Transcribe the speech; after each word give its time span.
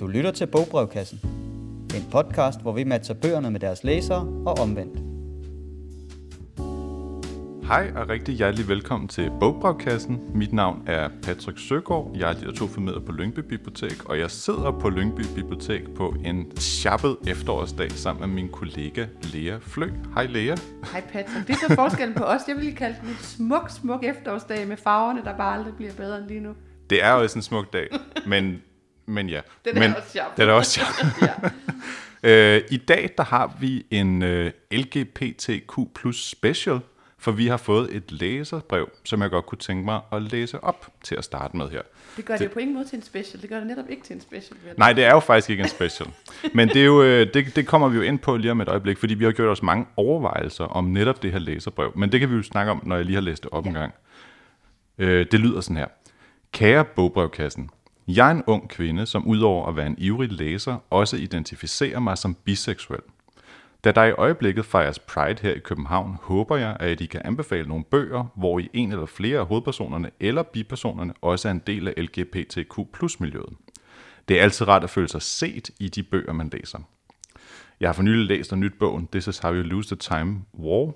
Du 0.00 0.06
lytter 0.06 0.30
til 0.30 0.46
Bogbrevkassen. 0.46 1.20
En 1.96 2.04
podcast, 2.12 2.62
hvor 2.62 2.72
vi 2.72 2.84
matcher 2.84 3.14
bøgerne 3.14 3.50
med 3.50 3.60
deres 3.60 3.84
læsere 3.84 4.20
og 4.46 4.58
omvendt. 4.58 4.98
Hej 7.66 7.92
og 7.96 8.08
rigtig 8.08 8.34
hjertelig 8.34 8.68
velkommen 8.68 9.08
til 9.08 9.30
Bogbrevkassen. 9.40 10.20
Mit 10.34 10.52
navn 10.52 10.82
er 10.86 11.08
Patrick 11.22 11.68
Søgaard. 11.68 12.10
Jeg 12.14 12.28
er 12.28 12.32
litteraturformidler 12.32 13.00
på 13.00 13.12
Lyngby 13.12 13.38
Bibliotek, 13.38 14.04
og 14.04 14.18
jeg 14.18 14.30
sidder 14.30 14.70
på 14.70 14.88
Lyngby 14.88 15.22
Bibliotek 15.34 15.94
på 15.94 16.14
en 16.24 16.56
sjappet 16.56 17.16
efterårsdag 17.26 17.92
sammen 17.92 18.20
med 18.20 18.42
min 18.42 18.52
kollega 18.52 19.06
Lea 19.34 19.58
Flø. 19.60 19.90
Hej 20.14 20.26
Lea. 20.26 20.56
Hej 20.92 21.00
Patrick. 21.12 21.46
Det 21.46 21.50
er 21.50 21.68
så 21.68 21.74
forskellen 21.74 22.14
på 22.14 22.24
os. 22.24 22.40
Jeg 22.48 22.56
vil 22.56 22.76
kalde 22.76 22.96
det 23.02 23.08
en 23.08 23.16
smuk, 23.20 23.70
smuk 23.70 24.04
efterårsdag 24.04 24.68
med 24.68 24.76
farverne, 24.76 25.24
der 25.24 25.36
bare 25.36 25.58
aldrig 25.58 25.74
bliver 25.74 25.92
bedre 25.92 26.18
end 26.18 26.26
lige 26.28 26.40
nu. 26.40 26.50
Det 26.90 27.04
er 27.04 27.12
jo 27.12 27.22
også 27.22 27.38
en 27.38 27.42
smuk 27.42 27.72
dag, 27.72 27.88
men, 28.26 28.62
men 29.08 29.28
ja. 29.28 29.40
Den 29.64 29.76
er 29.76 29.80
men, 29.80 29.96
også 29.96 30.08
sharp. 30.10 30.36
Den 30.36 30.48
er 30.48 30.52
også 30.52 30.70
sharp. 30.70 31.22
Ja. 31.22 31.48
Øh, 32.22 32.62
I 32.70 32.76
dag 32.76 33.10
der 33.18 33.24
har 33.24 33.56
vi 33.60 33.86
en 33.90 34.22
øh, 34.22 34.50
LGBTQ 34.72 35.72
plus 35.94 36.28
special, 36.28 36.80
for 37.18 37.32
vi 37.32 37.46
har 37.46 37.56
fået 37.56 37.96
et 37.96 38.12
læserbrev, 38.12 38.88
som 39.04 39.22
jeg 39.22 39.30
godt 39.30 39.46
kunne 39.46 39.58
tænke 39.58 39.84
mig 39.84 40.00
at 40.12 40.22
læse 40.22 40.64
op 40.64 40.86
til 41.02 41.14
at 41.14 41.24
starte 41.24 41.56
med 41.56 41.70
her. 41.70 41.82
Det 42.16 42.24
gør 42.24 42.34
det, 42.34 42.40
det 42.40 42.50
på 42.50 42.58
ingen 42.58 42.76
måde 42.76 42.88
til 42.88 42.96
en 42.96 43.02
special. 43.02 43.42
Det 43.42 43.50
gør 43.50 43.56
det 43.56 43.66
netop 43.66 43.84
ikke 43.90 44.02
til 44.02 44.14
en 44.14 44.20
special. 44.20 44.58
Nej, 44.76 44.92
det 44.92 45.04
er 45.04 45.10
jo 45.10 45.20
faktisk 45.20 45.50
ikke 45.50 45.62
en 45.62 45.68
special. 45.68 46.08
Men 46.54 46.68
det, 46.68 46.76
er 46.76 46.84
jo, 46.84 47.02
øh, 47.02 47.34
det, 47.34 47.56
det 47.56 47.66
kommer 47.66 47.88
vi 47.88 47.96
jo 47.96 48.02
ind 48.02 48.18
på 48.18 48.36
lige 48.36 48.50
om 48.50 48.60
et 48.60 48.68
øjeblik, 48.68 48.98
fordi 48.98 49.14
vi 49.14 49.24
har 49.24 49.32
gjort 49.32 49.48
os 49.48 49.62
mange 49.62 49.86
overvejelser 49.96 50.64
om 50.64 50.84
netop 50.84 51.22
det 51.22 51.32
her 51.32 51.38
læserbrev. 51.38 51.92
Men 51.96 52.12
det 52.12 52.20
kan 52.20 52.30
vi 52.30 52.36
jo 52.36 52.42
snakke 52.42 52.72
om, 52.72 52.82
når 52.86 52.96
jeg 52.96 53.04
lige 53.04 53.14
har 53.14 53.22
læst 53.22 53.42
det 53.42 53.50
op 53.52 53.66
en 53.66 53.74
gang. 53.74 53.94
Øh, 54.98 55.26
det 55.32 55.40
lyder 55.40 55.60
sådan 55.60 55.76
her. 55.76 55.86
Kære 56.52 56.84
bogbrevkassen, 56.84 57.70
jeg 58.08 58.26
er 58.26 58.30
en 58.30 58.44
ung 58.46 58.68
kvinde, 58.68 59.06
som 59.06 59.26
udover 59.26 59.66
at 59.66 59.76
være 59.76 59.86
en 59.86 59.98
ivrig 59.98 60.32
læser, 60.32 60.76
også 60.90 61.16
identificerer 61.16 62.00
mig 62.00 62.18
som 62.18 62.34
biseksuel. 62.34 63.00
Da 63.84 63.92
der 63.92 64.04
i 64.04 64.12
øjeblikket 64.12 64.64
fejres 64.64 64.98
Pride 64.98 65.42
her 65.42 65.54
i 65.54 65.58
København, 65.58 66.16
håber 66.22 66.56
jeg, 66.56 66.76
at 66.80 67.00
I 67.00 67.06
kan 67.06 67.22
anbefale 67.24 67.68
nogle 67.68 67.84
bøger, 67.84 68.24
hvor 68.36 68.58
I 68.58 68.68
en 68.72 68.92
eller 68.92 69.06
flere 69.06 69.40
af 69.40 69.46
hovedpersonerne 69.46 70.10
eller 70.20 70.42
bipersonerne 70.42 71.14
også 71.20 71.48
er 71.48 71.52
en 71.52 71.62
del 71.66 71.88
af 71.88 71.94
LGBTQ 71.96 72.78
miljøet. 73.20 73.52
Det 74.28 74.38
er 74.38 74.42
altid 74.42 74.68
rart 74.68 74.84
at 74.84 74.90
føle 74.90 75.08
sig 75.08 75.22
set 75.22 75.70
i 75.80 75.88
de 75.88 76.02
bøger, 76.02 76.32
man 76.32 76.50
læser. 76.52 76.78
Jeg 77.80 77.88
har 77.88 77.92
for 77.92 78.02
nylig 78.02 78.26
læst 78.26 78.52
en 78.52 78.60
nyt 78.60 78.78
bogen 78.78 79.08
This 79.12 79.26
is 79.26 79.38
how 79.38 79.54
you 79.54 79.62
lose 79.62 79.96
the 79.96 80.16
time 80.16 80.40
war 80.58 80.94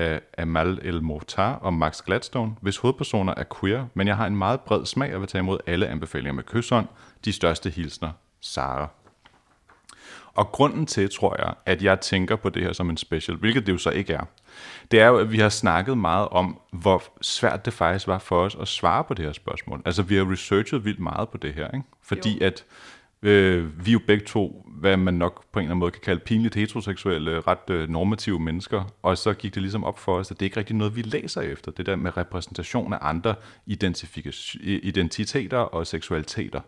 af 0.00 0.20
Amal 0.38 0.78
El 0.82 1.02
Mortar 1.02 1.54
og 1.54 1.74
Max 1.74 2.02
Gladstone, 2.02 2.54
hvis 2.60 2.76
hovedpersoner 2.76 3.34
er 3.36 3.44
queer, 3.60 3.86
men 3.94 4.06
jeg 4.06 4.16
har 4.16 4.26
en 4.26 4.36
meget 4.36 4.60
bred 4.60 4.86
smag 4.86 5.14
og 5.14 5.20
vil 5.20 5.28
tage 5.28 5.40
imod 5.42 5.58
alle 5.66 5.88
anbefalinger 5.88 6.32
med 6.32 6.44
kysshånd. 6.44 6.86
De 7.24 7.32
største 7.32 7.70
hilsner, 7.70 8.10
Sara. 8.40 8.88
Og 10.34 10.46
grunden 10.52 10.86
til, 10.86 11.10
tror 11.10 11.36
jeg, 11.38 11.54
at 11.66 11.82
jeg 11.82 12.00
tænker 12.00 12.36
på 12.36 12.48
det 12.48 12.62
her 12.62 12.72
som 12.72 12.90
en 12.90 12.96
special, 12.96 13.36
hvilket 13.36 13.66
det 13.66 13.72
jo 13.72 13.78
så 13.78 13.90
ikke 13.90 14.12
er, 14.12 14.24
det 14.90 15.00
er 15.00 15.06
jo, 15.06 15.18
at 15.18 15.32
vi 15.32 15.38
har 15.38 15.48
snakket 15.48 15.98
meget 15.98 16.28
om, 16.28 16.60
hvor 16.72 17.02
svært 17.20 17.64
det 17.64 17.72
faktisk 17.72 18.06
var 18.06 18.18
for 18.18 18.40
os 18.40 18.56
at 18.60 18.68
svare 18.68 19.04
på 19.04 19.14
det 19.14 19.24
her 19.24 19.32
spørgsmål. 19.32 19.82
Altså, 19.84 20.02
vi 20.02 20.16
har 20.16 20.32
researchet 20.32 20.84
vildt 20.84 21.00
meget 21.00 21.28
på 21.28 21.36
det 21.36 21.54
her, 21.54 21.70
ikke? 21.70 21.86
Fordi 22.02 22.38
Jo. 22.38 22.46
at 22.46 22.64
øh, 23.22 23.86
vi 23.86 23.90
er 23.90 23.92
jo 23.92 24.00
begge 24.06 24.24
to, 24.24 24.66
hvad 24.80 24.96
man 24.96 25.14
nok 25.14 25.44
på 25.52 25.58
en 25.58 25.62
eller 25.64 25.70
anden 25.70 25.78
måde 25.78 25.90
kan 25.90 26.00
kalde 26.04 26.20
pinligt 26.20 26.54
heteroseksuelle, 26.54 27.40
ret 27.40 27.70
øh, 27.70 27.88
normative 27.88 28.40
mennesker, 28.40 28.94
og 29.02 29.18
så 29.18 29.32
gik 29.32 29.54
det 29.54 29.62
ligesom 29.62 29.84
op 29.84 29.98
for 29.98 30.16
os, 30.16 30.30
at 30.30 30.40
det 30.40 30.46
ikke 30.46 30.56
rigtig 30.56 30.76
noget, 30.76 30.96
vi 30.96 31.02
læser 31.02 31.40
efter, 31.40 31.70
det 31.72 31.86
der 31.86 31.96
med 31.96 32.16
repræsentation 32.16 32.92
af 32.92 32.98
andre 33.00 33.34
identifik- 33.66 34.56
identiteter 34.62 35.58
og 35.58 35.86
seksualiteter. 35.86 36.60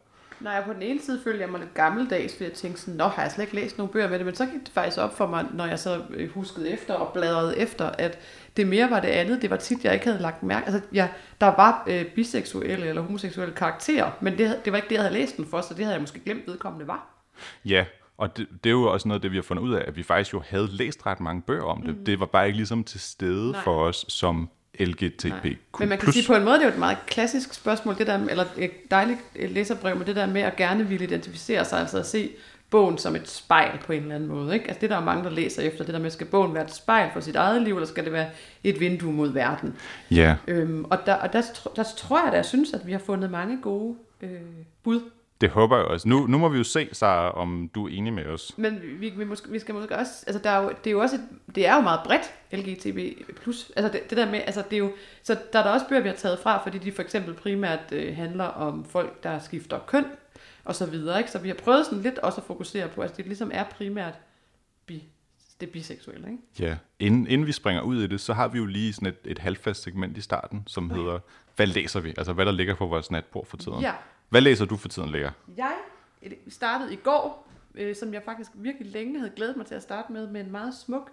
Nej, 0.42 0.64
på 0.64 0.72
den 0.72 0.82
ene 0.82 1.00
side 1.00 1.20
følte 1.24 1.40
jeg 1.40 1.48
mig 1.48 1.60
lidt 1.60 1.74
gammeldags, 1.74 2.32
fordi 2.32 2.44
jeg 2.44 2.52
tænkte 2.52 2.80
sådan, 2.80 2.94
nå, 2.94 3.04
har 3.04 3.22
jeg 3.22 3.32
slet 3.32 3.44
ikke 3.44 3.54
læst 3.54 3.78
nogen 3.78 3.92
bøger 3.92 4.08
med 4.08 4.18
det, 4.18 4.26
men 4.26 4.34
så 4.34 4.46
gik 4.46 4.60
det 4.60 4.72
faktisk 4.74 4.98
op 4.98 5.16
for 5.16 5.26
mig, 5.26 5.46
når 5.54 5.66
jeg 5.66 5.78
så 5.78 6.02
øh, 6.10 6.30
huskede 6.30 6.70
efter 6.70 6.94
og 6.94 7.12
bladrede 7.12 7.58
efter, 7.58 7.90
at 7.98 8.18
det 8.56 8.66
mere 8.66 8.90
var 8.90 9.00
det 9.00 9.08
andet. 9.08 9.42
Det 9.42 9.50
var 9.50 9.56
tit, 9.56 9.84
jeg 9.84 9.94
ikke 9.94 10.06
havde 10.06 10.22
lagt 10.22 10.42
mærke. 10.42 10.66
Altså, 10.66 10.80
ja, 10.92 11.08
der 11.40 11.46
var 11.46 11.84
øh, 11.86 12.04
biseksuelle 12.04 12.86
eller 12.86 13.02
homoseksuelle 13.02 13.54
karakterer, 13.54 14.10
men 14.20 14.38
det, 14.38 14.60
det 14.64 14.72
var 14.72 14.76
ikke 14.76 14.88
det, 14.88 14.94
jeg 14.94 15.02
havde 15.02 15.14
læst 15.14 15.36
den 15.36 15.46
for, 15.46 15.60
så 15.60 15.74
det 15.74 15.84
havde 15.84 15.94
jeg 15.94 16.00
måske 16.00 16.20
glemt 16.20 16.46
vedkommende 16.46 16.86
var. 16.86 17.24
Ja, 17.64 17.84
og 18.18 18.36
det, 18.36 18.48
det 18.64 18.70
er 18.70 18.74
jo 18.74 18.92
også 18.92 19.08
noget 19.08 19.18
af 19.18 19.22
det, 19.22 19.30
vi 19.30 19.36
har 19.36 19.42
fundet 19.42 19.62
ud 19.62 19.74
af, 19.74 19.84
at 19.86 19.96
vi 19.96 20.02
faktisk 20.02 20.32
jo 20.32 20.42
havde 20.48 20.68
læst 20.70 21.06
ret 21.06 21.20
mange 21.20 21.42
bøger 21.42 21.64
om 21.64 21.82
det. 21.82 21.98
Mm. 21.98 22.04
Det 22.04 22.20
var 22.20 22.26
bare 22.26 22.46
ikke 22.46 22.56
ligesom 22.56 22.84
til 22.84 23.00
stede 23.00 23.52
Nej. 23.52 23.60
for 23.60 23.84
os 23.84 24.04
som 24.08 24.48
LGTBQ+. 24.80 25.78
Men 25.78 25.88
man 25.88 25.98
kan 25.98 26.12
sige 26.12 26.26
på 26.26 26.34
en 26.34 26.44
måde, 26.44 26.54
det 26.54 26.62
er 26.62 26.66
jo 26.66 26.72
et 26.72 26.78
meget 26.78 26.98
klassisk 27.06 27.54
spørgsmål, 27.54 27.98
det 27.98 28.06
der, 28.06 28.18
eller 28.30 28.44
et 28.56 28.90
dejligt 28.90 29.18
læserbrev 29.34 29.96
med 29.96 30.06
det 30.06 30.16
der 30.16 30.26
med 30.26 30.40
at 30.42 30.56
gerne 30.56 30.88
ville 30.88 31.04
identificere 31.04 31.64
sig, 31.64 31.80
altså 31.80 31.98
at 31.98 32.06
se 32.06 32.30
bogen 32.70 32.98
som 32.98 33.16
et 33.16 33.28
spejl 33.28 33.78
på 33.86 33.92
en 33.92 34.02
eller 34.02 34.14
anden 34.14 34.28
måde. 34.28 34.54
Ikke? 34.54 34.66
Altså 34.68 34.80
det 34.80 34.90
der 34.90 34.96
er 34.96 35.04
mange, 35.04 35.24
der 35.24 35.30
læser 35.30 35.62
efter, 35.62 35.84
det 35.84 35.94
der 35.94 36.00
med, 36.00 36.10
skal 36.10 36.26
bogen 36.26 36.54
være 36.54 36.64
et 36.64 36.74
spejl 36.74 37.10
for 37.12 37.20
sit 37.20 37.36
eget 37.36 37.62
liv, 37.62 37.74
eller 37.74 37.86
skal 37.86 38.04
det 38.04 38.12
være 38.12 38.26
et 38.64 38.80
vindue 38.80 39.12
mod 39.12 39.32
verden? 39.32 39.74
Ja, 40.10 40.36
Øhm, 40.48 40.84
og 40.84 40.98
der, 41.06 41.14
og 41.14 41.32
der, 41.32 41.42
tr- 41.42 41.74
der 41.76 41.84
tror 41.96 42.18
jeg, 42.18 42.28
at 42.28 42.34
jeg 42.36 42.44
synes, 42.44 42.72
at 42.72 42.86
vi 42.86 42.92
har 42.92 42.98
fundet 42.98 43.30
mange 43.30 43.58
gode 43.62 43.96
øh, 44.22 44.30
bud. 44.82 45.00
Det 45.42 45.50
håber 45.50 45.76
jeg 45.76 45.86
også. 45.86 46.08
Nu, 46.08 46.26
nu 46.26 46.38
må 46.38 46.48
vi 46.48 46.58
jo 46.58 46.64
se, 46.64 46.88
Sara, 46.92 47.30
om 47.30 47.70
du 47.74 47.86
er 47.86 47.90
enig 47.90 48.12
med 48.12 48.26
os. 48.26 48.54
Men 48.56 48.80
vi, 48.82 49.10
vi, 49.10 49.24
måske, 49.24 49.50
vi 49.50 49.58
skal 49.58 49.74
måske 49.74 49.96
også, 49.96 50.24
altså 50.26 50.42
der 50.42 50.50
er 50.50 50.62
jo, 50.62 50.68
det 50.68 50.86
er 50.86 50.90
jo 50.90 51.00
også, 51.00 51.16
et, 51.16 51.54
det 51.54 51.66
er 51.66 51.74
jo 51.74 51.80
meget 51.80 52.00
bredt, 52.04 52.34
LGTB+. 52.52 52.98
Altså 53.76 53.92
det, 53.92 54.10
det 54.10 54.18
der 54.18 54.30
med, 54.30 54.40
altså 54.46 54.62
det 54.70 54.76
er 54.76 54.78
jo, 54.78 54.92
så 55.22 55.38
der 55.52 55.58
er 55.58 55.62
der 55.62 55.70
også 55.70 55.86
bøger, 55.88 56.02
vi 56.02 56.08
har 56.08 56.16
taget 56.16 56.38
fra, 56.38 56.62
fordi 56.62 56.78
de 56.78 56.92
for 56.92 57.02
eksempel 57.02 57.34
primært 57.34 57.92
øh, 57.92 58.16
handler 58.16 58.44
om 58.44 58.84
folk, 58.84 59.22
der 59.22 59.38
skifter 59.38 59.78
køn, 59.86 60.04
og 60.64 60.74
så 60.74 60.86
videre, 60.86 61.18
ikke? 61.18 61.30
Så 61.30 61.38
vi 61.38 61.48
har 61.48 61.54
prøvet 61.54 61.86
sådan 61.86 62.02
lidt 62.02 62.18
også 62.18 62.40
at 62.40 62.46
fokusere 62.46 62.88
på, 62.88 63.00
at 63.00 63.16
det 63.16 63.26
ligesom 63.26 63.50
er 63.54 63.64
primært 63.64 64.14
bi, 64.86 65.04
det 65.60 65.70
biseksuelle, 65.70 66.30
ikke? 66.30 66.42
Ja, 66.58 66.76
inden, 66.98 67.26
inden 67.26 67.46
vi 67.46 67.52
springer 67.52 67.82
ud 67.82 68.02
i 68.02 68.06
det, 68.06 68.20
så 68.20 68.34
har 68.34 68.48
vi 68.48 68.58
jo 68.58 68.66
lige 68.66 68.92
sådan 68.92 69.08
et, 69.08 69.18
et 69.24 69.38
halvfast 69.38 69.82
segment 69.82 70.18
i 70.18 70.20
starten, 70.20 70.62
som 70.66 70.90
hedder, 70.90 71.18
hvad 71.56 71.66
læser 71.66 72.00
vi? 72.00 72.14
Altså, 72.16 72.32
hvad 72.32 72.46
der 72.46 72.52
ligger 72.52 72.74
på 72.74 72.86
vores 72.86 73.10
natbord 73.10 73.46
for 73.46 73.56
tiden. 73.56 73.80
Ja. 73.80 73.92
Hvad 74.32 74.40
læser 74.40 74.64
du 74.64 74.76
for 74.76 74.88
tiden, 74.88 75.10
Lea? 75.10 75.30
Jeg 75.56 75.72
startede 76.48 76.92
i 76.92 76.96
går, 76.96 77.48
øh, 77.74 77.96
som 77.96 78.14
jeg 78.14 78.22
faktisk 78.24 78.50
virkelig 78.54 78.92
længe 78.92 79.18
havde 79.18 79.32
glædet 79.36 79.56
mig 79.56 79.66
til 79.66 79.74
at 79.74 79.82
starte 79.82 80.12
med, 80.12 80.26
med 80.26 80.40
en 80.40 80.50
meget 80.50 80.74
smuk 80.74 81.10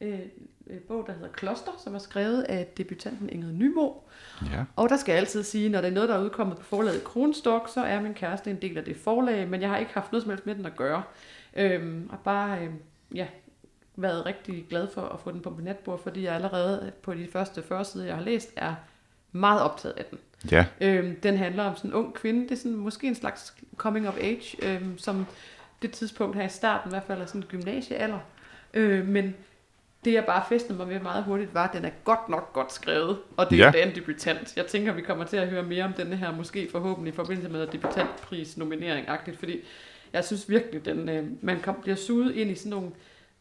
øh, 0.00 0.20
øh, 0.66 0.78
bog, 0.78 1.04
der 1.06 1.12
hedder 1.12 1.28
Kloster, 1.28 1.72
som 1.84 1.94
er 1.94 1.98
skrevet 1.98 2.42
af 2.42 2.66
debutanten 2.76 3.28
Ingrid 3.28 3.52
Nymo. 3.52 3.92
Ja. 4.52 4.64
Og 4.76 4.88
der 4.88 4.96
skal 4.96 5.12
jeg 5.12 5.20
altid 5.20 5.42
sige, 5.42 5.68
når 5.68 5.80
det 5.80 5.88
er 5.88 5.92
noget, 5.92 6.08
der 6.08 6.14
er 6.14 6.22
udkommet 6.22 6.56
på 6.56 6.64
forlaget 6.64 7.04
Kronstok, 7.04 7.68
så 7.74 7.80
er 7.80 8.00
min 8.00 8.14
kæreste 8.14 8.50
en 8.50 8.62
del 8.62 8.78
af 8.78 8.84
det 8.84 8.96
forlag, 8.96 9.48
men 9.48 9.60
jeg 9.60 9.70
har 9.70 9.78
ikke 9.78 9.94
haft 9.94 10.12
noget 10.12 10.22
som 10.22 10.30
helst 10.30 10.46
med 10.46 10.54
den 10.54 10.66
at 10.66 10.76
gøre. 10.76 11.02
Øhm, 11.56 12.08
og 12.12 12.18
bare 12.18 12.60
øhm, 12.60 12.78
ja, 13.14 13.26
været 13.96 14.26
rigtig 14.26 14.66
glad 14.68 14.88
for 14.94 15.02
at 15.02 15.20
få 15.20 15.32
den 15.32 15.40
på 15.40 15.50
mit 15.50 15.64
natbord, 15.64 16.02
fordi 16.02 16.24
jeg 16.24 16.34
allerede 16.34 16.92
på 17.02 17.14
de 17.14 17.28
første 17.32 17.62
40 17.62 17.84
sider, 17.84 18.04
jeg 18.04 18.16
har 18.16 18.22
læst, 18.22 18.52
er 18.56 18.74
meget 19.32 19.62
optaget 19.62 19.94
af 19.94 20.04
den. 20.04 20.18
Ja, 20.50 20.64
Øhm, 20.80 21.20
den 21.20 21.36
handler 21.36 21.64
om 21.64 21.76
sådan 21.76 21.90
en 21.90 21.94
ung 21.94 22.14
kvinde. 22.14 22.42
Det 22.42 22.50
er 22.50 22.56
sådan, 22.56 22.74
måske 22.76 23.06
en 23.06 23.14
slags 23.14 23.54
coming 23.76 24.08
of 24.08 24.16
age, 24.20 24.56
øhm, 24.62 24.98
som 24.98 25.26
det 25.82 25.90
tidspunkt 25.92 26.36
her 26.36 26.44
i 26.44 26.48
starten 26.48 26.90
i 26.90 26.92
hvert 26.92 27.02
fald 27.06 27.20
er 27.20 27.26
sådan 27.26 27.42
gymnasiealder. 27.42 28.18
Øh, 28.74 29.06
men 29.08 29.34
det 30.04 30.12
jeg 30.12 30.24
bare 30.24 30.42
festede 30.48 30.78
mig 30.78 30.88
ved 30.88 31.00
meget 31.00 31.24
hurtigt 31.24 31.54
var, 31.54 31.68
at 31.68 31.72
den 31.76 31.84
er 31.84 31.90
godt 32.04 32.28
nok 32.28 32.52
godt 32.52 32.72
skrevet, 32.72 33.18
og 33.36 33.50
det 33.50 33.58
Ja. 33.58 33.72
er 33.78 33.86
en 33.86 33.94
debutant. 33.94 34.56
Jeg 34.56 34.66
tænker, 34.66 34.92
vi 34.92 35.02
kommer 35.02 35.24
til 35.24 35.36
at 35.36 35.48
høre 35.48 35.62
mere 35.62 35.84
om 35.84 35.92
denne 35.92 36.16
her, 36.16 36.36
måske 36.36 36.68
forhåbentlig 36.70 37.12
i 37.12 37.16
forbindelse 37.16 37.48
med 37.50 37.66
debutantpris 37.66 38.56
nominering-agtigt, 38.56 39.38
fordi 39.38 39.60
jeg 40.12 40.24
synes 40.24 40.48
virkelig, 40.50 40.84
den, 40.84 41.08
øh, 41.08 41.24
man 41.40 41.60
kom, 41.60 41.76
bliver 41.82 41.96
suget 41.96 42.34
ind 42.34 42.50
i 42.50 42.54
sådan 42.54 42.70
nogle 42.70 42.90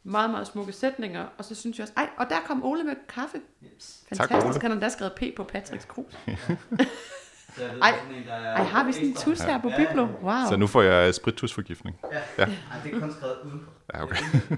meget, 0.03 0.29
meget 0.29 0.47
smukke 0.47 0.71
sætninger, 0.73 1.25
og 1.37 1.45
så 1.45 1.55
synes 1.55 1.77
jeg 1.77 1.83
også, 1.83 1.93
ej, 1.97 2.09
og 2.17 2.29
der 2.29 2.35
kom 2.47 2.65
Ole 2.65 2.83
med 2.83 2.95
kaffe. 3.09 3.37
Fantastisk, 4.09 4.45
Ole. 4.45 4.61
han 4.61 4.71
har 4.71 4.79
da 4.79 4.89
skrevet 4.89 5.13
P 5.13 5.23
på 5.37 5.43
Patricks 5.43 5.85
krus. 5.85 6.13
Jeg 7.57 7.69
ved, 7.73 7.81
Ej, 7.81 7.93
Ej, 8.29 8.63
har 8.63 8.83
vi 8.83 8.91
sådan 8.91 9.07
en 9.07 9.15
tus 9.15 9.39
her 9.41 9.61
på 9.61 9.69
Ja, 9.69 9.77
Biblo? 9.77 10.07
Wow. 10.23 10.33
så 10.49 10.55
nu 10.57 10.67
får 10.67 10.81
jeg 10.81 11.15
sprittusforgiftning. 11.15 11.95
Ja. 12.11 12.17
Ja. 12.37 12.43
Ej, 12.43 12.49
det 12.83 12.95
er 12.95 12.99
kun 12.99 13.13
skrevet 13.13 13.37
udenpå. 13.45 13.71
Ja, 13.93 14.03
okay. 14.03 14.15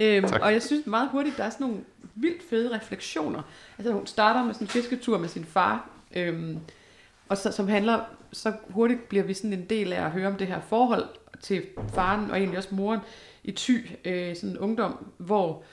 Øhm, 0.00 0.28
Tak. 0.28 0.40
og 0.40 0.52
jeg 0.52 0.62
synes 0.62 0.86
meget 0.86 1.08
hurtigt, 1.10 1.36
der 1.36 1.44
er 1.44 1.50
sådan 1.50 1.66
nogle 1.66 1.80
vildt 2.14 2.42
fede 2.50 2.74
refleksioner. 2.76 3.42
Altså 3.78 3.92
hun 3.92 4.06
starter 4.06 4.44
med 4.44 4.54
sådan 4.54 4.64
en 4.64 4.68
fisketur 4.68 5.18
med 5.18 5.28
sin 5.28 5.44
far, 5.44 5.88
øhm, 6.16 6.58
og 7.28 7.36
så, 7.38 7.52
som 7.52 7.68
handler, 7.68 8.00
så 8.32 8.52
hurtigt 8.68 9.08
bliver 9.08 9.24
vi 9.24 9.34
sådan 9.34 9.52
en 9.52 9.64
del 9.64 9.92
af 9.92 10.04
at 10.04 10.10
høre 10.10 10.28
om 10.28 10.36
det 10.36 10.46
her 10.46 10.60
forhold 10.68 11.04
til 11.40 11.62
faren 11.94 12.30
og 12.30 12.36
egentlig 12.36 12.58
også 12.58 12.74
moren 12.74 13.00
i 13.44 13.52
ty, 13.52 13.78
øh, 14.04 14.36
sådan 14.36 14.50
en 14.50 14.58
ungdom, 14.58 15.06
hvor 15.18 15.64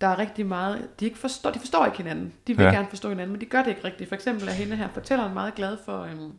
der 0.00 0.06
er 0.06 0.18
rigtig 0.18 0.46
meget, 0.46 1.00
de 1.00 1.04
ikke 1.04 1.18
forstår, 1.18 1.50
de 1.50 1.58
forstår 1.58 1.86
ikke 1.86 1.96
hinanden. 1.98 2.34
De 2.46 2.56
vil 2.56 2.62
Ja. 2.62 2.68
ja. 2.68 2.74
gerne 2.76 2.88
forstå 2.88 3.08
hinanden, 3.08 3.32
men 3.32 3.40
de 3.40 3.46
gør 3.46 3.62
det 3.62 3.68
ikke 3.70 3.84
rigtigt. 3.84 4.08
For 4.08 4.14
eksempel 4.14 4.48
er 4.48 4.52
hende 4.52 4.76
her 4.76 4.88
fortælleren 4.88 5.34
meget 5.34 5.54
glad 5.54 5.76
for, 5.84 6.00
øhm, 6.02 6.32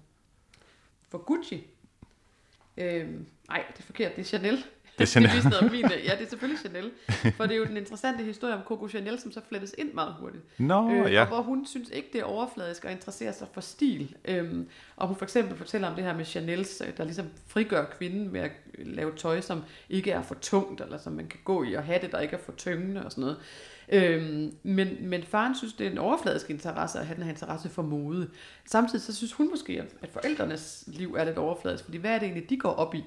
for 1.09 1.17
Gucci. 1.17 1.67
Øhm, 2.77 3.25
nej, 3.49 3.63
det 3.73 3.79
er 3.79 3.83
forkert, 3.83 4.15
det 4.15 4.21
er 4.21 4.25
Chanel. 4.25 4.65
Det 4.97 5.03
er 5.03 5.07
Chanel. 5.07 5.29
det 5.43 5.53
er 5.53 5.71
min, 5.71 5.81
ja, 5.81 6.11
det 6.15 6.23
er 6.23 6.29
selvfølgelig 6.29 6.59
Chanel. 6.59 6.91
For 7.37 7.43
det 7.43 7.51
er 7.51 7.57
jo 7.57 7.65
den 7.65 7.77
interessante 7.77 8.23
historie 8.23 8.53
om 8.53 8.61
Coco 8.65 8.87
Chanel, 8.87 9.19
som 9.19 9.31
så 9.31 9.41
flettes 9.49 9.75
ind 9.77 9.93
meget 9.93 10.13
hurtigt. 10.19 10.43
Nå, 10.59 10.91
øh, 10.91 11.13
ja. 11.13 11.21
Og 11.21 11.27
hvor 11.27 11.41
hun 11.41 11.65
synes 11.65 11.89
ikke, 11.89 12.09
det 12.13 12.21
er 12.21 12.25
overfladisk 12.25 12.85
at 12.85 12.91
interessere 12.91 13.33
sig 13.33 13.47
for 13.53 13.61
stil. 13.61 14.15
Øhm, 14.25 14.67
og 14.95 15.07
hun 15.07 15.17
for 15.17 15.25
eksempel 15.25 15.57
fortæller 15.57 15.87
om 15.87 15.95
det 15.95 16.03
her 16.03 16.17
med 16.17 16.25
Chanels, 16.25 16.81
øh, 16.87 16.97
der 16.97 17.03
ligesom 17.03 17.25
frigør 17.47 17.85
kvinden 17.85 18.31
med 18.31 18.41
at 18.41 18.51
lave 18.77 19.11
tøj, 19.15 19.41
som 19.41 19.63
ikke 19.89 20.11
er 20.11 20.21
for 20.21 20.35
tungt, 20.35 20.81
eller 20.81 20.97
som 20.97 21.13
man 21.13 21.27
kan 21.27 21.39
gå 21.43 21.63
i 21.63 21.73
og 21.73 21.83
have 21.83 21.99
det, 22.01 22.11
der 22.11 22.19
ikke 22.19 22.35
er 22.35 22.41
for 22.45 22.51
tyngende 22.51 23.05
og 23.05 23.11
sådan 23.11 23.21
noget. 23.21 23.37
Øhm, 23.89 24.53
men, 24.63 24.97
men 25.01 25.23
faren 25.23 25.55
synes, 25.55 25.73
det 25.73 25.87
er 25.87 25.91
en 25.91 25.97
overfladisk 25.97 26.49
interesse 26.49 26.99
at 26.99 27.05
have 27.05 27.15
den 27.15 27.23
her 27.23 27.31
interesse 27.31 27.69
for 27.69 27.81
mode. 27.81 28.29
Samtidig 28.65 29.01
så 29.01 29.15
synes 29.15 29.33
hun 29.33 29.49
måske, 29.49 29.81
at, 29.81 29.87
at 30.01 30.09
forældrenes 30.09 30.83
liv 30.87 31.15
er 31.15 31.23
lidt 31.23 31.37
overfladisk, 31.37 31.83
fordi 31.83 31.97
hvad 31.97 32.11
er 32.11 32.19
det 32.19 32.25
egentlig, 32.25 32.49
de 32.49 32.57
går 32.57 32.69
op 32.69 32.95
i? 32.95 33.03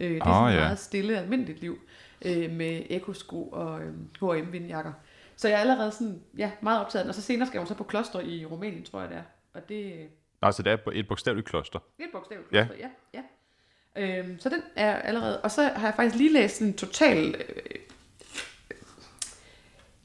Øh, 0.00 0.10
det 0.10 0.16
er 0.22 0.28
Åh, 0.28 0.34
sådan 0.34 0.54
ja. 0.58 0.60
meget 0.64 0.78
stille, 0.78 1.18
almindeligt 1.18 1.60
liv 1.60 1.78
øh, 2.24 2.50
med 2.50 2.82
ekosko 2.90 3.42
og 3.48 3.80
øh, 3.80 3.92
H&M 4.20 4.52
vindjakker. 4.52 4.92
Så 5.36 5.48
jeg 5.48 5.54
er 5.56 5.60
allerede 5.60 5.90
sådan, 5.92 6.20
ja, 6.38 6.50
meget 6.60 6.80
optaget 6.80 7.00
af 7.00 7.04
den. 7.04 7.08
Og 7.08 7.14
så 7.14 7.22
senere 7.22 7.46
skal 7.48 7.58
hun 7.58 7.66
så 7.66 7.74
på 7.74 7.84
kloster 7.84 8.20
i 8.20 8.44
Rumænien, 8.44 8.84
tror 8.84 9.00
jeg 9.00 9.08
det 9.08 9.16
er. 9.18 9.22
Og 9.54 9.68
det 9.68 9.86
er 9.86 10.04
Nå, 10.42 10.50
så 10.52 10.62
det 10.62 10.72
er 10.72 10.76
et 10.92 11.08
bogstaveligt 11.08 11.48
kloster. 11.48 11.78
et 11.98 12.04
bogstaveligt 12.12 12.52
Ja. 12.52 12.64
kloster, 12.64 12.86
ja. 13.14 13.20
ja. 13.20 14.18
Øhm, 14.18 14.38
så 14.40 14.48
den 14.48 14.62
er 14.76 14.96
allerede... 14.96 15.40
Og 15.40 15.50
så 15.50 15.62
har 15.76 15.86
jeg 15.86 15.94
faktisk 15.96 16.16
lige 16.16 16.32
læst 16.32 16.60
en 16.62 16.74
total... 16.74 17.34
Øh, 17.34 17.54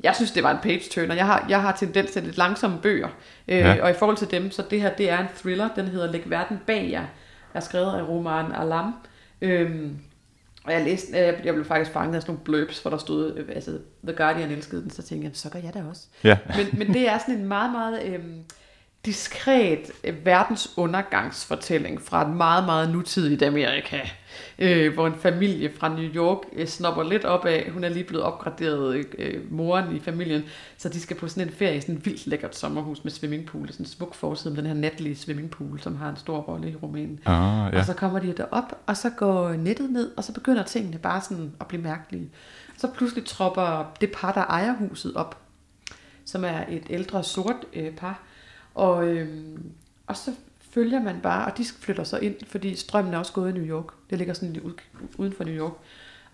jeg 0.03 0.15
synes, 0.15 0.31
det 0.31 0.43
var 0.43 0.51
en 0.51 0.57
page-turner. 0.63 1.15
Jeg 1.15 1.25
har, 1.25 1.45
jeg 1.49 1.61
har 1.61 1.75
tendens 1.75 2.11
til 2.11 2.23
lidt 2.23 2.37
langsomme 2.37 2.81
bøger. 2.81 3.07
Øh, 3.47 3.57
Ja. 3.57 3.73
ja. 3.73 3.83
Og 3.83 3.89
i 3.89 3.93
forhold 3.93 4.17
til 4.17 4.31
dem, 4.31 4.51
så 4.51 4.63
det 4.69 4.81
her, 4.81 4.95
det 4.95 5.09
er 5.09 5.19
en 5.19 5.27
thriller. 5.35 5.69
Den 5.75 5.87
hedder 5.87 6.11
Læg 6.11 6.29
verden 6.29 6.59
bag 6.67 6.89
jer. 6.91 7.05
Er 7.53 7.59
skrevet 7.59 7.93
af 7.99 8.07
Roman 8.07 8.51
Alam. 8.51 8.93
Øhm, 9.41 9.97
og 10.63 10.73
jeg 10.73 10.83
læste, 10.83 11.17
jeg, 11.17 11.53
blev 11.53 11.65
faktisk 11.65 11.91
fanget 11.91 12.15
af 12.15 12.21
sådan 12.21 12.33
nogle 12.33 12.43
blurbs, 12.45 12.81
hvor 12.81 12.91
der 12.91 12.97
stod, 12.97 13.37
øh, 13.37 13.45
altså 13.55 13.79
The 14.03 14.15
Guardian 14.15 14.51
elskede 14.51 14.81
den, 14.81 14.89
så 14.89 15.01
tænkte 15.03 15.27
jeg, 15.27 15.35
så 15.35 15.49
gør 15.49 15.59
jeg 15.59 15.73
det 15.73 15.85
også. 15.89 16.07
Ja. 16.23 16.37
Men, 16.55 16.79
men 16.79 16.93
det 16.93 17.09
er 17.09 17.17
sådan 17.17 17.35
en 17.35 17.45
meget, 17.45 17.71
meget 17.71 18.05
øhm, 18.05 18.43
diskret 19.05 19.91
øh, 20.03 20.25
verdensundergangsfortælling 20.25 22.01
fra 22.01 22.29
et 22.29 22.35
meget, 22.35 22.65
meget 22.65 22.91
nutidigt 22.91 23.43
Amerika, 23.43 23.99
øh, 24.59 24.93
hvor 24.93 25.07
en 25.07 25.13
familie 25.19 25.71
fra 25.77 25.89
New 25.89 26.09
York 26.15 26.37
øh, 26.53 26.67
snopper 26.67 27.03
lidt 27.03 27.25
op 27.25 27.45
af, 27.45 27.69
hun 27.71 27.83
er 27.83 27.89
lige 27.89 28.03
blevet 28.03 28.23
opgraderet 28.25 29.05
øh, 29.17 29.51
moren 29.51 29.95
i 29.95 29.99
familien, 29.99 30.43
så 30.77 30.89
de 30.89 31.01
skal 31.01 31.15
på 31.15 31.27
sådan 31.27 31.47
en 31.47 31.53
ferie 31.53 31.77
i 31.77 31.81
sådan 31.81 31.95
et 31.95 32.05
vildt 32.05 32.27
lækkert 32.27 32.55
sommerhus 32.55 33.03
med 33.03 33.11
swimmingpool, 33.11 33.67
sådan 33.67 33.85
en 33.85 33.89
smuk 33.89 34.15
forside 34.15 34.53
med 34.53 34.63
den 34.63 34.67
her 34.67 34.77
natlige 34.77 35.15
swimmingpool, 35.15 35.79
som 35.79 35.95
har 35.95 36.09
en 36.09 36.17
stor 36.17 36.37
rolle 36.37 36.69
i 36.69 36.75
Rumænien. 36.75 37.19
Ah, 37.25 37.73
ja. 37.73 37.79
Og 37.79 37.85
så 37.85 37.93
kommer 37.93 38.19
de 38.19 38.33
derop, 38.33 38.77
og 38.85 38.97
så 38.97 39.09
går 39.09 39.53
nettet 39.53 39.89
ned, 39.89 40.11
og 40.17 40.23
så 40.23 40.33
begynder 40.33 40.63
tingene 40.63 40.97
bare 40.97 41.21
sådan 41.21 41.51
at 41.59 41.67
blive 41.67 41.81
mærkelige. 41.81 42.29
Så 42.77 42.87
pludselig 42.87 43.25
tropper 43.25 43.93
det 44.01 44.11
par, 44.11 44.31
der 44.31 44.41
ejer 44.41 44.73
huset 44.73 45.15
op, 45.15 45.37
som 46.25 46.43
er 46.43 46.63
et 46.69 46.83
ældre 46.89 47.23
sort 47.23 47.55
øh, 47.73 47.91
par. 47.91 48.23
Og, 48.75 49.07
øhm, 49.07 49.71
og 50.07 50.17
så 50.17 50.31
følger 50.73 51.01
man 51.01 51.19
bare, 51.23 51.51
og 51.51 51.57
de 51.57 51.65
flytter 51.79 52.03
så 52.03 52.17
ind, 52.17 52.35
fordi 52.47 52.75
strømmen 52.75 53.13
er 53.13 53.17
også 53.17 53.33
gået 53.33 53.49
i 53.49 53.53
New 53.59 53.67
York. 53.67 53.85
Det 54.09 54.17
ligger 54.17 54.33
sådan 54.33 54.53
lidt 54.53 54.65
uden 55.17 55.33
for 55.33 55.43
New 55.43 55.55
York. 55.55 55.73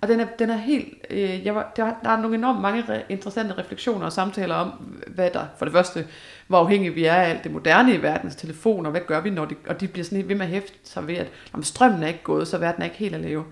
Og 0.02 0.08
den 0.08 0.20
er, 0.20 0.26
den 0.40 0.50
er 0.50 0.58
helt, 0.58 0.94
øh, 1.10 1.46
jeg 1.46 1.56
var, 1.56 1.72
der, 1.76 1.94
der 2.04 2.10
er 2.10 2.22
nogle 2.22 2.38
enormt 2.38 2.62
mange 2.62 2.84
re, 2.90 3.02
interessante 3.10 3.58
refleksioner 3.58 4.06
og 4.06 4.14
samtaler 4.14 4.56
om, 4.56 4.70
hvad 5.08 5.30
der, 5.30 5.46
for 5.58 5.66
det 5.66 5.74
første, 5.74 6.08
hvor 6.48 6.58
afhængige 6.58 6.94
vi 6.94 7.06
er 7.06 7.14
af 7.14 7.30
alt 7.30 7.44
det 7.44 7.52
moderne 7.52 7.94
i 7.94 8.02
verdens 8.02 8.36
telefoner, 8.36 8.90
hvad 8.90 9.02
gør 9.08 9.22
vi, 9.22 9.30
når 9.30 9.46
de, 9.46 9.56
og 9.68 9.82
de 9.82 9.88
bliver 9.88 10.06
sådan 10.06 10.16
helt 10.16 10.30
ved 10.30 10.36
med 10.36 10.46
at 10.46 10.52
hæfte 10.52 10.74
sig 10.84 11.08
ved, 11.08 11.16
at 11.16 11.28
om 11.54 11.64
strømmen 11.64 12.04
er 12.04 12.08
ikke 12.08 12.24
gået, 12.24 12.48
så 12.48 12.58
verden 12.58 12.82
er 12.82 12.86
ikke 12.86 12.98
helt 12.98 13.16
at 13.16 13.22
lave. 13.22 13.44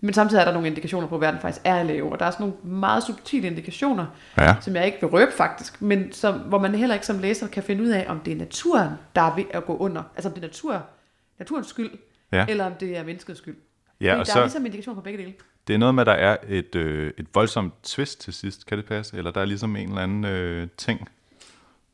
Men 0.00 0.14
samtidig 0.14 0.40
er 0.40 0.44
der 0.44 0.52
nogle 0.52 0.68
indikationer 0.68 1.08
på, 1.08 1.14
at 1.14 1.20
verden 1.20 1.40
faktisk 1.40 1.60
er 1.64 1.74
at 1.76 1.86
lave, 1.86 2.12
og 2.12 2.18
der 2.18 2.24
er 2.26 2.30
sådan 2.30 2.46
nogle 2.62 2.78
meget 2.80 3.02
subtile 3.02 3.46
indikationer, 3.46 4.06
Ja. 4.38 4.56
som 4.60 4.76
jeg 4.76 4.86
ikke 4.86 4.98
vil 5.00 5.08
røbe 5.10 5.32
faktisk, 5.36 5.82
men 5.82 6.12
som, 6.12 6.34
hvor 6.34 6.58
man 6.58 6.74
heller 6.74 6.94
ikke 6.94 7.06
som 7.06 7.18
læser 7.18 7.48
kan 7.48 7.62
finde 7.62 7.82
ud 7.82 7.88
af, 7.88 8.04
om 8.08 8.20
det 8.20 8.32
er 8.32 8.36
naturen, 8.36 8.88
der 9.14 9.20
er 9.22 9.34
ved 9.36 9.44
at 9.50 9.64
gå 9.64 9.76
under. 9.76 10.02
Altså 10.14 10.28
om 10.28 10.34
det 10.34 10.42
er 10.42 10.46
natur, 10.46 10.82
naturens 11.38 11.66
skyld, 11.66 11.90
Ja. 12.32 12.46
eller 12.48 12.64
om 12.66 12.72
det 12.80 12.96
er 12.98 13.04
menneskets 13.04 13.38
skyld. 13.38 13.56
Ja, 14.00 14.12
Fordi 14.12 14.20
og 14.20 14.26
der 14.26 14.32
så- 14.32 14.38
er 14.38 14.42
ligesom 14.44 14.66
indikationer 14.66 14.94
på 15.00 15.04
begge 15.04 15.18
dele. 15.18 15.32
Det 15.66 15.74
er 15.74 15.78
noget 15.78 15.94
med, 15.94 16.02
at 16.02 16.06
der 16.06 16.12
er 16.12 16.36
et, 16.48 16.74
øh, 16.74 17.12
et 17.18 17.26
voldsomt 17.34 17.74
twist 17.82 18.20
til 18.20 18.32
sidst. 18.32 18.66
Kan 18.66 18.78
det 18.78 18.86
passe? 18.86 19.16
Eller 19.16 19.30
der 19.30 19.40
er 19.40 19.44
ligesom 19.44 19.76
en 19.76 19.88
eller 19.88 20.02
anden 20.02 20.24
øh, 20.24 20.68
ting. 20.76 21.08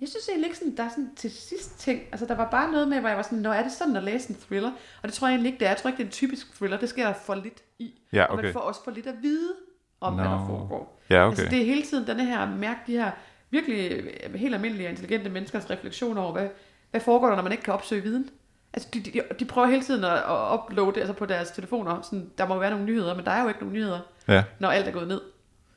Jeg 0.01 0.09
synes 0.09 0.29
egentlig 0.29 0.47
ikke, 0.47 0.59
sådan, 0.59 0.77
der 0.77 0.83
er 0.85 0.89
sådan 0.89 1.11
til 1.17 1.31
sidst 1.31 1.79
ting. 1.79 2.03
Altså, 2.13 2.27
der 2.27 2.35
var 2.35 2.51
bare 2.51 2.73
noget 2.73 2.89
med, 2.89 3.01
hvor 3.01 3.09
jeg 3.09 3.17
var 3.17 3.23
sådan, 3.23 3.39
når 3.39 3.53
er 3.53 3.63
det 3.63 3.73
sådan 3.73 3.97
at 3.97 4.03
læse 4.05 4.31
en 4.31 4.37
thriller? 4.37 4.71
Og 5.03 5.09
det 5.09 5.13
tror 5.13 5.27
jeg 5.27 5.33
egentlig 5.35 5.49
ikke, 5.53 5.59
det 5.59 5.67
er. 5.67 5.71
Jeg 5.71 5.77
tror 5.77 5.89
ikke, 5.89 5.97
det 5.99 6.03
er 6.05 6.07
en 6.09 6.13
typisk 6.13 6.55
thriller. 6.57 6.79
Det 6.79 6.89
sker 6.89 7.07
der 7.07 7.13
for 7.13 7.35
lidt 7.35 7.63
i. 7.79 7.93
Ja, 8.13 8.25
Og 8.25 8.31
okay. 8.35 8.45
man 8.45 8.53
får 8.53 8.61
også 8.61 8.85
for 8.85 8.91
lidt 8.91 9.07
at 9.07 9.15
vide 9.23 9.53
om, 10.01 10.15
hvad 10.15 10.25
der 10.25 10.47
foregår. 10.47 11.01
Ja, 11.11 11.27
okay. 11.27 11.31
Altså, 11.39 11.51
det 11.51 11.61
er 11.61 11.65
hele 11.65 11.83
tiden 11.83 12.07
denne 12.07 12.25
her, 12.25 12.47
mærke 12.57 12.81
de 12.87 12.93
her 12.93 13.11
virkelig 13.51 13.91
øh, 13.93 14.35
helt 14.35 14.55
almindelige 14.55 14.87
og 14.87 14.91
intelligente 14.91 15.31
menneskers 15.31 15.71
refleksion 15.71 16.19
over, 16.19 16.33
hvad, 16.33 16.49
hvad 16.91 17.01
foregår 17.01 17.29
der, 17.29 17.37
når 17.37 17.43
man 17.43 17.53
ikke 17.53 17.65
kan 17.65 17.75
opsøge 17.75 18.03
viden? 18.03 18.31
Altså, 18.73 18.89
de, 18.95 19.01
de, 19.01 19.23
de 19.41 19.45
prøver 19.45 19.67
hele 19.69 19.83
tiden 19.83 20.05
at, 20.05 20.13
at 20.13 20.59
uploade 20.59 21.01
altså 21.01 21.13
på 21.13 21.27
deres 21.27 21.51
telefoner. 21.51 22.03
Sådan, 22.03 22.31
der 22.39 22.49
må 22.49 22.59
være 22.59 22.71
nogle 22.71 22.85
nyheder, 22.85 23.15
men 23.17 23.25
der 23.25 23.31
er 23.31 23.43
jo 23.43 23.49
ikke 23.49 23.61
nogen 23.61 23.75
nyheder, 23.75 24.01
Ja. 24.29 24.45
når 24.59 24.69
alt 24.69 24.89
er 24.89 24.93
gået 24.93 25.09
ned. 25.09 25.21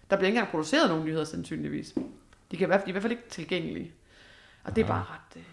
Der 0.10 0.16
bliver 0.16 0.27
ikke 0.27 0.38
engang 0.38 0.51
produceret 0.51 0.89
nogen 0.89 1.06
nyheder, 1.06 1.24
sandsynligvis. 1.25 1.94
De, 2.51 2.57
kan 2.57 2.66
i 2.66 2.68
hvert 2.68 2.80
fald, 2.80 2.86
de 2.86 2.89
er 2.89 2.92
i 2.92 2.92
hvert 2.92 3.01
fald 3.04 3.12
ikke 3.12 3.30
tilgængelige. 3.30 3.92
Og 4.69 4.75
det 4.75 4.83
er 4.83 4.88
bare 4.88 5.06
ret 5.10 5.38
øh, 5.38 5.44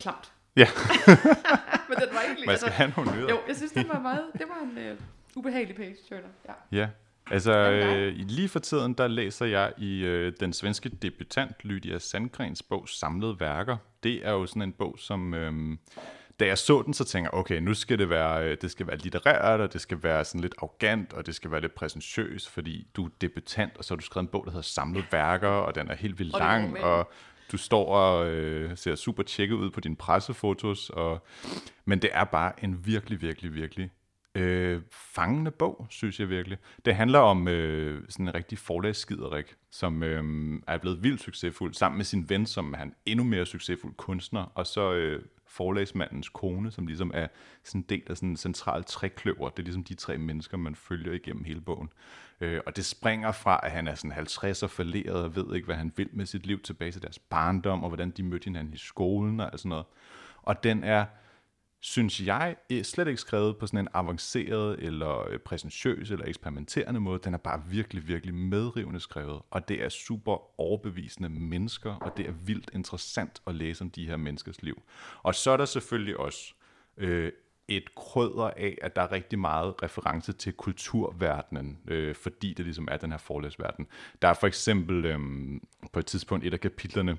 klamt. 0.00 0.32
Ja. 0.56 0.66
Men 1.88 1.98
den 1.98 2.08
var 2.12 2.20
egentlig... 2.26 2.46
Man 2.46 2.58
skal 2.58 2.72
have 2.72 2.92
nogle 2.96 3.12
nyheder. 3.12 3.30
Jo, 3.30 3.40
jeg 3.48 3.56
synes, 3.56 3.72
det 3.72 3.88
var 3.88 4.00
meget... 4.00 4.24
Det 4.32 4.46
var 4.48 4.70
en 4.70 4.78
øh, 4.78 4.96
ubehagelig 5.36 5.76
page 5.76 5.96
turner. 6.08 6.28
Ja. 6.72 6.78
Ja, 6.80 6.88
altså 7.30 7.52
øh, 7.52 8.14
lige 8.16 8.48
for 8.48 8.58
tiden, 8.58 8.92
der 8.94 9.08
læser 9.08 9.46
jeg 9.46 9.72
i 9.78 10.04
øh, 10.04 10.32
den 10.40 10.52
svenske 10.52 10.88
debutant 10.88 11.64
Lydia 11.64 11.98
Sandgrens 11.98 12.62
bog 12.62 12.88
Samlede 12.88 13.40
Værker. 13.40 13.76
Det 14.02 14.26
er 14.26 14.30
jo 14.32 14.46
sådan 14.46 14.62
en 14.62 14.72
bog, 14.72 14.94
som... 14.98 15.34
Øh, 15.34 15.76
da 16.40 16.46
jeg 16.46 16.58
så 16.58 16.82
den, 16.86 16.94
så 16.94 17.04
tænker 17.04 17.30
jeg, 17.32 17.38
okay, 17.38 17.58
nu 17.60 17.74
skal 17.74 17.98
det 17.98 18.10
være, 18.10 18.44
øh, 18.44 18.56
det 18.62 18.70
skal 18.70 18.86
være 18.86 18.96
litterært, 18.96 19.60
og 19.60 19.72
det 19.72 19.80
skal 19.80 20.02
være 20.02 20.24
sådan 20.24 20.40
lidt 20.40 20.54
arrogant, 20.58 21.12
og 21.12 21.26
det 21.26 21.34
skal 21.34 21.50
være 21.50 21.60
lidt 21.60 21.74
præsentøs, 21.74 22.48
fordi 22.48 22.86
du 22.96 23.04
er 23.04 23.10
debutant, 23.20 23.76
og 23.76 23.84
så 23.84 23.94
har 23.94 23.96
du 23.96 24.04
skrevet 24.04 24.22
en 24.24 24.28
bog, 24.30 24.44
der 24.44 24.50
hedder 24.50 24.62
Samlede 24.62 25.04
Værker, 25.12 25.48
og 25.48 25.74
den 25.74 25.88
er 25.90 25.94
helt 25.94 26.18
vildt 26.18 26.34
Og 26.34 26.40
lang, 26.40 26.68
roman. 26.68 26.82
og 26.82 27.12
du 27.52 27.56
står 27.56 27.94
og 27.94 28.30
øh, 28.30 28.76
ser 28.76 28.94
super 28.94 29.22
tjekket 29.22 29.54
ud 29.54 29.70
på 29.70 29.80
dine 29.80 29.96
pressefotos, 29.96 30.90
og, 30.90 31.26
men 31.84 32.02
det 32.02 32.10
er 32.12 32.24
bare 32.24 32.64
en 32.64 32.86
virkelig, 32.86 33.22
virkelig, 33.22 33.54
virkelig 33.54 33.90
øh, 34.34 34.82
fangende 34.90 35.50
bog, 35.50 35.86
synes 35.90 36.20
jeg 36.20 36.28
virkelig. 36.28 36.58
Det 36.84 36.94
handler 36.94 37.18
om 37.18 37.48
øh, 37.48 38.02
sådan 38.08 38.28
en 38.28 38.34
rigtig 38.34 38.58
forlagsskiderik, 38.58 39.54
som 39.70 40.02
øh, 40.02 40.24
er 40.66 40.78
blevet 40.78 41.02
vildt 41.02 41.22
succesfuld, 41.22 41.74
sammen 41.74 41.96
med 41.96 42.04
sin 42.04 42.28
ven, 42.28 42.46
som 42.46 42.74
er 42.74 42.82
en 42.82 42.94
endnu 43.06 43.24
mere 43.24 43.46
succesfuld 43.46 43.94
kunstner, 43.94 44.52
og 44.54 44.66
så 44.66 44.92
øh, 44.92 45.22
forlagsmandens 45.48 46.28
kone, 46.28 46.70
som 46.70 46.86
ligesom 46.86 47.10
er 47.14 47.26
sådan 47.64 47.80
en 47.80 47.86
del 47.88 48.02
af 48.06 48.16
sådan 48.16 48.28
en 48.28 48.36
central 48.36 48.84
trækløver. 48.84 49.48
Det 49.48 49.58
er 49.58 49.64
ligesom 49.64 49.84
de 49.84 49.94
tre 49.94 50.18
mennesker, 50.18 50.56
man 50.56 50.74
følger 50.74 51.12
igennem 51.12 51.44
hele 51.44 51.60
bogen. 51.60 51.88
Øh, 52.40 52.60
og 52.66 52.76
det 52.76 52.84
springer 52.84 53.32
fra, 53.32 53.60
at 53.62 53.70
han 53.70 53.88
er 53.88 53.94
sådan 53.94 54.12
50 54.12 54.62
og 54.62 54.70
falderet 54.70 55.24
og 55.24 55.36
ved 55.36 55.54
ikke, 55.54 55.66
hvad 55.66 55.76
han 55.76 55.92
vil 55.96 56.08
med 56.12 56.26
sit 56.26 56.46
liv 56.46 56.62
tilbage 56.62 56.92
til 56.92 57.02
deres 57.02 57.18
barndom, 57.18 57.82
og 57.82 57.88
hvordan 57.88 58.10
de 58.10 58.22
mødte 58.22 58.44
hinanden 58.44 58.74
i 58.74 58.78
skolen 58.78 59.40
og 59.40 59.52
alt 59.52 59.60
sådan 59.60 59.68
noget. 59.68 59.86
Og 60.42 60.64
den 60.64 60.84
er, 60.84 61.06
synes 61.80 62.20
jeg, 62.26 62.56
er 62.70 62.82
slet 62.82 63.08
ikke 63.08 63.20
skrevet 63.20 63.56
på 63.56 63.66
sådan 63.66 63.78
en 63.78 63.88
avanceret 63.94 64.78
eller 64.80 65.28
øh, 65.28 65.38
præsentiøs 65.38 66.10
eller 66.10 66.26
eksperimenterende 66.26 67.00
måde. 67.00 67.20
Den 67.24 67.34
er 67.34 67.38
bare 67.38 67.62
virkelig, 67.70 68.08
virkelig 68.08 68.34
medrivende 68.34 69.00
skrevet, 69.00 69.42
og 69.50 69.68
det 69.68 69.84
er 69.84 69.88
super 69.88 70.60
overbevisende 70.60 71.28
mennesker, 71.28 71.94
og 71.94 72.16
det 72.16 72.28
er 72.28 72.32
vildt 72.32 72.70
interessant 72.74 73.42
at 73.46 73.54
læse 73.54 73.84
om 73.84 73.90
de 73.90 74.06
her 74.06 74.16
menneskers 74.16 74.62
liv. 74.62 74.82
Og 75.22 75.34
så 75.34 75.50
er 75.50 75.56
der 75.56 75.64
selvfølgelig 75.64 76.16
også 76.16 76.54
øh, 76.96 77.32
et 77.68 77.94
krødder 77.94 78.50
af, 78.50 78.78
at 78.82 78.96
der 78.96 79.02
er 79.02 79.12
rigtig 79.12 79.38
meget 79.38 79.74
reference 79.82 80.32
til 80.32 80.52
kulturverdenen, 80.52 81.78
øh, 81.88 82.14
fordi 82.14 82.54
det 82.54 82.64
ligesom 82.64 82.88
er 82.90 82.96
den 82.96 83.10
her 83.10 83.18
forlæsverden. 83.18 83.86
Der 84.22 84.28
er 84.28 84.34
for 84.34 84.46
eksempel 84.46 85.04
øh, 85.04 85.18
på 85.92 85.98
et 85.98 86.06
tidspunkt 86.06 86.46
et 86.46 86.52
af 86.52 86.60
kapitlerne, 86.60 87.18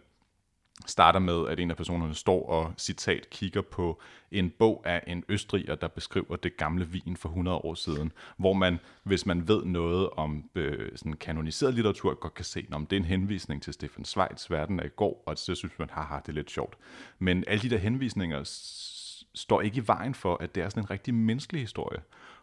starter 0.86 1.20
med, 1.20 1.48
at 1.48 1.60
en 1.60 1.72
af 1.72 1.78
personerne 1.78 2.16
står 2.16 2.50
og 2.50 2.74
citat 2.78 3.30
kigger 3.30 3.62
på 3.62 4.02
en 4.32 4.50
bog 4.50 4.82
af 4.86 5.04
en 5.08 5.24
østriger, 5.30 5.76
der 5.76 5.88
beskriver 5.88 6.36
det 6.36 6.58
gamle 6.58 6.88
vin 6.88 7.18
for 7.18 7.30
100 7.30 7.58
år 7.58 7.74
siden, 7.74 8.12
hvor 8.38 8.54
man, 8.54 8.80
hvis 9.04 9.26
man 9.26 9.48
ved 9.48 9.66
noget 9.66 10.10
om 10.10 10.44
øh, 10.56 10.92
sådan 10.96 11.14
kanoniseret 11.14 11.74
litteratur, 11.74 12.14
godt 12.14 12.34
kan 12.34 12.46
se, 12.46 12.68
om 12.72 12.86
det 12.86 12.96
er 12.96 13.00
en 13.00 13.06
henvisning 13.06 13.64
til 13.64 13.74
Stefan 13.74 14.06
Zweig's 14.08 14.48
Verden 14.50 14.80
af 14.80 14.86
i 14.86 14.90
går, 14.90 15.24
og 15.26 15.38
så 15.38 15.56
synes 15.56 15.80
man, 15.80 15.90
haha, 15.92 16.16
det 16.20 16.28
er 16.30 16.34
lidt 16.34 16.52
sjovt. 16.52 16.78
Men 17.20 17.44
alle 17.48 17.62
de 17.62 17.70
der 17.70 17.78
henvisninger 17.78 18.44
s- 18.44 19.26
står 19.36 19.62
ikke 19.62 19.78
i 19.78 19.88
vejen 19.88 20.14
for, 20.14 20.38
at 20.40 20.56
det 20.56 20.64
er 20.64 20.70
sådan 20.70 20.84
en 20.84 20.90
rigtig 20.90 21.14
menneskelig 21.14 21.62
historie. 21.62 22.00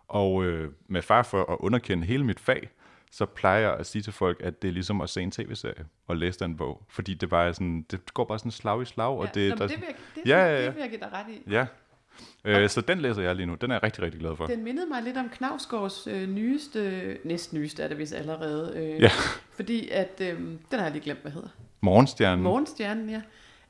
Og 0.08 0.44
øh, 0.44 0.72
med 0.88 1.02
far 1.02 1.22
for 1.22 1.52
at 1.52 1.56
underkende 1.60 2.06
hele 2.06 2.24
mit 2.24 2.40
fag, 2.40 2.68
så 3.12 3.26
plejer 3.26 3.60
jeg 3.60 3.75
at 3.75 3.86
sige 3.86 4.02
til 4.02 4.12
folk, 4.12 4.40
at 4.44 4.62
det 4.62 4.68
er 4.68 4.72
ligesom 4.72 5.00
at 5.00 5.10
se 5.10 5.22
en 5.22 5.30
tv-serie 5.30 5.84
og 6.06 6.16
læse 6.16 6.38
den 6.38 6.56
bog. 6.56 6.82
Fordi 6.88 7.14
det, 7.14 7.28
bare 7.28 7.54
sådan, 7.54 7.86
det 7.90 8.14
går 8.14 8.25
bare 8.25 8.38
sådan 8.38 8.52
slag 8.52 8.82
i 8.82 8.84
slag. 8.84 9.18
Og 9.18 9.25
ja. 9.25 9.30
det, 9.40 9.50
Nå, 9.50 9.56
der, 9.56 9.66
det, 9.66 9.76
vil 9.76 9.86
jeg, 9.88 9.96
det, 10.14 10.30
Ja, 10.30 10.38
ja, 10.38 10.56
ja, 10.60 10.66
det 10.66 10.75
vil 10.75 10.80
jeg 10.80 10.90
give 10.90 11.00
dig 11.00 11.12
ret 11.12 11.26
i. 11.34 11.50
Ja, 11.50 11.66
Øh, 12.44 12.68
så 12.68 12.80
den 12.80 12.98
læser 13.00 13.22
jeg 13.22 13.36
lige 13.36 13.46
nu. 13.46 13.54
Den 13.54 13.70
er 13.70 13.75
jeg 13.75 13.82
rigtig, 13.82 14.02
rigtig 14.02 14.20
glad 14.20 14.36
for. 14.36 14.46
Den 14.46 14.64
mindede 14.64 14.86
mig 14.86 15.02
lidt 15.02 15.16
om 15.16 15.28
Knavsgaards 15.28 16.06
øh, 16.06 16.28
nyeste, 16.28 17.16
næst 17.25 17.52
nyeste 17.52 17.82
er 17.82 17.88
det 17.88 17.98
vist 17.98 18.14
allerede. 18.14 18.72
Øh, 18.76 19.02
Ja. 19.02 19.10
Fordi 19.56 19.88
at, 19.88 20.20
øh, 20.20 20.38
den 20.38 20.58
har 20.72 20.82
jeg 20.82 20.92
lige 20.92 21.02
glemt, 21.02 21.20
hvad 21.20 21.32
hedder. 21.32 21.48
Morgenstjernen. 21.80 22.44
Morgenstjernen, 22.44 23.10
ja. 23.10 23.22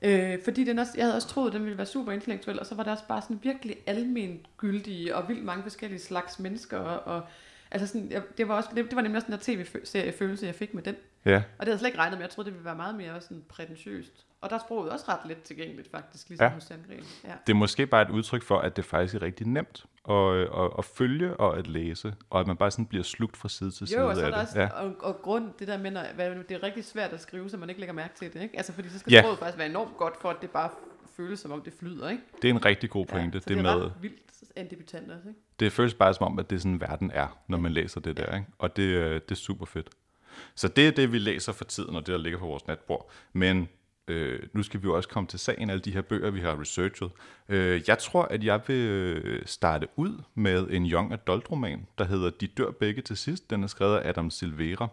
Øh, 0.02 0.38
fordi 0.45 0.64
den 0.64 0.78
også, 0.78 0.93
jeg 0.97 1.05
havde 1.05 1.16
også 1.16 1.28
troet, 1.28 1.47
at 1.47 1.52
den 1.52 1.62
ville 1.62 1.78
være 1.78 1.87
super 1.87 2.12
intellektuel, 2.12 2.61
og 2.61 2.66
så 2.66 2.75
var 2.75 2.83
der 2.83 2.90
også 2.90 3.05
bare 3.09 3.23
sådan 3.23 3.38
virkelig 3.43 3.76
almen 3.87 4.47
gyldige 4.57 5.16
og 5.16 5.28
vildt 5.28 5.45
mange 5.45 5.62
forskellige 5.62 6.00
slags 6.00 6.38
mennesker. 6.38 6.78
Og, 6.78 7.14
og 7.14 7.23
altså 7.80 7.87
sådan, 7.92 8.11
jeg, 8.11 8.23
det, 8.38 8.49
var 8.49 8.54
også, 8.54 8.68
det, 8.75 8.85
det 8.85 8.97
var 8.97 9.02
nemlig 9.02 9.16
også 9.16 9.26
den 9.26 9.33
der 9.33 9.64
tv-seriefølelse, 9.64 10.47
jeg 10.47 10.54
fik 10.54 10.75
med 10.75 10.83
den. 10.83 10.95
Ja. 11.25 11.37
Og 11.37 11.40
det 11.40 11.45
havde 11.61 11.71
jeg 11.71 11.78
slet 11.78 11.88
ikke 11.88 11.99
regnet 11.99 12.18
med. 12.18 12.25
Jeg 12.25 12.30
troede, 12.30 12.47
det 12.47 12.54
ville 12.54 12.64
være 12.64 12.75
meget 12.76 12.95
mere 12.95 13.21
sådan 13.21 13.42
prætentiøst. 13.49 14.26
Og 14.40 14.50
der 14.50 14.56
er 14.56 14.61
sproget 14.61 14.90
også 14.90 15.04
ret 15.09 15.18
let 15.26 15.42
tilgængeligt, 15.42 15.90
faktisk, 15.90 16.28
ligesom 16.28 16.45
Ja. 16.45 16.49
hos 16.50 16.62
Sandgren. 16.62 17.04
Ja. 17.25 17.33
Det 17.47 17.52
er 17.52 17.56
måske 17.56 17.87
bare 17.87 18.02
et 18.02 18.11
udtryk 18.11 18.42
for, 18.42 18.59
at 18.59 18.76
det 18.76 18.85
faktisk 18.85 19.14
er 19.14 19.23
rigtig 19.23 19.47
nemt 19.47 19.85
at, 20.11 20.14
at, 20.40 20.71
at 20.78 20.85
følge 20.85 21.37
og 21.37 21.59
at 21.59 21.66
læse, 21.66 22.14
og 22.30 22.40
at 22.40 22.47
man 22.47 22.56
bare 22.56 22.71
sådan 22.71 22.87
bliver 22.87 23.04
slugt 23.04 23.37
fra 23.37 23.49
side 23.49 23.71
til 23.71 23.87
side 23.87 24.00
Jo, 24.00 24.09
og 24.09 24.16
så 24.16 24.26
er 24.26 24.30
der 24.30 24.40
også, 24.40 24.61
Ja. 24.61 24.68
og, 24.68 24.92
og 25.00 25.23
grund, 25.23 25.50
det 25.59 25.68
der 25.68 25.78
med, 25.78 25.90
hvad, 26.14 26.30
det 26.30 26.50
er 26.50 26.62
rigtig 26.62 26.85
svært 26.85 27.12
at 27.12 27.21
skrive, 27.21 27.50
så 27.50 27.56
man 27.56 27.68
ikke 27.68 27.80
lægger 27.80 27.95
mærke 27.95 28.14
til 28.14 28.33
det, 28.33 28.42
ikke? 28.42 28.56
Altså, 28.56 28.73
fordi 28.73 28.88
så 28.88 28.99
skal 28.99 29.12
ja. 29.12 29.21
sproget 29.23 29.38
faktisk 29.38 29.59
være 29.59 29.68
enormt 29.68 29.97
godt, 29.97 30.14
for 30.21 30.30
at 30.30 30.37
det 30.42 30.50
bare 30.50 30.71
føles 31.16 31.40
som 31.40 31.52
om, 31.52 31.62
det 31.62 31.73
flyder, 31.73 32.08
ikke? 32.08 32.23
Det 32.42 32.50
er 32.50 32.54
en 32.54 32.64
rigtig 32.64 32.90
god 32.90 33.06
pointe. 33.06 33.37
Ja, 33.37 33.38
det, 33.38 33.49
det, 33.49 33.56
med, 33.56 33.64
er 33.64 33.85
ret 33.85 33.92
vildt 34.00 34.16
en 34.56 34.70
debutant 34.70 35.11
også, 35.11 35.28
ikke? 35.28 35.40
det 35.61 35.73
føles 35.73 35.94
bare 35.94 36.14
som 36.14 36.26
om, 36.26 36.38
at 36.38 36.50
det 36.50 36.56
er 36.56 36.61
sådan, 36.61 36.80
verden 36.80 37.11
er, 37.14 37.38
når 37.49 37.58
man 37.58 37.73
læser 37.73 38.00
det 38.00 38.16
der. 38.16 38.37
Ikke? 38.37 38.46
Og 38.58 38.76
det, 38.76 38.82
øh, 38.82 39.14
det 39.14 39.30
er 39.30 39.35
super 39.35 39.66
fedt. 39.66 39.88
Så 40.54 40.68
det 40.68 40.87
er 40.87 40.90
det, 40.90 41.12
vi 41.12 41.18
læser 41.18 41.52
for 41.52 41.64
tiden, 41.64 41.96
og 41.96 42.06
det, 42.06 42.12
der 42.12 42.18
ligger 42.18 42.38
på 42.38 42.46
vores 42.46 42.66
natbord. 42.66 43.11
Men 43.32 43.68
øh, 44.08 44.42
nu 44.52 44.62
skal 44.62 44.82
vi 44.82 44.87
jo 44.87 44.96
også 44.96 45.08
komme 45.08 45.26
til 45.26 45.38
sagen, 45.38 45.70
alle 45.70 45.80
de 45.80 45.90
her 45.90 46.02
bøger, 46.02 46.30
vi 46.30 46.40
har 46.40 46.61
researchet. 46.61 47.11
Øh, 47.49 47.82
jeg 47.88 47.99
tror, 47.99 48.23
at 48.23 48.44
jeg 48.44 48.61
vil 48.66 48.88
øh, 48.88 49.42
starte 49.46 49.88
ud 49.96 50.23
med 50.35 50.68
en 50.70 50.87
young 50.87 51.12
adult 51.12 51.50
roman, 51.50 51.87
der 51.99 52.04
hedder 52.04 52.30
De 52.30 52.46
dør 52.46 52.70
begge 52.70 53.02
til 53.02 53.16
sidst. 53.16 53.50
Den 53.50 53.62
er 53.62 53.66
skrevet 53.66 53.96
af 53.96 54.08
Adam 54.08 54.30
Silvera. 54.30 54.88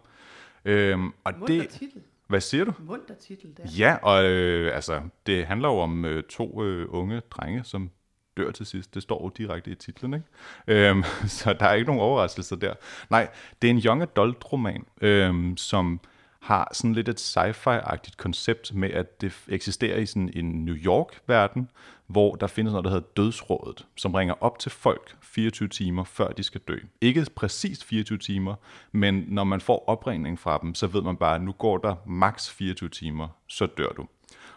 Øhm, 0.64 1.12
og 1.24 1.32
Munter 1.38 1.54
det, 1.54 1.68
titel. 1.68 2.02
Hvad 2.26 2.40
siger 2.40 2.64
du? 2.64 2.72
Munter 2.78 3.14
titel, 3.14 3.56
der. 3.56 3.62
Ja, 3.78 3.96
og 4.02 4.24
øh, 4.24 4.74
altså, 4.74 5.00
det 5.26 5.46
handler 5.46 5.68
jo 5.68 5.78
om 5.78 6.04
øh, 6.04 6.22
to 6.22 6.64
øh, 6.64 6.86
unge 6.88 7.20
drenge, 7.30 7.64
som 7.64 7.90
dør 8.36 8.50
til 8.50 8.66
sidst. 8.66 8.94
Det 8.94 9.02
står 9.02 9.24
jo 9.24 9.28
direkte 9.28 9.70
i 9.70 9.74
titlen, 9.74 10.14
ikke? 10.14 10.26
Øhm, 10.66 11.02
så 11.26 11.52
der 11.52 11.66
er 11.66 11.74
ikke 11.74 11.86
nogen 11.86 12.02
overraskelser 12.02 12.56
der. 12.56 12.74
Nej, 13.10 13.28
det 13.62 13.68
er 13.68 13.74
en 13.74 13.80
young 13.80 14.02
adult 14.02 14.52
roman, 14.52 14.84
øhm, 15.00 15.56
som 15.56 16.00
har 16.40 16.70
sådan 16.72 16.92
lidt 16.92 17.08
et 17.08 17.20
sci-fi-agtigt 17.20 18.16
koncept 18.16 18.74
med, 18.74 18.90
at 18.90 19.20
det 19.20 19.44
eksisterer 19.48 19.98
i 19.98 20.06
sådan 20.06 20.30
en 20.34 20.64
New 20.64 20.74
York-verden, 20.74 21.70
hvor 22.06 22.34
der 22.34 22.46
findes 22.46 22.72
noget, 22.72 22.84
der 22.84 22.90
hedder 22.90 23.06
dødsrådet, 23.16 23.86
som 23.96 24.14
ringer 24.14 24.34
op 24.40 24.58
til 24.58 24.70
folk 24.70 25.16
24 25.22 25.68
timer, 25.68 26.04
før 26.04 26.28
de 26.28 26.42
skal 26.42 26.60
dø. 26.68 26.78
Ikke 27.00 27.26
præcis 27.36 27.84
24 27.84 28.18
timer, 28.18 28.54
men 28.92 29.24
når 29.28 29.44
man 29.44 29.60
får 29.60 29.84
opringning 29.88 30.38
fra 30.38 30.58
dem, 30.62 30.74
så 30.74 30.86
ved 30.86 31.02
man 31.02 31.16
bare, 31.16 31.34
at 31.34 31.42
nu 31.42 31.52
går 31.52 31.78
der 31.78 31.94
maks 32.06 32.50
24 32.50 32.88
timer, 32.88 33.28
så 33.46 33.66
dør 33.66 33.88
du. 33.88 34.06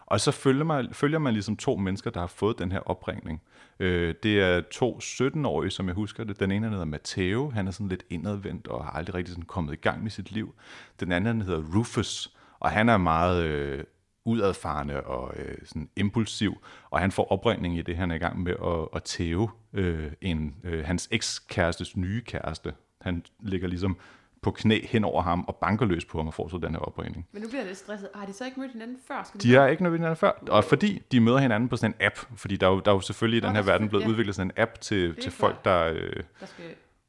Og 0.06 0.20
så 0.20 0.32
følger 0.32 0.64
man, 0.64 0.94
følger 0.94 1.20
man 1.20 1.34
ligesom 1.34 1.58
to 1.58 1.76
mennesker, 1.76 2.10
der 2.10 2.20
har 2.20 2.28
fået 2.28 2.60
den 2.60 2.72
her 2.72 2.80
opringning. 2.80 3.42
Øh, 3.80 4.16
det 4.24 4.42
er 4.42 4.62
to 4.72 4.98
17-årige, 4.98 5.72
som 5.72 5.88
jeg 5.88 5.96
husker 5.96 6.24
det. 6.24 6.40
Den 6.40 6.52
ene 6.52 6.70
hedder 6.70 6.86
Matteo, 6.86 7.50
han 7.50 7.68
er 7.68 7.72
sådan 7.72 7.88
lidt 7.88 8.04
indadvendt 8.10 8.68
og 8.68 8.86
har 8.86 8.92
aldrig 8.92 9.16
rigtig 9.16 9.32
sådan 9.32 9.46
kommet 9.46 9.74
i 9.74 9.76
gang 9.76 10.04
med 10.04 10.12
sit 10.12 10.32
liv. 10.32 10.54
Den 11.00 11.12
anden 11.12 11.28
han 11.28 11.42
hedder 11.42 11.64
Rufus, 11.76 12.34
og 12.60 12.72
han 12.72 12.90
er 12.90 12.98
meget 12.98 13.44
øh, 13.44 13.84
udadfarende 14.28 15.02
og 15.04 15.34
øh, 15.38 15.56
sådan 15.66 15.90
impulsiv, 15.96 16.58
og 16.90 17.00
han 17.00 17.12
får 17.12 17.32
opringning 17.32 17.78
i 17.78 17.82
det, 17.82 17.98
han 17.98 18.12
er 18.12 18.16
i 18.16 18.18
gang 18.18 18.44
med 18.44 18.52
at, 18.66 18.88
at 18.96 19.04
tæve 19.04 19.50
øh, 19.74 20.12
en, 20.22 20.56
øh, 20.64 20.86
hans 20.86 21.08
ekskærestes 21.12 21.98
nye 21.98 22.22
kæreste. 22.22 22.74
Han 23.02 23.24
ligger 23.40 23.68
ligesom 23.68 23.98
på 24.42 24.52
knæ 24.52 24.80
hen 24.90 25.04
over 25.04 25.22
ham 25.22 25.46
og 25.48 25.56
banker 25.56 25.86
løs 25.86 26.06
på 26.06 26.18
ham 26.18 26.28
og 26.28 26.34
får 26.34 26.48
så 26.48 26.58
den 26.58 26.72
her 26.72 26.80
opringning. 26.80 27.28
Men 27.32 27.42
nu 27.42 27.48
bliver 27.48 27.62
jeg 27.62 27.68
lidt 27.68 27.78
stresset. 27.78 28.10
Har 28.16 28.26
de 28.26 28.34
så 28.34 28.46
ikke 28.46 28.60
mødt 28.60 28.72
hinanden 28.72 28.98
før? 29.08 29.24
Skal 29.24 29.42
De 29.42 29.54
har 29.54 29.68
ikke 29.68 29.84
nødt 29.84 29.96
hinanden 29.96 30.16
før, 30.18 30.32
og 30.50 30.64
fordi 30.64 31.02
de 31.12 31.20
møder 31.20 31.38
hinanden 31.38 31.70
på 31.70 31.78
sådan 31.78 31.96
en 32.00 32.06
app, 32.06 32.16
fordi 32.36 32.56
der 32.58 32.68
er 32.68 32.72
jo, 32.72 32.80
der 32.80 32.92
er 32.92 32.96
jo 32.96 33.02
selvfølgelig 33.02 33.38
i 33.38 33.42
den 33.42 33.52
her 33.52 33.62
er 33.62 33.66
verden 33.66 33.90
blevet 33.90 34.02
selvfølgelig- 34.04 34.10
udviklet 34.14 34.36
sådan 34.36 34.52
en 34.58 34.62
app 34.62 34.80
til, 34.82 35.16
til 35.16 35.32
folk, 35.32 35.66
der, 35.66 35.84
øh, 35.86 36.14
Der 36.40 36.46
skal 36.46 36.66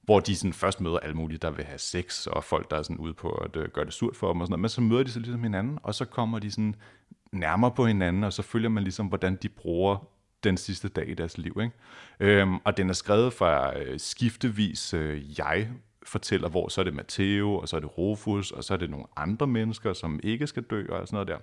hvor 0.09 0.21
de 0.21 0.37
sådan 0.37 0.53
først 0.53 0.81
møder 0.81 0.99
alle 0.99 1.15
mulige, 1.15 1.39
der 1.39 1.51
vil 1.51 1.65
have 1.65 1.79
sex, 1.79 2.27
og 2.27 2.45
folk, 2.45 2.71
der 2.71 2.77
er 2.77 2.83
sådan 2.83 2.97
ude 2.97 3.15
på 3.15 3.31
at 3.31 3.57
øh, 3.57 3.69
gøre 3.69 3.85
det 3.85 3.93
surt 3.93 4.17
for 4.17 4.33
dem 4.33 4.41
og 4.41 4.47
sådan 4.47 4.53
noget. 4.53 4.61
Men 4.61 4.69
så 4.69 4.81
møder 4.81 5.03
de 5.03 5.11
så 5.11 5.19
ligesom 5.19 5.43
hinanden, 5.43 5.79
og 5.83 5.95
så 5.95 6.05
kommer 6.05 6.39
de 6.39 6.51
sådan 6.51 6.75
nærmere 7.33 7.71
på 7.71 7.87
hinanden, 7.87 8.25
og 8.25 8.33
så 8.33 8.43
følger 8.43 8.69
man 8.69 8.83
ligesom, 8.83 9.07
hvordan 9.07 9.39
de 9.43 9.49
bruger 9.49 10.09
den 10.45 10.57
sidste 10.57 10.89
dag 10.89 11.09
i 11.09 11.15
deres 11.15 11.39
liv. 11.39 11.57
Ikke? 11.63 11.73
Øhm, 12.21 12.57
og 12.65 12.77
den 12.77 12.89
er 12.89 12.93
skrevet 12.93 13.33
fra 13.33 13.79
øh, 13.79 14.01
skiftevis 14.01 14.95
øh, 14.95 15.39
jeg 15.39 15.69
fortæller, 16.03 16.49
hvor 16.49 16.69
så 16.69 16.81
er 16.81 16.85
det 16.85 16.95
Matteo, 16.95 17.55
og 17.55 17.69
så 17.69 17.77
er 17.77 17.81
det 17.81 17.99
Rufus, 17.99 18.51
og 18.51 18.65
så 18.65 18.75
er 18.75 18.79
det 18.79 18.91
nogle 18.91 19.07
andre 19.17 19.47
mennesker, 19.47 19.93
som 19.93 20.21
ikke 20.23 20.47
skal 20.47 20.63
dø, 20.63 20.87
og 20.89 21.09
sådan 21.09 21.17
noget 21.17 21.29
der. 21.29 21.39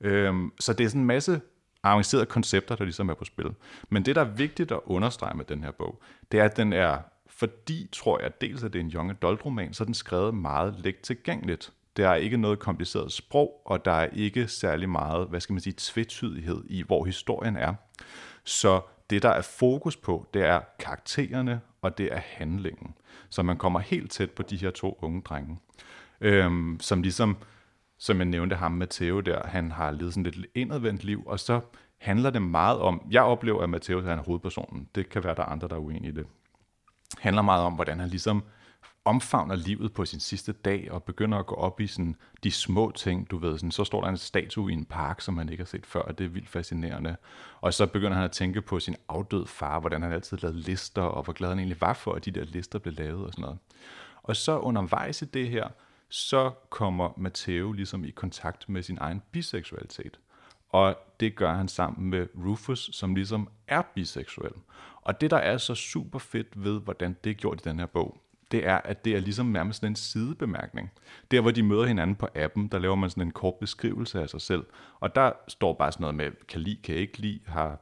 Øhm, 0.00 0.52
så 0.60 0.72
det 0.72 0.84
er 0.84 0.88
sådan 0.88 1.00
en 1.00 1.06
masse 1.06 1.40
avancerede 1.82 2.26
koncepter, 2.26 2.76
der 2.76 2.84
ligesom 2.84 3.08
er 3.08 3.14
på 3.14 3.24
spil. 3.24 3.54
Men 3.88 4.04
det, 4.04 4.16
der 4.16 4.22
er 4.22 4.34
vigtigt 4.34 4.72
at 4.72 4.80
understrege 4.84 5.36
med 5.36 5.44
den 5.44 5.64
her 5.64 5.70
bog, 5.70 6.02
det 6.32 6.40
er, 6.40 6.44
at 6.44 6.56
den 6.56 6.72
er, 6.72 6.98
fordi 7.26 7.88
tror 7.92 8.20
jeg, 8.22 8.40
dels 8.40 8.62
at 8.62 8.72
det 8.72 8.78
er 8.78 8.84
en 8.84 8.90
young 8.90 9.10
adult 9.10 9.44
roman, 9.44 9.74
så 9.74 9.82
er 9.82 9.86
den 9.86 9.94
skrevet 9.94 10.34
meget 10.34 10.74
let 10.78 11.00
tilgængeligt. 11.00 11.72
Der 11.96 12.08
er 12.08 12.14
ikke 12.14 12.36
noget 12.36 12.58
kompliceret 12.58 13.12
sprog, 13.12 13.62
og 13.64 13.84
der 13.84 13.92
er 13.92 14.08
ikke 14.12 14.48
særlig 14.48 14.88
meget, 14.88 15.28
hvad 15.28 15.40
skal 15.40 15.52
man 15.52 15.60
sige, 15.60 15.74
tvetydighed 15.78 16.64
i, 16.66 16.82
hvor 16.82 17.04
historien 17.04 17.56
er. 17.56 17.74
Så 18.44 18.80
det, 19.10 19.22
der 19.22 19.28
er 19.28 19.42
fokus 19.42 19.96
på, 19.96 20.26
det 20.34 20.42
er 20.42 20.60
karaktererne, 20.78 21.60
og 21.82 21.98
det 21.98 22.12
er 22.12 22.20
handlingen. 22.24 22.94
Så 23.30 23.42
man 23.42 23.56
kommer 23.56 23.80
helt 23.80 24.10
tæt 24.10 24.30
på 24.30 24.42
de 24.42 24.56
her 24.56 24.70
to 24.70 24.98
unge 25.02 25.22
drenge, 25.22 25.58
øhm, 26.20 26.78
som 26.80 27.02
ligesom, 27.02 27.36
som 27.98 28.18
jeg 28.18 28.24
nævnte 28.24 28.56
ham 28.56 28.72
Matteo 28.72 29.20
der, 29.20 29.46
han 29.46 29.70
har 29.70 29.90
levet 29.90 30.14
sådan 30.14 30.32
lidt 30.32 30.46
indadvendt 30.54 31.04
liv, 31.04 31.22
og 31.26 31.40
så 31.40 31.60
handler 31.98 32.30
det 32.30 32.42
meget 32.42 32.78
om, 32.78 33.06
jeg 33.10 33.22
oplever, 33.22 33.62
at 33.62 33.70
Matteo 33.70 34.00
han 34.00 34.18
er 34.18 34.22
hovedpersonen, 34.22 34.88
det 34.94 35.08
kan 35.08 35.24
være, 35.24 35.34
der 35.34 35.42
er 35.42 35.46
andre, 35.46 35.68
der 35.68 35.74
er 35.74 35.80
uenige 35.80 36.12
i 36.12 36.14
det, 36.14 36.26
handler 37.18 37.42
meget 37.42 37.64
om, 37.64 37.72
hvordan 37.72 38.00
han 38.00 38.08
ligesom 38.08 38.44
omfavner 39.04 39.54
livet 39.54 39.92
på 39.92 40.04
sin 40.04 40.20
sidste 40.20 40.52
dag, 40.52 40.88
og 40.90 41.02
begynder 41.02 41.38
at 41.38 41.46
gå 41.46 41.54
op 41.54 41.80
i 41.80 41.86
sådan 41.86 42.16
de 42.44 42.50
små 42.50 42.90
ting, 42.90 43.30
du 43.30 43.38
ved, 43.38 43.58
sådan, 43.58 43.70
så 43.70 43.84
står 43.84 44.00
der 44.00 44.08
en 44.08 44.16
statue 44.16 44.70
i 44.70 44.74
en 44.74 44.84
park, 44.84 45.20
som 45.20 45.38
han 45.38 45.48
ikke 45.48 45.62
har 45.62 45.66
set 45.66 45.86
før, 45.86 46.00
og 46.00 46.18
det 46.18 46.24
er 46.24 46.28
vildt 46.28 46.48
fascinerende. 46.48 47.16
Og 47.60 47.74
så 47.74 47.86
begynder 47.86 48.14
han 48.14 48.24
at 48.24 48.32
tænke 48.32 48.62
på 48.62 48.80
sin 48.80 48.96
afdøde 49.08 49.46
far, 49.46 49.80
hvordan 49.80 50.02
han 50.02 50.12
altid 50.12 50.38
lavede 50.38 50.60
lister, 50.60 51.02
og 51.02 51.22
hvor 51.22 51.32
glad 51.32 51.48
han 51.48 51.58
egentlig 51.58 51.80
var 51.80 51.92
for, 51.92 52.12
at 52.12 52.24
de 52.24 52.30
der 52.30 52.44
lister 52.44 52.78
blev 52.78 52.94
lavet 52.94 53.26
og 53.26 53.32
sådan 53.32 53.42
noget. 53.42 53.58
Og 54.22 54.36
så 54.36 54.58
undervejs 54.58 55.22
i 55.22 55.24
det 55.24 55.48
her, 55.48 55.68
så 56.08 56.50
kommer 56.70 57.10
Matteo 57.16 57.72
ligesom 57.72 58.04
i 58.04 58.10
kontakt 58.10 58.68
med 58.68 58.82
sin 58.82 58.98
egen 59.00 59.22
biseksualitet. 59.32 60.18
Og 60.74 60.96
det 61.20 61.36
gør 61.36 61.54
han 61.54 61.68
sammen 61.68 62.10
med 62.10 62.26
Rufus, 62.44 62.90
som 62.92 63.14
ligesom 63.14 63.48
er 63.68 63.82
biseksuel. 63.94 64.52
Og 65.02 65.20
det, 65.20 65.30
der 65.30 65.36
er 65.36 65.58
så 65.58 65.74
super 65.74 66.18
fedt 66.18 66.64
ved, 66.64 66.80
hvordan 66.80 67.16
det 67.24 67.30
er 67.30 67.34
gjort 67.34 67.60
i 67.60 67.68
den 67.68 67.78
her 67.78 67.86
bog, 67.86 68.16
det 68.50 68.66
er, 68.66 68.76
at 68.76 69.04
det 69.04 69.16
er 69.16 69.20
ligesom 69.20 69.46
nærmest 69.46 69.80
sådan 69.80 69.92
en 69.92 69.96
sidebemærkning. 69.96 70.90
Der, 71.30 71.40
hvor 71.40 71.50
de 71.50 71.62
møder 71.62 71.86
hinanden 71.86 72.16
på 72.16 72.28
appen, 72.34 72.68
der 72.68 72.78
laver 72.78 72.94
man 72.94 73.10
sådan 73.10 73.22
en 73.22 73.30
kort 73.30 73.54
beskrivelse 73.54 74.20
af 74.20 74.28
sig 74.28 74.40
selv. 74.40 74.64
Og 75.00 75.14
der 75.14 75.32
står 75.48 75.72
bare 75.72 75.92
sådan 75.92 76.02
noget 76.02 76.14
med, 76.14 76.30
kan 76.48 76.60
lide, 76.60 76.76
kan 76.82 76.94
ikke 76.94 77.18
lide, 77.18 77.40
har 77.46 77.80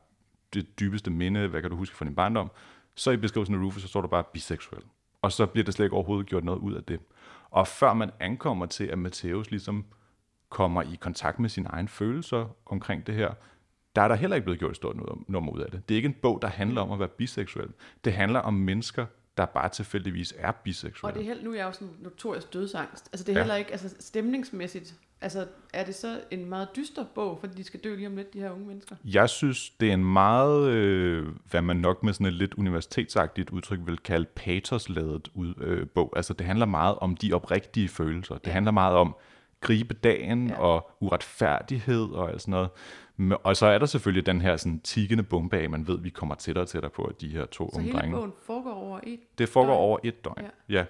det 0.54 0.80
dybeste 0.80 1.10
minde, 1.10 1.48
hvad 1.48 1.60
kan 1.60 1.70
du 1.70 1.76
huske 1.76 1.96
fra 1.96 2.04
din 2.04 2.14
barndom? 2.14 2.50
Så 2.94 3.10
i 3.10 3.16
beskrivelsen 3.16 3.54
af 3.54 3.58
Rufus, 3.58 3.82
så 3.82 3.88
står 3.88 4.00
der 4.00 4.08
bare 4.08 4.24
biseksuel. 4.32 4.82
Og 5.22 5.32
så 5.32 5.46
bliver 5.46 5.64
der 5.64 5.72
slet 5.72 5.86
ikke 5.86 5.96
overhovedet 5.96 6.26
gjort 6.26 6.44
noget 6.44 6.58
ud 6.58 6.74
af 6.74 6.84
det. 6.84 7.00
Og 7.50 7.68
før 7.68 7.94
man 7.94 8.10
ankommer 8.20 8.66
til, 8.66 8.84
at 8.84 8.98
Matthæus 8.98 9.50
ligesom 9.50 9.84
kommer 10.52 10.82
i 10.82 10.96
kontakt 11.00 11.38
med 11.38 11.48
sine 11.48 11.68
egne 11.68 11.88
følelser 11.88 12.56
omkring 12.66 13.06
det 13.06 13.14
her, 13.14 13.30
der 13.96 14.02
er 14.02 14.08
der 14.08 14.14
heller 14.14 14.36
ikke 14.36 14.44
blevet 14.44 14.58
gjort 14.58 14.70
et 14.70 14.76
stort 14.76 14.96
nummer 15.28 15.52
ud 15.52 15.60
af 15.60 15.70
det. 15.70 15.88
Det 15.88 15.94
er 15.94 15.96
ikke 15.96 16.06
en 16.06 16.16
bog, 16.22 16.38
der 16.42 16.48
handler 16.48 16.80
om 16.80 16.92
at 16.92 16.98
være 16.98 17.08
biseksuel. 17.08 17.68
Det 18.04 18.12
handler 18.12 18.40
om 18.40 18.54
mennesker, 18.54 19.06
der 19.36 19.44
bare 19.46 19.68
tilfældigvis 19.68 20.34
er 20.38 20.48
Og 20.48 20.54
biseksuelle. 20.54 21.20
det 21.20 21.28
er 21.28 21.34
helt, 21.34 21.44
nu 21.44 21.50
er 21.52 21.56
jeg 21.56 21.64
jo 21.66 21.72
sådan 21.72 21.88
notorisk 22.00 22.52
dødsangst. 22.52 23.08
Altså 23.12 23.24
det 23.24 23.32
er 23.32 23.36
Ja. 23.36 23.42
heller 23.42 23.56
ikke, 23.56 23.70
altså 23.72 23.94
stemningsmæssigt, 24.00 24.94
altså 25.20 25.46
er 25.74 25.84
det 25.84 25.94
så 25.94 26.20
en 26.30 26.48
meget 26.48 26.68
dyster 26.76 27.04
bog, 27.14 27.38
fordi 27.40 27.54
de 27.56 27.64
skal 27.64 27.80
dø 27.80 27.94
lige 27.96 28.06
om 28.06 28.16
lidt, 28.16 28.32
de 28.34 28.38
her 28.40 28.50
unge 28.50 28.66
mennesker? 28.66 28.96
Jeg 29.04 29.28
synes, 29.28 29.70
det 29.70 29.88
er 29.88 29.94
en 29.94 30.04
meget, 30.12 30.68
øh, 30.70 31.26
hvad 31.50 31.62
man 31.62 31.76
nok 31.76 32.02
med 32.02 32.12
sådan 32.12 32.26
et 32.26 32.32
lidt 32.32 32.54
universitetsagtigt 32.54 33.50
udtryk 33.50 33.78
vil 33.86 33.98
kalde 33.98 34.26
patosladet 34.36 35.28
ud, 35.34 35.54
øh, 35.60 35.86
bog. 35.88 36.12
Altså 36.16 36.32
det 36.34 36.46
handler 36.46 36.66
meget 36.66 36.96
om 36.98 37.16
de 37.16 37.32
oprigtige 37.32 37.88
følelser. 37.88 38.34
Det 38.38 38.52
handler 38.52 38.72
meget 38.72 38.96
om 38.96 39.16
gribe 39.62 39.94
dagen 39.94 40.48
Ja. 40.48 40.58
og 40.60 40.90
uretfærdighed 41.00 42.04
og 42.10 42.30
alt 42.30 42.42
sådan 42.42 42.52
noget. 42.52 43.38
Og 43.44 43.56
så 43.56 43.66
er 43.66 43.78
der 43.78 43.86
selvfølgelig 43.86 44.26
den 44.26 44.40
her 44.40 44.56
sådan 44.56 44.80
tiggende 44.80 45.22
bombe 45.22 45.56
af, 45.56 45.70
man 45.70 45.86
ved, 45.86 45.98
vi 45.98 46.10
kommer 46.10 46.34
tættere 46.34 46.64
og 46.64 46.68
tættere 46.68 46.90
på, 46.90 47.02
at 47.04 47.20
de 47.20 47.28
her 47.28 47.46
to 47.46 47.70
Så 47.70 47.76
unge 47.76 47.86
hele 47.86 47.98
drenge. 47.98 48.16
bogen 48.16 48.32
foregår 48.46 48.72
over 48.74 49.00
et 49.06 49.18
Det 49.38 49.48
foregår 49.48 49.72
døgn. 49.72 49.82
over 49.82 49.98
et 50.04 50.24
døgn. 50.24 50.34
Ja. 50.68 50.74
Ja. 50.74 50.78
ja. 50.78 50.84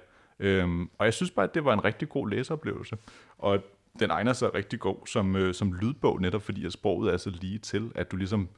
Øhm, 0.47 0.91
og 0.99 1.05
jeg 1.05 1.14
synes 1.14 1.31
bare, 1.31 1.45
at 1.47 1.55
det 1.55 1.64
var 1.64 1.73
en 1.73 1.85
rigtig 1.85 2.09
god 2.09 2.29
læseoplevelse. 2.31 2.97
Og 3.38 3.59
den 3.99 4.11
egner 4.11 4.33
sig 4.33 4.55
rigtig 4.55 4.81
god 4.81 5.07
som, 5.07 5.37
øh, 5.37 5.55
som 5.55 5.73
lydbog, 5.73 6.21
netop 6.21 6.43
fordi 6.43 6.67
at 6.67 6.73
sproget 6.73 7.12
er 7.12 7.17
så 7.17 7.31
lige 7.31 7.59
til, 7.59 7.93
at 7.95 8.12
du 8.12 8.17
ligesom 8.17 8.49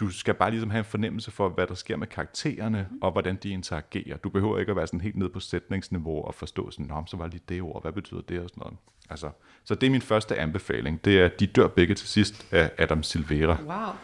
du 0.00 0.10
skal 0.10 0.34
bare 0.34 0.50
ligesom 0.50 0.70
have 0.70 0.78
en 0.78 0.84
fornemmelse 0.84 1.30
for, 1.30 1.48
hvad 1.48 1.66
der 1.66 1.74
sker 1.74 1.96
med 1.96 2.06
karaktererne, 2.06 2.86
mm. 2.90 2.98
og 3.02 3.12
hvordan 3.12 3.36
de 3.42 3.48
interagerer. 3.50 4.16
Du 4.16 4.28
behøver 4.28 4.58
ikke 4.58 4.70
at 4.70 4.76
være 4.76 4.86
sådan 4.86 5.00
helt 5.00 5.16
ned 5.16 5.28
på 5.28 5.40
sætningsniveau 5.40 6.22
og 6.24 6.34
forstå 6.34 6.70
sådan, 6.70 6.86
Nå, 6.86 7.02
så 7.06 7.16
var 7.16 7.26
lige 7.26 7.42
det 7.48 7.62
ord, 7.62 7.82
hvad 7.82 7.92
betyder 7.92 8.20
det 8.20 8.40
og 8.40 8.48
sådan 8.48 8.60
noget. 8.60 8.76
Altså, 9.10 9.30
så 9.64 9.74
det 9.74 9.86
er 9.86 9.90
min 9.90 10.02
første 10.02 10.36
anbefaling. 10.38 11.04
Det 11.04 11.20
er 11.20 11.28
De 11.28 11.46
dør 11.46 11.66
begge 11.68 11.94
til 11.94 12.08
sidst 12.08 12.46
af 12.52 12.70
Adam 12.78 13.02
Silvera. 13.02 13.56
Wow. 13.66 13.94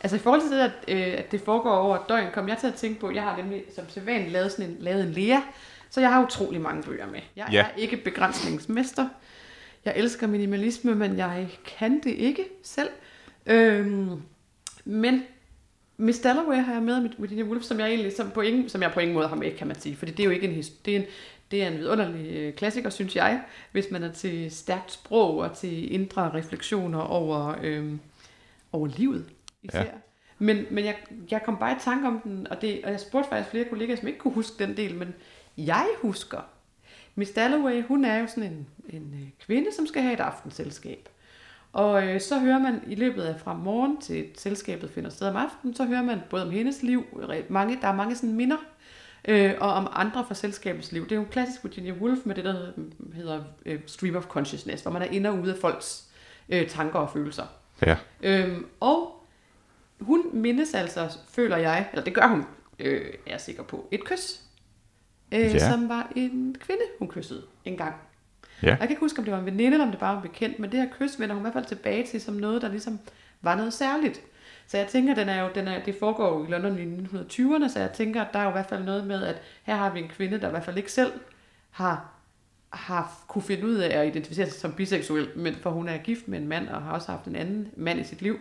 Altså 0.00 0.16
i 0.16 0.20
forhold 0.20 0.40
til 0.40 0.50
det, 0.50 0.58
at, 0.60 0.72
øh, 0.88 1.18
at 1.18 1.32
det 1.32 1.40
foregår 1.40 1.70
over 1.76 1.98
døgn, 2.08 2.32
kom 2.34 2.48
jeg 2.48 2.58
til 2.58 2.66
at 2.66 2.74
tænke 2.74 3.00
på, 3.00 3.10
jeg 3.10 3.22
har 3.22 3.36
nemlig 3.36 3.62
som 3.74 3.84
sædvanligt 3.88 4.32
lavet, 4.32 4.52
sådan 4.52 4.70
en, 4.70 4.76
lavet 4.80 5.04
en 5.04 5.10
lære, 5.12 5.42
så 5.90 6.00
jeg 6.00 6.12
har 6.12 6.24
utrolig 6.24 6.60
mange 6.60 6.82
bøger 6.82 7.06
med. 7.06 7.20
Jeg 7.36 7.48
Ja. 7.52 7.62
er 7.62 7.68
ikke 7.76 7.96
begrænsningsmester. 7.96 9.08
Jeg 9.84 9.92
elsker 9.96 10.26
minimalisme, 10.26 10.94
men 10.94 11.16
jeg 11.18 11.48
kan 11.78 12.00
det 12.04 12.10
ikke 12.10 12.44
selv. 12.62 12.88
Øhm, 13.46 14.22
men 14.84 15.22
Miss 15.96 16.20
Dalloway 16.20 16.56
har 16.56 16.72
jeg 16.72 16.82
med 16.82 17.00
med 17.00 17.10
Virginia 17.18 17.44
Woolf, 17.44 17.62
som 17.64 17.80
jeg 17.80 17.88
egentlig 17.88 18.12
som 18.16 18.30
på 18.30 18.40
ingen, 18.40 18.68
som 18.68 18.82
jeg 18.82 18.92
på 18.92 19.00
ingen 19.00 19.14
måde 19.14 19.28
har 19.28 19.36
med, 19.36 19.56
kan 19.56 19.66
man 19.66 19.80
sige. 19.80 19.96
Fordi 19.96 20.10
det 20.10 20.20
er 20.20 20.24
jo 20.24 20.30
ikke 20.30 20.48
en, 20.48 20.62
det 20.84 20.96
er 20.96 21.00
en, 21.00 21.06
det 21.50 21.62
er 21.62 21.68
en 21.68 21.78
vidunderlig 21.78 22.36
øh, 22.36 22.54
klassiker, 22.54 22.90
synes 22.90 23.16
jeg, 23.16 23.42
hvis 23.72 23.90
man 23.90 24.02
er 24.02 24.12
til 24.12 24.50
stærkt 24.50 24.92
sprog 24.92 25.36
og 25.38 25.56
til 25.56 25.94
indre 25.94 26.34
refleksioner 26.34 27.00
over, 27.00 27.54
øhm, 27.62 28.00
over 28.72 28.86
livet 28.86 29.26
især. 29.62 29.78
Ja. 29.78 29.84
Ja. 29.84 29.90
Men, 30.38 30.66
men 30.70 30.84
jeg, 30.84 30.96
jeg 31.30 31.42
kom 31.42 31.56
bare 31.56 31.72
i 31.72 31.80
tanke 31.80 32.08
om 32.08 32.20
den, 32.20 32.46
og, 32.50 32.60
det, 32.60 32.84
og 32.84 32.90
jeg 32.90 33.00
spurgte 33.00 33.28
faktisk 33.28 33.50
flere 33.50 33.64
kollegaer, 33.64 33.96
som 33.96 34.08
ikke 34.08 34.18
kunne 34.18 34.34
huske 34.34 34.64
den 34.64 34.76
del, 34.76 34.94
men 34.94 35.14
jeg 35.56 35.86
husker. 36.02 36.40
Miss 37.14 37.30
Dalloway, 37.30 37.82
hun 37.82 38.04
er 38.04 38.18
jo 38.18 38.26
sådan 38.26 38.52
en, 38.52 38.66
en 38.88 39.14
øh, 39.22 39.28
kvinde, 39.46 39.74
som 39.76 39.86
skal 39.86 40.02
have 40.02 40.14
et 40.14 40.20
aftenselskab. 40.20 41.08
Og 41.74 42.06
øh, 42.06 42.20
så 42.20 42.38
hører 42.38 42.58
man 42.58 42.82
i 42.86 42.94
løbet 42.94 43.22
af 43.22 43.40
fra 43.40 43.54
morgen 43.54 44.00
til 44.00 44.26
selskabet 44.38 44.90
finder 44.90 45.10
sted 45.10 45.28
om 45.28 45.36
aftenen, 45.36 45.74
så 45.76 45.84
hører 45.84 46.02
man 46.02 46.20
både 46.30 46.42
om 46.42 46.50
hendes 46.50 46.82
liv, 46.82 47.04
mange, 47.48 47.78
der 47.80 47.88
er 47.88 47.94
mange 47.94 48.16
sådan 48.16 48.32
minder, 48.32 48.56
øh, 49.24 49.54
og 49.60 49.72
om 49.72 49.88
andre 49.92 50.24
fra 50.28 50.34
selskabets 50.34 50.92
liv. 50.92 51.04
Det 51.04 51.12
er 51.12 51.16
jo 51.16 51.22
en 51.22 51.28
klassisk 51.28 51.64
Virginia 51.64 51.92
Woolf 51.92 52.18
med 52.24 52.34
det, 52.34 52.44
der 52.44 52.72
hedder, 53.14 53.44
øh, 53.66 53.80
stream 53.86 54.16
of 54.16 54.26
consciousness, 54.26 54.82
hvor 54.82 54.92
man 54.92 55.02
er 55.02 55.06
inde 55.06 55.30
og 55.30 55.38
ude 55.38 55.52
af 55.52 55.58
folks 55.58 56.04
øh, 56.48 56.68
tanker 56.68 56.98
og 56.98 57.10
følelser. 57.10 57.46
Ja. 57.86 57.96
Øhm, 58.22 58.66
og 58.80 59.24
hun 60.00 60.30
mindes 60.32 60.74
altså, 60.74 61.18
føler 61.28 61.56
jeg, 61.56 61.88
eller 61.92 62.04
det 62.04 62.14
gør 62.14 62.26
hun, 62.26 62.44
øh, 62.78 63.06
er 63.26 63.30
jeg 63.30 63.40
sikker 63.40 63.62
på, 63.62 63.88
et 63.90 64.04
kys, 64.04 64.40
øh, 65.32 65.40
ja. 65.40 65.70
som 65.70 65.88
var 65.88 66.12
en 66.16 66.56
kvinde, 66.60 66.82
hun 66.98 67.08
kyssede 67.08 67.42
en 67.64 67.76
gang. 67.76 67.94
Ja. 68.62 68.68
Jeg 68.68 68.78
kan 68.78 68.90
ikke 68.90 69.00
huske, 69.00 69.18
om 69.18 69.24
det 69.24 69.32
var 69.32 69.38
en 69.38 69.46
veninde, 69.46 69.72
eller 69.72 69.84
om 69.84 69.90
det 69.90 70.00
bare 70.00 70.16
var 70.16 70.22
en 70.22 70.28
bekendt, 70.28 70.58
men 70.58 70.72
det 70.72 70.80
her 70.80 70.88
kys 70.98 71.20
vender 71.20 71.34
hun 71.34 71.40
i 71.40 71.44
hvert 71.44 71.52
fald 71.52 71.64
tilbage 71.64 72.06
til 72.06 72.20
som 72.20 72.34
noget, 72.34 72.62
der 72.62 72.68
ligesom 72.68 72.98
var 73.42 73.54
noget 73.54 73.72
særligt. 73.72 74.20
Så 74.66 74.76
jeg 74.78 74.86
tænker, 74.86 75.14
den 75.14 75.28
er 75.28 75.42
jo, 75.42 75.48
den 75.54 75.68
er, 75.68 75.84
det 75.84 75.96
foregår 75.98 76.38
jo 76.38 76.46
i 76.46 76.50
London 76.50 76.78
i 76.78 77.02
1920'erne, 77.16 77.68
så 77.68 77.80
jeg 77.80 77.92
tænker, 77.92 78.22
at 78.22 78.32
der 78.32 78.38
er 78.38 78.42
jo 78.42 78.48
i 78.48 78.52
hvert 78.52 78.68
fald 78.68 78.84
noget 78.84 79.06
med, 79.06 79.24
at 79.24 79.42
her 79.62 79.76
har 79.76 79.92
vi 79.92 80.00
en 80.00 80.08
kvinde, 80.08 80.40
der 80.40 80.46
i 80.46 80.50
hvert 80.50 80.64
fald 80.64 80.76
ikke 80.76 80.92
selv 80.92 81.12
har, 81.70 82.12
har 82.70 83.24
kunne 83.28 83.42
finde 83.42 83.66
ud 83.66 83.74
af 83.74 83.98
at 83.98 84.06
identificere 84.06 84.46
sig 84.46 84.60
som 84.60 84.72
biseksuel, 84.72 85.28
men 85.36 85.54
for 85.54 85.70
hun 85.70 85.88
er 85.88 85.98
gift 85.98 86.28
med 86.28 86.38
en 86.38 86.48
mand, 86.48 86.68
og 86.68 86.82
har 86.82 86.92
også 86.92 87.10
haft 87.12 87.24
en 87.24 87.36
anden 87.36 87.68
mand 87.76 88.00
i 88.00 88.04
sit 88.04 88.22
liv. 88.22 88.38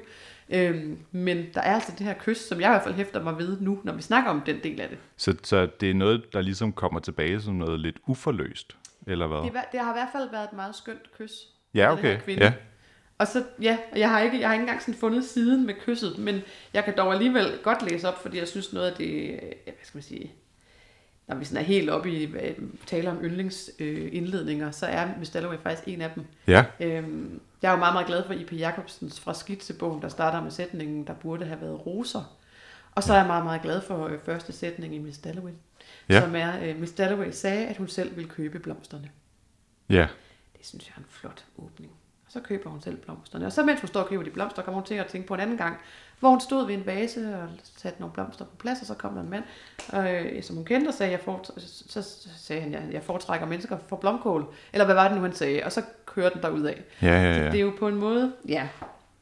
Øhm, 0.50 0.98
men 1.12 1.46
der 1.54 1.62
er 1.62 1.74
altså 1.74 1.92
det 1.98 2.06
her 2.06 2.14
kys, 2.20 2.38
som 2.38 2.60
jeg 2.60 2.68
i 2.68 2.72
hvert 2.72 2.84
fald 2.84 2.96
hæfter 2.96 3.24
mig 3.24 3.38
ved 3.38 3.60
nu, 3.60 3.80
når 3.84 3.94
vi 3.94 4.02
snakker 4.02 4.30
om 4.30 4.42
den 4.42 4.60
del 4.64 4.82
af 4.82 4.90
det. 4.90 4.98
Så, 5.18 5.36
så 5.44 5.68
det 5.80 5.90
er 5.90 5.94
noget, 5.94 6.34
der 6.34 6.42
ligesom 6.42 6.74
kommer 6.74 7.00
tilbage 7.00 7.42
som 7.42 7.54
noget 7.54 7.80
lidt 7.80 7.98
uforløst, 8.08 8.78
eller 9.08 9.28
hvad? 9.28 9.38
Det, 9.38 9.52
det 9.72 9.80
har 9.80 9.94
i 9.94 9.98
hvert 9.98 10.10
fald 10.12 10.30
været 10.32 10.44
et 10.44 10.54
meget 10.54 10.76
skønt 10.76 11.12
kys. 11.18 11.32
Ja, 11.74 11.92
af 11.92 11.98
den 11.98 12.06
her 12.06 12.14
okay. 12.14 12.24
kvinde. 12.24 12.44
Ja. 12.44 12.54
Og 13.18 13.28
så, 13.28 13.44
ja, 13.62 13.78
jeg 13.96 14.10
har 14.10 14.20
ikke, 14.20 14.40
jeg 14.40 14.48
har 14.48 14.54
ikke 14.54 14.62
engang 14.62 14.82
sådan 14.82 14.94
fundet 14.94 15.26
siden 15.26 15.66
med 15.66 15.74
kysset, 15.86 16.18
men 16.18 16.42
jeg 16.74 16.84
kan 16.84 16.98
dog 16.98 17.14
alligevel 17.14 17.60
godt 17.64 17.92
læse 17.92 18.08
op, 18.08 18.22
fordi 18.22 18.38
jeg 18.38 18.48
synes 18.48 18.74
noget 18.74 18.92
af 18.92 18.98
det, 18.98 19.34
øh, 19.34 19.40
hvad 19.64 19.74
skal 19.84 19.98
man 19.98 20.04
sige, 20.04 20.32
når 21.28 21.36
vi 21.36 21.46
sådan 21.46 21.64
er 21.64 21.68
helt 21.68 21.90
oppe 21.90 22.12
i 22.12 22.36
taler 22.86 23.12
om 23.12 23.24
yndlingsindledninger, 23.24 24.72
så 24.72 24.86
er 24.86 25.08
Miss 25.20 25.32
Dalloway 25.32 25.58
faktisk 25.64 25.88
en 25.88 26.02
af 26.02 26.12
dem. 26.16 26.26
Ja. 26.48 26.66
Øhm, 26.80 27.42
jeg 27.62 27.68
er 27.68 27.72
jo 27.74 27.80
meget, 27.80 27.94
meget 27.94 28.08
glad 28.08 28.24
for 28.26 28.34
I.P. 28.34 28.54
Jacobsens 28.54 29.20
fra 29.20 29.34
Skitsebogen, 29.34 30.02
der 30.02 30.08
starter 30.08 30.42
med 30.42 30.52
sætningen, 30.52 31.08
der 31.08 31.14
burde 31.14 31.46
have 31.46 31.62
været 31.62 31.86
roser. 31.86 32.38
Og 32.92 33.04
så 33.04 33.14
er 33.14 33.18
jeg 33.18 33.28
meget, 33.28 33.44
meget 33.44 33.62
glad 33.62 33.82
for 33.82 34.08
øh, 34.08 34.20
første 34.26 34.54
sætning 34.54 34.96
i 34.96 34.98
Miss 34.98 35.18
Dalloway. 35.18 35.52
Ja. 36.10 36.22
som 36.22 36.36
er, 36.36 36.52
øh, 36.64 36.80
Miss 36.80 36.94
Dalloway 36.94 37.32
sagde, 37.32 37.68
at 37.68 37.78
hun 37.78 37.88
selv 37.88 38.16
ville 38.16 38.30
købe 38.30 38.60
blomsterne. 38.60 39.10
Ja. 39.90 40.08
Det 40.58 40.66
synes 40.66 40.88
jeg 40.88 40.94
er 40.96 41.00
en 41.00 41.06
flot 41.10 41.46
åbning. 41.58 41.92
Og 42.26 42.32
så 42.32 42.40
køber 42.40 42.70
hun 42.70 42.82
selv 42.82 42.98
blomsterne. 42.98 43.46
Og 43.46 43.52
så 43.52 43.64
mens 43.64 43.82
hun 43.82 43.88
står 43.88 44.02
og 44.02 44.10
køber 44.10 44.24
de 44.24 44.30
blomster, 44.30 44.62
kommer 44.62 44.82
hun 44.82 44.88
til 44.88 44.96
at 44.96 45.06
tænke 45.06 45.28
på 45.28 45.34
en 45.34 45.40
anden 45.40 45.58
gang, 45.58 45.78
hvor 46.20 46.30
hun 46.30 46.42
stod 46.42 46.66
ved 46.66 46.76
en 46.76 46.86
vase 46.86 47.38
og 47.42 47.50
satte 47.78 48.00
nogle 48.00 48.14
blomster 48.14 48.46
på 48.46 48.56
plads, 48.56 48.82
og 48.82 48.88
så 48.88 48.94
kom 48.94 49.14
der 49.14 49.22
en 49.22 49.30
mand, 49.30 49.44
øh, 50.36 50.44
som 50.44 50.56
hun 50.56 50.66
kendte, 50.66 50.88
og 50.88 50.94
sagde, 50.94 51.12
jeg 51.12 51.20
så, 51.58 52.28
sagde 52.38 52.62
han, 52.62 52.72
jeg, 52.72 52.84
jeg 52.92 53.04
foretrækker 53.04 53.48
mennesker 53.48 53.78
for 53.88 53.96
blomkål. 53.96 54.54
Eller 54.74 54.86
hvad 54.86 54.96
var 54.96 55.08
det 55.08 55.18
nu, 55.18 55.24
han 55.24 55.34
sagde? 55.34 55.62
Og 55.64 55.72
så 55.72 55.82
kørte 56.06 56.34
den 56.34 56.44
derud 56.44 56.64
af. 56.64 56.82
Ja, 57.02 57.08
ja, 57.08 57.34
Så 57.34 57.40
ja. 57.40 57.52
det 57.52 57.56
er 57.56 57.64
jo 57.64 57.74
på 57.80 57.88
en 57.88 57.96
måde, 57.96 58.34
ja. 58.48 58.68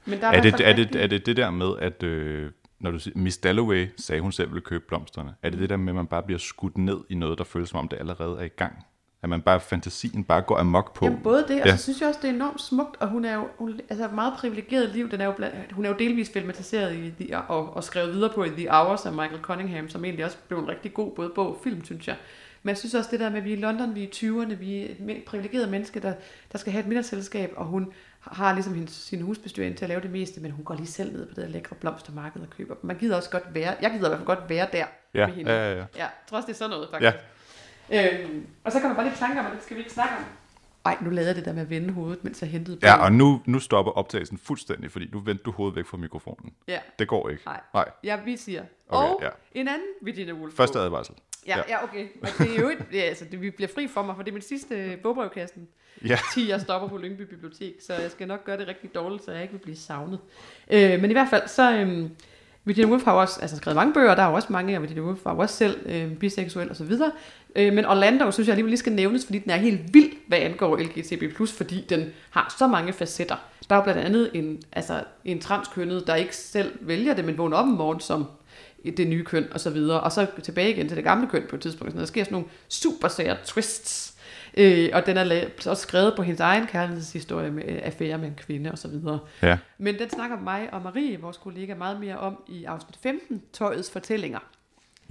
Men 0.06 0.22
der 0.22 0.28
Er 0.28 0.42
hvert 0.42 0.44
det, 0.44 0.68
er, 0.68 0.74
det, 0.74 0.96
er 0.96 1.08
det 1.08 1.26
det 1.26 1.38
der 1.38 1.50
med, 1.50 1.74
at 1.80 2.04
øh, 2.04 2.52
når 2.82 2.92
du 2.92 3.00
siger, 3.00 3.18
Miss 3.20 3.38
Dalloway 3.38 3.88
sagde, 3.98 4.22
hun 4.22 4.32
selv 4.32 4.50
ville 4.50 4.62
købe 4.62 4.84
blomsterne, 4.88 5.34
er 5.44 5.50
det 5.50 5.60
det 5.60 5.70
der 5.70 5.78
med, 5.78 5.90
at 5.90 5.96
man 5.96 6.08
bare 6.08 6.24
bliver 6.24 6.40
skudt 6.40 6.78
ned 6.78 6.98
i 7.10 7.16
noget, 7.16 7.38
der 7.38 7.44
føles 7.44 7.70
som 7.70 7.80
om 7.80 7.88
det 7.88 7.98
allerede 8.00 8.40
er 8.40 8.44
i 8.44 8.48
gang? 8.48 8.86
At 9.24 9.30
man 9.30 9.42
bare, 9.42 9.60
fantasien 9.60 10.24
bare 10.24 10.42
går 10.42 10.58
amok 10.58 10.94
på? 10.94 11.06
Jamen 11.06 11.20
både 11.24 11.46
det, 11.48 11.62
og 11.62 11.68
Ja. 11.68 11.78
så 11.78 11.84
synes 11.84 12.02
jeg 12.02 12.10
også, 12.10 12.20
det 12.24 12.30
er 12.30 12.34
enormt 12.34 12.62
smukt, 12.62 12.98
og 13.02 13.08
hun 13.10 13.26
er 13.26 13.34
jo 13.36 13.48
hun, 13.58 13.80
altså 13.90 14.06
et 14.06 14.14
meget 14.14 14.34
privilegeret 14.38 14.90
liv. 14.90 15.12
Den 15.12 15.22
er 15.22 15.26
jo 15.26 15.32
blandt, 15.32 15.72
hun 15.72 15.86
er 15.86 15.90
jo 15.90 15.96
delvis 16.00 16.30
filmatiseret 16.30 16.96
i 16.96 17.26
The, 17.26 17.38
og, 17.38 17.76
og 17.76 17.84
skrevet 17.84 18.14
videre 18.14 18.32
på 18.36 18.44
i 18.44 18.50
The 18.50 18.68
Hours 18.72 19.06
af 19.06 19.12
Michael 19.12 19.42
Cunningham, 19.42 19.90
som 19.90 20.06
egentlig 20.06 20.26
også 20.26 20.38
blev 20.48 20.60
en 20.60 20.68
rigtig 20.68 20.94
god 20.94 21.12
både 21.16 21.32
bog 21.36 21.48
og 21.48 21.60
film, 21.64 21.84
synes 21.86 22.08
jeg. 22.08 22.16
Men 22.64 22.70
jeg 22.70 22.78
synes 22.78 22.94
også 22.94 23.10
det 23.12 23.20
der 23.20 23.30
med, 23.30 23.38
at 23.38 23.44
vi 23.46 23.54
er 23.54 23.58
i 23.58 23.60
London, 23.60 23.96
vi 23.96 24.04
er 24.04 24.08
i 24.08 24.10
20'erne, 24.16 24.54
vi 24.56 24.82
er 24.84 25.16
privilegeret 25.26 25.70
menneske, 25.70 26.00
der, 26.00 26.14
der 26.52 26.58
skal 26.58 26.72
have 26.72 26.82
et 26.82 26.88
middagsselskab, 26.88 27.54
og 27.56 27.66
hun 27.66 27.92
har 28.22 28.54
ligesom 28.54 28.74
hendes, 28.74 28.92
sin 28.94 29.22
husbestyrer 29.22 29.68
ind 29.68 29.76
til 29.78 29.86
at 29.86 29.90
lave 29.90 30.02
det 30.02 30.12
meste, 30.12 30.42
men 30.42 30.52
hun 30.52 30.66
går 30.66 30.76
lige 30.76 30.88
selv 30.88 31.14
ned 31.14 31.26
på 31.28 31.34
det 31.36 31.44
der 31.44 31.50
lækre 31.50 31.76
blomstermarked 31.76 32.42
og 32.42 32.50
køber 32.50 32.74
dem. 32.76 32.86
Man 32.88 32.98
gider 32.98 33.16
også 33.16 33.30
godt 33.30 33.44
være, 33.54 33.76
jeg 33.82 33.92
gider 33.92 34.06
i 34.06 34.10
hvert 34.10 34.18
fald 34.20 34.26
godt 34.38 34.50
være 34.50 34.68
der 34.72 34.86
Ja, 35.14 35.28
med 35.28 35.36
hende. 35.36 35.52
ja, 35.52 35.72
ja, 35.72 35.78
ja. 35.80 35.86
Ja, 35.98 36.08
også, 36.32 36.46
det 36.48 36.54
er 36.54 36.58
sådan 36.58 36.70
noget, 36.70 36.88
faktisk. 36.92 37.14
Ja. 37.90 38.24
Øhm, 38.24 38.48
og 38.64 38.72
så 38.72 38.80
kommer 38.80 38.96
bare 38.96 39.06
lidt 39.06 39.18
tanker 39.20 39.40
om, 39.40 39.46
at 39.46 39.52
det 39.54 39.64
skal 39.64 39.76
vi 39.78 39.82
ikke 39.82 39.94
snakke 39.94 40.14
om. 40.18 40.24
Ej, 40.86 40.98
nu 41.02 41.10
lavede 41.10 41.28
jeg 41.28 41.36
det 41.36 41.46
der 41.46 41.54
med 41.54 41.62
at 41.62 41.70
vende 41.70 41.94
hovedet, 41.94 42.24
mens 42.24 42.42
jeg 42.42 42.50
hentede 42.50 42.78
Ja, 42.84 42.96
bogen. 42.96 43.06
og 43.06 43.12
nu, 43.12 43.42
nu 43.46 43.60
stopper 43.60 43.92
optagelsen 43.92 44.38
fuldstændig, 44.38 44.92
fordi 44.92 45.10
nu 45.14 45.20
vendte 45.20 45.44
du 45.44 45.52
hovedet 45.52 45.76
væk 45.76 45.86
fra 45.86 45.98
mikrofonen. 45.98 46.54
Ja, 46.68 46.80
Det 47.00 47.08
går 47.08 47.30
ikke. 47.30 47.44
nej. 47.46 47.60
Nej. 47.74 47.90
Ja, 48.04 48.20
vi 48.26 48.38
siger. 48.38 48.64
Okay, 48.90 49.08
og 49.14 49.20
ja. 49.24 49.30
en 49.54 49.68
anden 49.68 49.88
Virginia 50.02 50.34
Woolf. 50.34 50.54
Første 50.54 50.80
advarsel. 50.80 51.16
Ja, 51.48 51.58
ja. 51.58 51.64
ja, 51.70 51.84
okay. 51.84 52.08
Men 52.22 52.32
det 52.38 52.58
er 52.58 52.62
jo 52.62 52.70
et, 52.70 52.86
ja, 52.94 53.00
altså, 53.00 53.26
det, 53.32 53.42
vi 53.42 53.50
bliver 53.50 53.70
fri 53.76 53.88
for 53.88 54.04
mig, 54.04 54.16
for 54.16 54.24
det 54.24 54.32
er 54.32 54.34
min 54.34 54.42
sidste 54.42 54.98
bogbrevkassen. 55.04 55.68
Ja. 56.06 56.18
10, 56.34 56.50
jeg 56.50 56.62
stopper 56.62 56.88
på 56.88 56.98
Lyngby 56.98 57.22
Bibliotek, 57.22 57.76
så 57.88 57.94
jeg 57.94 58.12
skal 58.12 58.28
nok 58.28 58.46
gøre 58.46 58.58
det 58.58 58.68
rigtig 58.68 58.96
dårligt, 58.96 59.26
så 59.26 59.32
jeg 59.32 59.42
ikke 59.42 59.52
vil 59.52 59.60
blive 59.60 59.78
savnet. 59.78 60.20
Øh, 60.72 61.02
men 61.02 61.10
i 61.10 61.14
hvert 61.14 61.30
fald, 61.30 61.48
så... 61.48 61.72
Øhm, 61.78 62.12
Virginia 62.64 62.90
Woolf 62.90 63.04
har 63.04 63.14
jo 63.14 63.22
også 63.22 63.42
altså, 63.42 63.58
skrevet 63.58 63.76
mange 63.76 63.94
bøger, 63.94 64.16
der 64.16 64.24
er 64.24 64.28
jo 64.28 64.34
også 64.34 64.48
mange, 64.52 64.78
og 64.78 64.82
Virginia 64.82 65.04
Woolf 65.04 65.20
var 65.26 65.34
jo 65.34 65.40
også 65.40 65.56
selv 65.56 65.78
øh, 65.86 66.16
biseksuel 66.16 66.70
og 66.70 66.76
så 66.76 66.84
videre. 66.84 67.12
Øh, 67.56 67.74
men 67.74 67.86
Orlando 67.86 68.32
synes 68.32 68.48
jeg 68.48 68.54
alligevel 68.54 68.70
lige 68.70 68.80
skal 68.80 68.94
nævnes, 68.94 69.26
fordi 69.26 69.40
den 69.40 69.52
er 69.52 69.56
helt 69.56 69.94
vild, 69.94 70.12
hvad 70.28 70.38
angår 70.38 70.78
LGTB+, 70.78 71.24
fordi 71.48 71.86
den 71.90 72.10
har 72.30 72.56
så 72.60 72.68
mange 72.68 72.94
facetter. 72.94 73.36
Der 73.70 73.76
er 73.76 73.80
jo 73.80 73.84
blandt 73.84 74.02
andet 74.02 74.32
en, 74.34 74.62
altså, 74.72 75.04
en 75.26 75.40
transkønnet, 75.40 76.08
der 76.08 76.16
ikke 76.16 76.36
selv 76.36 76.72
vælger 76.82 77.14
det, 77.14 77.26
men 77.26 77.38
vågner 77.38 77.58
op 77.58 77.66
om 77.66 77.72
morgenen 77.72 78.02
som 78.02 78.26
det 78.90 79.08
nye 79.08 79.24
køn 79.24 79.48
og 79.54 79.60
så 79.60 79.70
videre, 79.70 80.00
og 80.02 80.12
så 80.12 80.28
tilbage 80.44 80.70
igen 80.72 80.88
til 80.88 80.96
det 80.98 81.04
gamle 81.04 81.28
køn 81.30 81.44
på 81.50 81.56
et 81.56 81.62
tidspunkt. 81.62 81.94
Så 81.94 82.00
der 82.00 82.06
sker 82.06 82.24
sådan 82.24 82.34
nogle 82.34 82.48
super 82.70 83.08
sære 83.08 83.38
twists, 83.46 84.14
øh, 84.58 84.90
og 84.94 85.06
den 85.06 85.18
er 85.18 85.24
la- 85.26 85.70
også 85.70 85.82
skrevet 85.82 86.14
på 86.16 86.24
hendes 86.24 86.40
egen 86.40 86.68
kærlighedshistorie 86.68 87.52
med 87.52 87.64
øh, 87.68 87.80
affære 87.84 88.18
med 88.18 88.28
en 88.28 88.36
kvinde 88.36 88.72
og 88.72 88.78
så 88.78 88.88
videre. 88.88 89.20
Ja. 89.42 89.58
Men 89.78 90.00
den 90.00 90.10
snakker 90.10 90.40
mig 90.40 90.70
og 90.74 90.82
Marie, 90.82 91.22
vores 91.22 91.38
kollega, 91.38 91.76
meget 91.76 92.00
mere 92.00 92.18
om 92.18 92.44
i 92.50 92.64
afsnit 92.66 92.98
15, 93.04 93.42
Tøjets 93.54 93.92
fortællinger. 93.92 94.40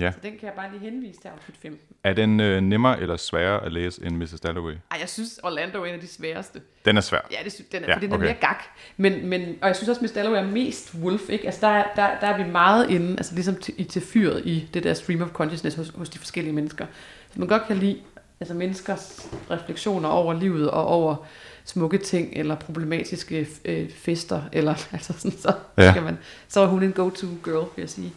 Ja. 0.00 0.10
Så 0.12 0.18
den 0.22 0.30
kan 0.32 0.42
jeg 0.42 0.52
bare 0.56 0.70
lige 0.72 0.90
henvise 0.90 1.20
til 1.20 1.28
afsnit 1.28 1.56
15. 1.62 1.80
Er 2.04 2.12
den 2.12 2.40
øh, 2.40 2.60
nemmere 2.60 3.00
eller 3.00 3.16
sværere 3.16 3.64
at 3.64 3.72
læse 3.72 4.04
end 4.04 4.16
Mrs. 4.16 4.40
Dalloway? 4.40 4.72
Ej, 4.72 4.98
jeg 5.00 5.08
synes, 5.08 5.40
Orlando 5.42 5.82
er 5.82 5.86
en 5.86 5.94
af 5.94 6.00
de 6.00 6.08
sværeste. 6.08 6.60
Den 6.84 6.96
er 6.96 7.00
svær. 7.00 7.18
Ja, 7.30 7.36
det 7.44 7.52
synes, 7.52 7.68
den 7.72 7.82
er, 7.84 7.86
Ja, 7.88 7.94
fordi 7.94 8.06
den 8.06 8.12
er 8.12 8.16
okay. 8.16 8.26
mere 8.26 8.36
gak. 8.40 8.62
Men, 8.96 9.26
men, 9.28 9.58
og 9.62 9.68
jeg 9.68 9.76
synes 9.76 9.88
også, 9.88 10.00
Miss 10.00 10.14
Dalloway 10.14 10.38
er 10.38 10.46
mest 10.46 10.94
wolf, 11.02 11.28
ikke? 11.28 11.46
Altså, 11.46 11.60
der, 11.60 11.72
er- 11.72 11.86
der, 11.96 12.08
der 12.20 12.26
er 12.26 12.44
vi 12.44 12.50
meget 12.50 12.90
inde, 12.90 13.10
altså 13.12 13.34
ligesom 13.34 13.56
i 13.76 13.84
til 13.84 14.02
fyret 14.02 14.42
i 14.46 14.68
det 14.74 14.84
der 14.84 14.94
stream 14.94 15.22
of 15.22 15.28
consciousness 15.28 15.76
hos, 15.76 15.92
hos 15.94 16.08
de 16.08 16.18
forskellige 16.18 16.54
mennesker. 16.54 16.86
Så 17.32 17.40
man 17.40 17.48
godt 17.48 17.62
kan 17.66 17.76
lide 17.76 17.98
altså 18.40 18.54
menneskers 18.54 19.28
refleksioner 19.50 20.08
over 20.08 20.32
livet 20.34 20.70
og 20.70 20.86
over 20.86 21.16
smukke 21.64 21.98
ting, 21.98 22.32
eller 22.36 22.54
problematiske 22.54 23.48
øh, 23.64 23.90
fester, 23.90 24.42
eller 24.52 24.74
altså 24.92 25.12
sådan, 25.12 25.38
så, 25.38 25.52
ja. 25.78 25.90
skal 25.90 26.02
man, 26.02 26.18
så 26.48 26.60
er 26.60 26.66
hun 26.66 26.82
en 26.82 26.92
go-to 26.92 27.26
girl, 27.44 27.66
vil 27.76 27.82
jeg 27.82 27.90
sige. 27.90 28.12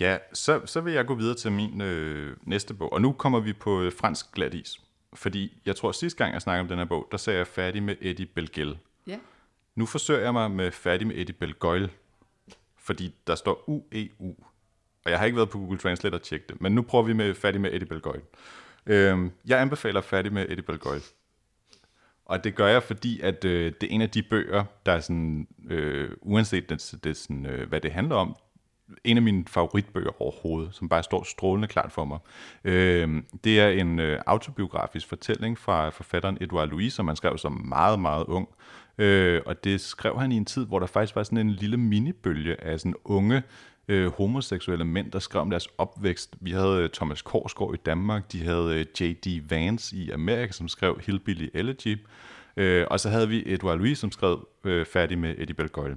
Ja, 0.00 0.18
så, 0.32 0.60
så 0.64 0.80
vil 0.80 0.92
jeg 0.92 1.06
gå 1.06 1.14
videre 1.14 1.34
til 1.36 1.52
min 1.52 1.80
øh, 1.80 2.36
næste 2.42 2.74
bog. 2.74 2.92
Og 2.92 3.02
nu 3.02 3.12
kommer 3.12 3.40
vi 3.40 3.52
på 3.52 3.82
øh, 3.82 3.92
fransk 3.92 4.32
glatis. 4.32 4.80
Fordi 5.14 5.60
jeg 5.66 5.76
tror, 5.76 5.92
sidste 5.92 6.18
gang 6.18 6.32
jeg 6.32 6.42
snakkede 6.42 6.60
om 6.60 6.68
den 6.68 6.78
her 6.78 6.84
bog, 6.84 7.08
der 7.10 7.16
sagde 7.16 7.38
jeg 7.38 7.46
færdig 7.46 7.82
med 7.82 7.96
Eddie 8.00 8.26
Belgel. 8.26 8.78
Ja. 9.06 9.18
Nu 9.74 9.86
forsøger 9.86 10.20
jeg 10.20 10.32
mig 10.32 10.50
med 10.50 10.70
færdig 10.70 11.06
med 11.06 11.16
Eddie 11.16 11.34
Belgøjl. 11.34 11.90
fordi 12.76 13.14
der 13.26 13.34
står 13.34 13.64
UEU. 13.66 14.36
Og 15.04 15.10
jeg 15.10 15.18
har 15.18 15.26
ikke 15.26 15.36
været 15.36 15.50
på 15.50 15.58
Google 15.58 15.78
Translate 15.78 16.14
og 16.14 16.22
tjekket 16.22 16.48
det, 16.48 16.60
men 16.60 16.74
nu 16.74 16.82
prøver 16.82 17.04
vi 17.04 17.12
med 17.12 17.34
færdig 17.34 17.60
med 17.60 17.72
Eddie 17.72 17.86
Belgoyle. 17.88 18.22
Øhm, 18.86 19.32
jeg 19.46 19.60
anbefaler 19.60 20.00
færdig 20.00 20.32
med 20.32 20.46
Eddie 20.48 20.62
Belgoyle. 20.62 21.02
Og 22.24 22.44
det 22.44 22.54
gør 22.54 22.66
jeg, 22.66 22.82
fordi 22.82 23.20
at 23.20 23.44
øh, 23.44 23.72
det 23.80 23.90
er 23.90 23.94
en 23.94 24.02
af 24.02 24.10
de 24.10 24.22
bøger, 24.22 24.64
der 24.86 24.92
er 24.92 25.00
sådan, 25.00 25.48
øh, 25.70 26.10
uanset 26.20 26.68
det, 26.70 26.94
det, 27.04 27.16
sådan, 27.16 27.46
øh, 27.46 27.68
hvad 27.68 27.80
det 27.80 27.92
handler 27.92 28.16
om, 28.16 28.36
en 29.04 29.16
af 29.16 29.22
mine 29.22 29.44
favoritbøger 29.46 30.22
overhovedet, 30.22 30.74
som 30.74 30.88
bare 30.88 31.02
står 31.02 31.22
strålende 31.22 31.68
klart 31.68 31.92
for 31.92 32.04
mig. 32.04 32.18
Øh, 32.64 33.22
det 33.44 33.60
er 33.60 33.68
en 33.68 33.98
øh, 33.98 34.20
autobiografisk 34.26 35.08
fortælling 35.08 35.58
fra 35.58 35.88
forfatteren 35.88 36.38
Edouard 36.40 36.68
Louis, 36.68 36.92
som 36.92 37.06
han 37.06 37.16
skrev 37.16 37.38
som 37.38 37.52
meget, 37.52 38.00
meget 38.00 38.24
ung. 38.24 38.48
Øh, 38.98 39.42
og 39.46 39.64
det 39.64 39.80
skrev 39.80 40.20
han 40.20 40.32
i 40.32 40.36
en 40.36 40.44
tid, 40.44 40.66
hvor 40.66 40.78
der 40.78 40.86
faktisk 40.86 41.16
var 41.16 41.22
sådan 41.22 41.38
en 41.38 41.50
lille 41.50 41.76
minibølge 41.76 42.64
af 42.64 42.80
sådan 42.80 42.94
unge 43.04 43.42
øh, 43.88 44.12
homoseksuelle 44.12 44.84
mænd, 44.84 45.12
der 45.12 45.18
skrev 45.18 45.42
om 45.42 45.50
deres 45.50 45.68
opvækst. 45.78 46.36
Vi 46.40 46.50
havde 46.50 46.82
øh, 46.82 46.90
Thomas 46.90 47.22
Korsgaard 47.22 47.74
i 47.74 47.78
Danmark, 47.86 48.32
de 48.32 48.42
havde 48.42 48.74
øh, 48.74 48.86
J.D. 49.00 49.50
Vance 49.50 49.96
i 49.96 50.10
Amerika, 50.10 50.52
som 50.52 50.68
skrev 50.68 51.00
Hillbilly 51.06 51.48
Elegy, 51.54 51.98
øh, 52.56 52.86
og 52.90 53.00
så 53.00 53.08
havde 53.08 53.28
vi 53.28 53.42
Edouard 53.46 53.78
Louis, 53.78 53.98
som 53.98 54.12
skrev 54.12 54.48
øh, 54.64 54.86
Færdig 54.86 55.18
med 55.18 55.34
Eddie 55.38 55.54
Belgoyle. 55.54 55.96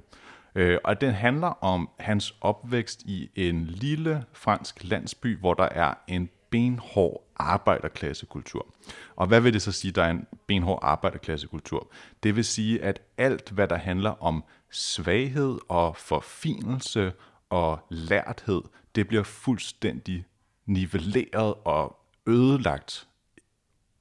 Øh, 0.56 0.78
og 0.84 1.02
den 1.02 1.14
handler 1.14 1.64
om 1.64 1.90
hans 2.00 2.36
opvækst 2.42 3.02
i 3.02 3.30
en 3.36 3.66
lille 3.66 4.26
fransk 4.34 4.84
landsby, 4.84 5.40
hvor 5.40 5.54
der 5.54 5.70
er 5.72 5.94
en 6.08 6.30
benhård 6.50 7.28
arbejderklassekultur. 7.36 8.74
Og 9.16 9.28
hvad 9.28 9.42
vil 9.42 9.54
det 9.54 9.62
så 9.62 9.72
sige, 9.72 9.92
der 9.92 10.04
er 10.04 10.10
en 10.10 10.28
benhård 10.48 10.80
arbejderklassekultur? 10.82 11.92
Det 12.24 12.36
vil 12.36 12.46
sige, 12.46 12.84
at 12.84 13.02
alt, 13.18 13.50
hvad 13.50 13.68
der 13.68 13.78
handler 13.78 14.24
om 14.24 14.44
svaghed 14.72 15.60
og 15.70 15.98
forfinelse 15.98 17.14
og 17.50 17.80
lærthed, 17.90 18.62
det 18.96 19.08
bliver 19.08 19.24
fuldstændig 19.24 20.26
nivelleret 20.66 21.54
og 21.66 21.98
ødelagt 22.28 23.08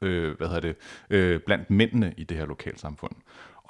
øh, 0.02 0.36
hvad 0.36 0.46
hedder 0.46 0.60
det, 0.60 0.76
øh, 1.10 1.40
blandt 1.40 1.70
mændene 1.70 2.14
i 2.16 2.24
det 2.24 2.36
her 2.36 2.46
lokalsamfund. 2.46 3.12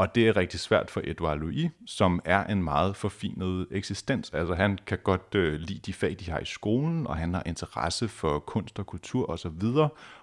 Og 0.00 0.14
det 0.14 0.28
er 0.28 0.36
rigtig 0.36 0.60
svært 0.60 0.90
for 0.90 1.00
Edouard 1.04 1.38
Louis, 1.38 1.70
som 1.86 2.20
er 2.24 2.44
en 2.44 2.62
meget 2.62 2.96
forfinet 2.96 3.66
eksistens. 3.70 4.30
Altså 4.34 4.54
han 4.54 4.78
kan 4.86 4.98
godt 5.04 5.34
øh, 5.34 5.60
lide 5.60 5.78
de 5.78 5.92
fag, 5.92 6.16
de 6.20 6.30
har 6.30 6.38
i 6.38 6.44
skolen, 6.44 7.06
og 7.06 7.16
han 7.16 7.34
har 7.34 7.42
interesse 7.46 8.08
for 8.08 8.38
kunst 8.38 8.78
og 8.78 8.86
kultur 8.86 9.30
osv., 9.30 9.62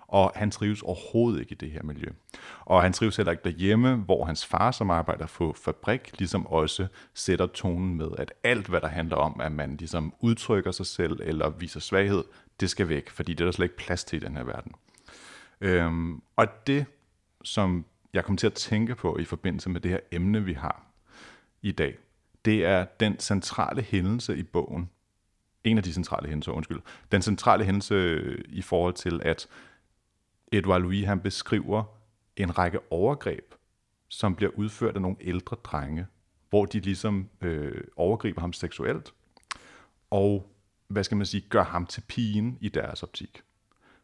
og 0.08 0.32
han 0.36 0.52
trives 0.52 0.82
overhovedet 0.82 1.40
ikke 1.40 1.52
i 1.52 1.56
det 1.56 1.72
her 1.72 1.84
miljø. 1.84 2.08
Og 2.60 2.82
han 2.82 2.94
trives 2.94 3.16
heller 3.18 3.32
ikke 3.32 3.44
derhjemme, 3.44 3.96
hvor 3.96 4.26
hans 4.26 4.46
far, 4.46 4.72
som 4.72 4.90
arbejder 4.90 5.28
på 5.28 5.56
fabrik, 5.64 6.20
ligesom 6.20 6.48
også 6.48 6.88
sætter 7.14 7.48
tonen 7.48 7.98
med, 7.98 8.10
at 8.18 8.34
alt, 8.44 8.68
hvad 8.68 8.82
der 8.82 8.88
handler 8.88 9.16
om, 9.16 9.40
at 9.42 9.52
man 9.52 9.76
ligesom 9.78 10.14
udtrykker 10.20 10.72
sig 10.72 10.86
selv 10.86 11.20
eller 11.24 11.50
viser 11.50 11.80
svaghed, 11.80 12.24
det 12.60 12.70
skal 12.70 12.90
væk, 12.90 13.10
fordi 13.10 13.34
det 13.34 13.42
er 13.42 13.46
der 13.46 13.52
slet 13.52 13.66
ikke 13.66 13.78
plads 13.78 14.04
til 14.04 14.24
i 14.24 14.26
den 14.26 14.38
her 14.38 14.44
verden. 14.44 14.72
Øhm, 15.62 16.22
og 16.36 16.68
det, 16.68 16.86
som 17.44 17.86
jeg 18.14 18.26
kom 18.26 18.38
til 18.38 18.48
at 18.48 18.54
tænke 18.54 18.96
på 18.96 19.18
i 19.18 19.26
forbindelse 19.26 19.70
med 19.70 19.82
det 19.82 19.92
her 19.92 20.00
emne, 20.12 20.44
vi 20.44 20.54
har 20.54 20.86
i 21.62 21.72
dag, 21.72 21.98
det 22.46 22.66
er 22.66 22.86
den 23.00 23.20
centrale 23.20 23.82
hændelse 23.82 24.38
i 24.38 24.44
bogen. 24.44 24.90
En 25.64 25.78
af 25.78 25.84
de 25.84 25.94
centrale 25.94 26.28
hændelser, 26.28 26.52
undskyld. 26.52 26.82
Den 27.12 27.22
centrale 27.22 27.64
hændelse 27.64 27.94
øh, 27.94 28.44
i 28.48 28.62
forhold 28.62 28.94
til, 28.94 29.22
at 29.24 29.48
Edouard 30.52 30.82
Louis 30.82 31.06
han 31.06 31.20
beskriver 31.20 31.84
en 32.36 32.58
række 32.58 32.80
overgreb, 32.92 33.54
som 34.08 34.36
bliver 34.36 34.52
udført 34.56 34.96
af 34.96 35.02
nogle 35.02 35.18
ældre 35.20 35.58
drenge, 35.64 36.08
hvor 36.50 36.66
de 36.66 36.80
ligesom 36.80 37.30
øh, 37.42 37.84
overgriber 37.96 38.42
ham 38.42 38.54
seksuelt, 38.54 39.14
og 40.10 40.54
hvad 40.88 41.04
skal 41.04 41.18
man 41.18 41.26
sige, 41.26 41.42
gør 41.50 41.64
ham 41.64 41.86
til 41.86 42.02
pigen 42.08 42.58
i 42.62 42.70
deres 42.70 43.04
optik. 43.04 43.42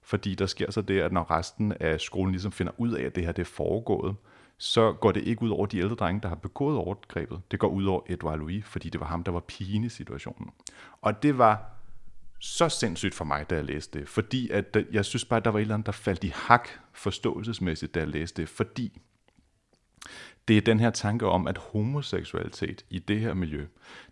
Fordi 0.03 0.35
der 0.35 0.45
sker 0.45 0.71
så 0.71 0.81
det, 0.81 1.01
at 1.01 1.11
når 1.11 1.31
resten 1.31 1.73
af 1.79 2.01
skolen 2.01 2.31
ligesom 2.31 2.51
finder 2.51 2.73
ud 2.77 2.91
af, 2.91 3.03
at 3.03 3.15
det 3.15 3.25
her 3.25 3.31
det 3.31 3.41
er 3.41 3.51
foregået, 3.51 4.15
så 4.57 4.93
går 4.93 5.11
det 5.11 5.23
ikke 5.23 5.43
ud 5.43 5.49
over 5.49 5.65
de 5.65 5.77
ældre 5.79 5.95
drenge, 5.95 6.21
der 6.21 6.27
har 6.27 6.35
begået 6.35 6.77
overgrebet. 6.77 7.41
Det 7.51 7.59
går 7.59 7.67
ud 7.67 7.85
over 7.85 8.01
Edouard 8.09 8.39
Louis, 8.39 8.65
fordi 8.65 8.89
det 8.89 9.01
var 9.01 9.07
ham, 9.07 9.23
der 9.23 9.31
var 9.31 9.39
pigen 9.39 9.83
i 9.83 9.89
situationen. 9.89 10.49
Og 11.01 11.23
det 11.23 11.37
var 11.37 11.73
så 12.39 12.69
sindssygt 12.69 13.13
for 13.13 13.25
mig, 13.25 13.49
da 13.49 13.55
jeg 13.55 13.65
læste 13.65 13.99
det, 13.99 14.09
fordi 14.09 14.49
at 14.49 14.75
øh, 14.75 14.85
jeg 14.91 15.05
synes 15.05 15.25
bare, 15.25 15.37
at 15.37 15.45
der 15.45 15.51
var 15.51 15.59
et 15.59 15.61
eller 15.61 15.73
andet, 15.73 15.85
der 15.85 15.91
faldt 15.91 16.23
i 16.23 16.31
hak 16.35 16.69
forståelsesmæssigt, 16.93 17.95
da 17.95 17.99
jeg 17.99 18.07
læste 18.07 18.41
det, 18.41 18.49
fordi 18.49 19.01
det 20.47 20.57
er 20.57 20.61
den 20.61 20.79
her 20.79 20.89
tanke 20.89 21.25
om, 21.27 21.47
at 21.47 21.57
homoseksualitet 21.57 22.85
i 22.89 22.99
det 22.99 23.19
her 23.19 23.33
miljø, 23.33 23.65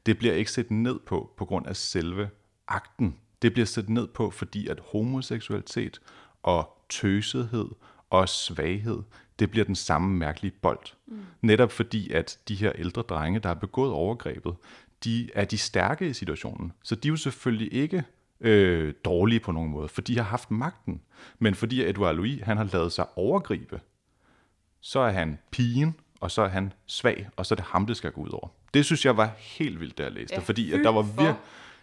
det 0.06 0.18
bliver 0.18 0.34
ikke 0.34 0.52
set 0.52 0.72
ned 0.72 1.00
på 1.00 1.34
på 1.38 1.46
grund 1.46 1.68
af 1.68 1.76
selve 1.76 2.30
akten. 2.68 3.18
Det 3.42 3.54
bliver 3.54 3.66
set 3.66 3.90
ned 3.90 4.08
på, 4.08 4.30
fordi 4.30 4.68
at 4.68 4.80
homoseksualitet 4.92 6.02
og 6.44 6.86
tøsethed 6.90 7.70
og 8.10 8.30
svaghed, 8.30 9.00
det 9.40 9.52
bliver 9.52 9.66
den 9.66 9.76
samme 9.76 10.18
mærkelige 10.18 10.54
bold. 10.62 10.94
Mm. 11.08 11.20
Netop 11.42 11.72
fordi, 11.72 12.12
at 12.12 12.40
de 12.48 12.56
her 12.56 12.72
ældre 12.76 13.02
drenge, 13.02 13.40
der 13.40 13.50
har 13.50 13.54
begået 13.54 13.92
overgrebet, 13.92 14.56
de 15.04 15.30
er 15.36 15.46
de 15.46 15.58
stærke 15.58 16.10
i 16.10 16.14
situationen. 16.14 16.72
Så 16.84 16.96
de 16.96 17.08
er 17.08 17.10
jo 17.10 17.18
selvfølgelig 17.18 17.74
ikke 17.74 18.04
øh, 18.42 18.94
dårlige 19.06 19.40
på 19.40 19.52
nogen 19.52 19.72
måde, 19.72 19.90
for 19.90 20.02
de 20.02 20.18
har 20.18 20.24
haft 20.24 20.52
magten. 20.52 21.02
Men 21.40 21.56
fordi 21.56 21.90
Edouard 21.90 22.16
Louis 22.16 22.42
han 22.44 22.58
har 22.58 22.70
lavet 22.74 22.92
sig 22.92 23.06
overgribe, 23.16 23.80
så 24.82 25.00
er 25.00 25.12
han 25.12 25.38
pigen, 25.52 25.96
og 26.20 26.32
så 26.32 26.42
er 26.42 26.48
han 26.48 26.74
svag, 26.86 27.30
og 27.36 27.46
så 27.46 27.54
er 27.54 27.56
det 27.56 27.66
ham, 27.66 27.86
det 27.86 27.98
skal 27.98 28.12
gå 28.12 28.22
ud 28.22 28.30
over. 28.30 28.48
Det 28.74 28.86
synes 28.86 29.06
jeg 29.06 29.18
var 29.18 29.32
helt 29.38 29.80
vildt, 29.80 29.98
da 29.98 30.04
jeg 30.04 30.12
læste 30.12 30.42
fordi 30.42 30.72
at 30.72 30.80
der 30.80 30.90
var 30.90 31.02
virkelig... 31.02 31.36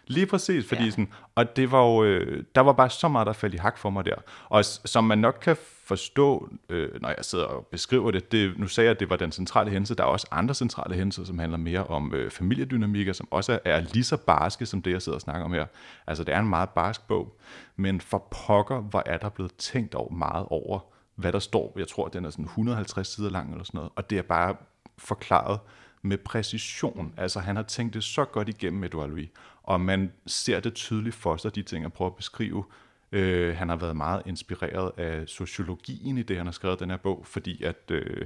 Lige 0.09 0.25
præcis, 0.25 0.67
fordi 0.67 0.83
ja. 0.83 0.89
sådan, 0.89 1.11
og 1.35 1.55
det 1.55 1.71
var 1.71 1.83
jo, 1.83 2.03
øh, 2.03 2.43
der 2.55 2.61
var 2.61 2.73
bare 2.73 2.89
så 2.89 3.07
meget, 3.07 3.27
der 3.27 3.33
faldt 3.33 3.55
i 3.55 3.57
hak 3.57 3.77
for 3.77 3.89
mig 3.89 4.05
der. 4.05 4.15
Og 4.49 4.65
som 4.65 5.03
man 5.03 5.17
nok 5.17 5.37
kan 5.41 5.57
forstå, 5.85 6.49
øh, 6.69 7.01
når 7.01 7.09
jeg 7.09 7.17
sidder 7.21 7.45
og 7.45 7.67
beskriver 7.71 8.11
det, 8.11 8.31
det, 8.31 8.59
nu 8.59 8.67
sagde 8.67 8.85
jeg, 8.85 8.91
at 8.91 8.99
det 8.99 9.09
var 9.09 9.15
den 9.15 9.31
centrale 9.31 9.71
hændelse, 9.71 9.95
der 9.95 10.03
er 10.03 10.07
også 10.07 10.27
andre 10.31 10.55
centrale 10.55 10.95
hændelser, 10.95 11.23
som 11.23 11.39
handler 11.39 11.57
mere 11.57 11.83
om 11.83 12.13
øh, 12.13 12.31
familiedynamikker, 12.31 13.13
som 13.13 13.27
også 13.31 13.59
er 13.65 13.79
lige 13.79 14.03
så 14.03 14.17
barske, 14.17 14.65
som 14.65 14.81
det, 14.81 14.91
jeg 14.91 15.01
sidder 15.01 15.15
og 15.15 15.21
snakker 15.21 15.45
om 15.45 15.53
her. 15.53 15.65
Altså, 16.07 16.23
det 16.23 16.33
er 16.33 16.39
en 16.39 16.49
meget 16.49 16.69
barsk 16.69 17.07
bog, 17.07 17.37
men 17.75 18.01
for 18.01 18.27
pokker, 18.47 18.81
hvor 18.81 19.03
er 19.05 19.17
der 19.17 19.29
blevet 19.29 19.55
tænkt 19.57 19.95
over 19.95 20.13
meget 20.13 20.45
over, 20.49 20.79
hvad 21.15 21.31
der 21.31 21.39
står. 21.39 21.73
Jeg 21.77 21.87
tror, 21.87 22.07
den 22.07 22.25
er 22.25 22.29
sådan 22.29 22.45
150 22.45 23.07
sider 23.07 23.29
lang 23.29 23.51
eller 23.51 23.63
sådan 23.63 23.77
noget, 23.77 23.91
og 23.95 24.09
det 24.09 24.17
er 24.17 24.21
bare 24.21 24.55
forklaret 24.97 25.59
med 26.01 26.17
præcision. 26.17 27.13
Altså 27.17 27.39
han 27.39 27.55
har 27.55 27.63
tænkt 27.63 27.93
det 27.93 28.03
så 28.03 28.25
godt 28.25 28.49
igennem, 28.49 28.83
Edouard 28.83 29.09
Louis, 29.09 29.29
og 29.63 29.81
man 29.81 30.11
ser 30.25 30.59
det 30.59 30.73
tydeligt 30.73 31.15
for 31.15 31.37
sig, 31.37 31.55
de 31.55 31.63
ting, 31.63 31.83
jeg 31.83 31.93
prøver 31.93 32.11
at 32.11 32.17
beskrive. 32.17 32.63
Øh, 33.11 33.57
han 33.57 33.69
har 33.69 33.75
været 33.75 33.97
meget 33.97 34.21
inspireret 34.25 34.91
af 34.97 35.27
sociologien 35.27 36.17
i 36.17 36.23
det, 36.23 36.37
han 36.37 36.45
har 36.45 36.51
skrevet 36.51 36.79
den 36.79 36.89
her 36.89 36.97
bog, 36.97 37.25
fordi 37.25 37.63
at 37.63 37.91
øh, 37.91 38.25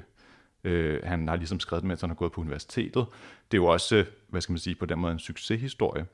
øh, 0.64 1.00
han 1.04 1.28
har 1.28 1.36
ligesom 1.36 1.60
skrevet 1.60 1.82
den, 1.82 1.88
mens 1.88 2.02
han 2.02 2.10
har 2.10 2.16
gået 2.16 2.32
på 2.32 2.42
universitetet. 2.42 3.06
Det 3.52 3.58
er 3.58 3.62
jo 3.62 3.66
også, 3.66 4.06
hvad 4.28 4.42
skal 4.42 4.54
man 4.54 4.60
sige, 4.60 4.76
på 4.76 4.86
den 4.86 5.00
måde 5.00 5.14
en 5.14 5.20
succeshistorie. 5.20 6.06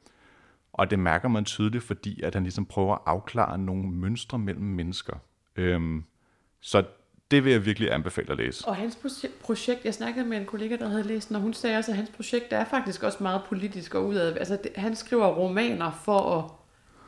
Og 0.73 0.89
det 0.89 0.99
mærker 0.99 1.27
man 1.27 1.45
tydeligt, 1.45 1.83
fordi 1.83 2.21
at 2.21 2.33
han 2.33 2.43
ligesom 2.43 2.65
prøver 2.65 2.95
at 2.95 3.01
afklare 3.05 3.57
nogle 3.57 3.89
mønstre 3.89 4.39
mellem 4.39 4.65
mennesker. 4.65 5.17
Øhm, 5.55 6.03
så 6.61 6.85
det 7.31 7.43
vil 7.45 7.51
jeg 7.51 7.65
virkelig 7.65 7.93
anbefale 7.93 8.31
at 8.31 8.37
læse. 8.37 8.67
Og 8.67 8.75
hans 8.75 8.97
projekt, 9.41 9.85
jeg 9.85 9.93
snakkede 9.93 10.25
med 10.25 10.37
en 10.37 10.45
kollega, 10.45 10.75
der 10.75 10.87
havde 10.87 11.03
læst 11.03 11.27
den, 11.27 11.35
og 11.35 11.41
hun 11.41 11.53
sagde 11.53 11.77
også, 11.77 11.91
at 11.91 11.97
hans 11.97 12.09
projekt 12.09 12.53
er 12.53 12.65
faktisk 12.65 13.03
også 13.03 13.17
meget 13.21 13.41
politisk 13.49 13.95
og 13.95 14.07
udad. 14.07 14.37
Altså, 14.37 14.57
det, 14.63 14.71
han 14.75 14.95
skriver 14.95 15.27
romaner 15.27 16.01
for 16.05 16.37
at 16.37 16.51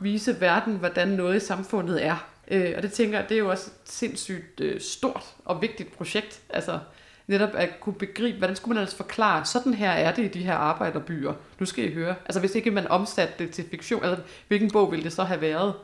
vise 0.00 0.40
verden, 0.40 0.76
hvordan 0.76 1.08
noget 1.08 1.36
i 1.36 1.40
samfundet 1.40 2.06
er. 2.06 2.28
Øh, 2.48 2.72
og 2.76 2.82
det 2.82 2.92
tænker 2.92 3.18
jeg, 3.18 3.28
det 3.28 3.34
er 3.34 3.38
jo 3.38 3.50
også 3.50 3.70
et 3.70 3.90
sindssygt 3.90 4.60
øh, 4.60 4.80
stort 4.80 5.24
og 5.44 5.62
vigtigt 5.62 5.92
projekt. 5.96 6.40
Altså, 6.50 6.78
netop 7.26 7.50
at 7.54 7.80
kunne 7.80 7.94
begribe, 7.94 8.38
hvordan 8.38 8.56
skulle 8.56 8.74
man 8.74 8.82
ellers 8.82 8.94
forklare, 8.94 9.44
sådan 9.44 9.74
her 9.74 9.90
er 9.90 10.14
det 10.14 10.24
i 10.24 10.28
de 10.28 10.42
her 10.42 10.54
arbejderbyer. 10.54 11.32
Nu 11.58 11.66
skal 11.66 11.84
I 11.84 11.94
høre. 11.94 12.14
Altså 12.24 12.40
hvis 12.40 12.54
ikke 12.54 12.70
man 12.70 12.88
omsatte 12.88 13.34
det 13.38 13.50
til 13.50 13.64
fiktion, 13.70 14.04
altså 14.04 14.22
hvilken 14.48 14.70
bog 14.70 14.90
ville 14.90 15.04
det 15.04 15.12
så 15.12 15.24
have 15.24 15.40
været? 15.40 15.74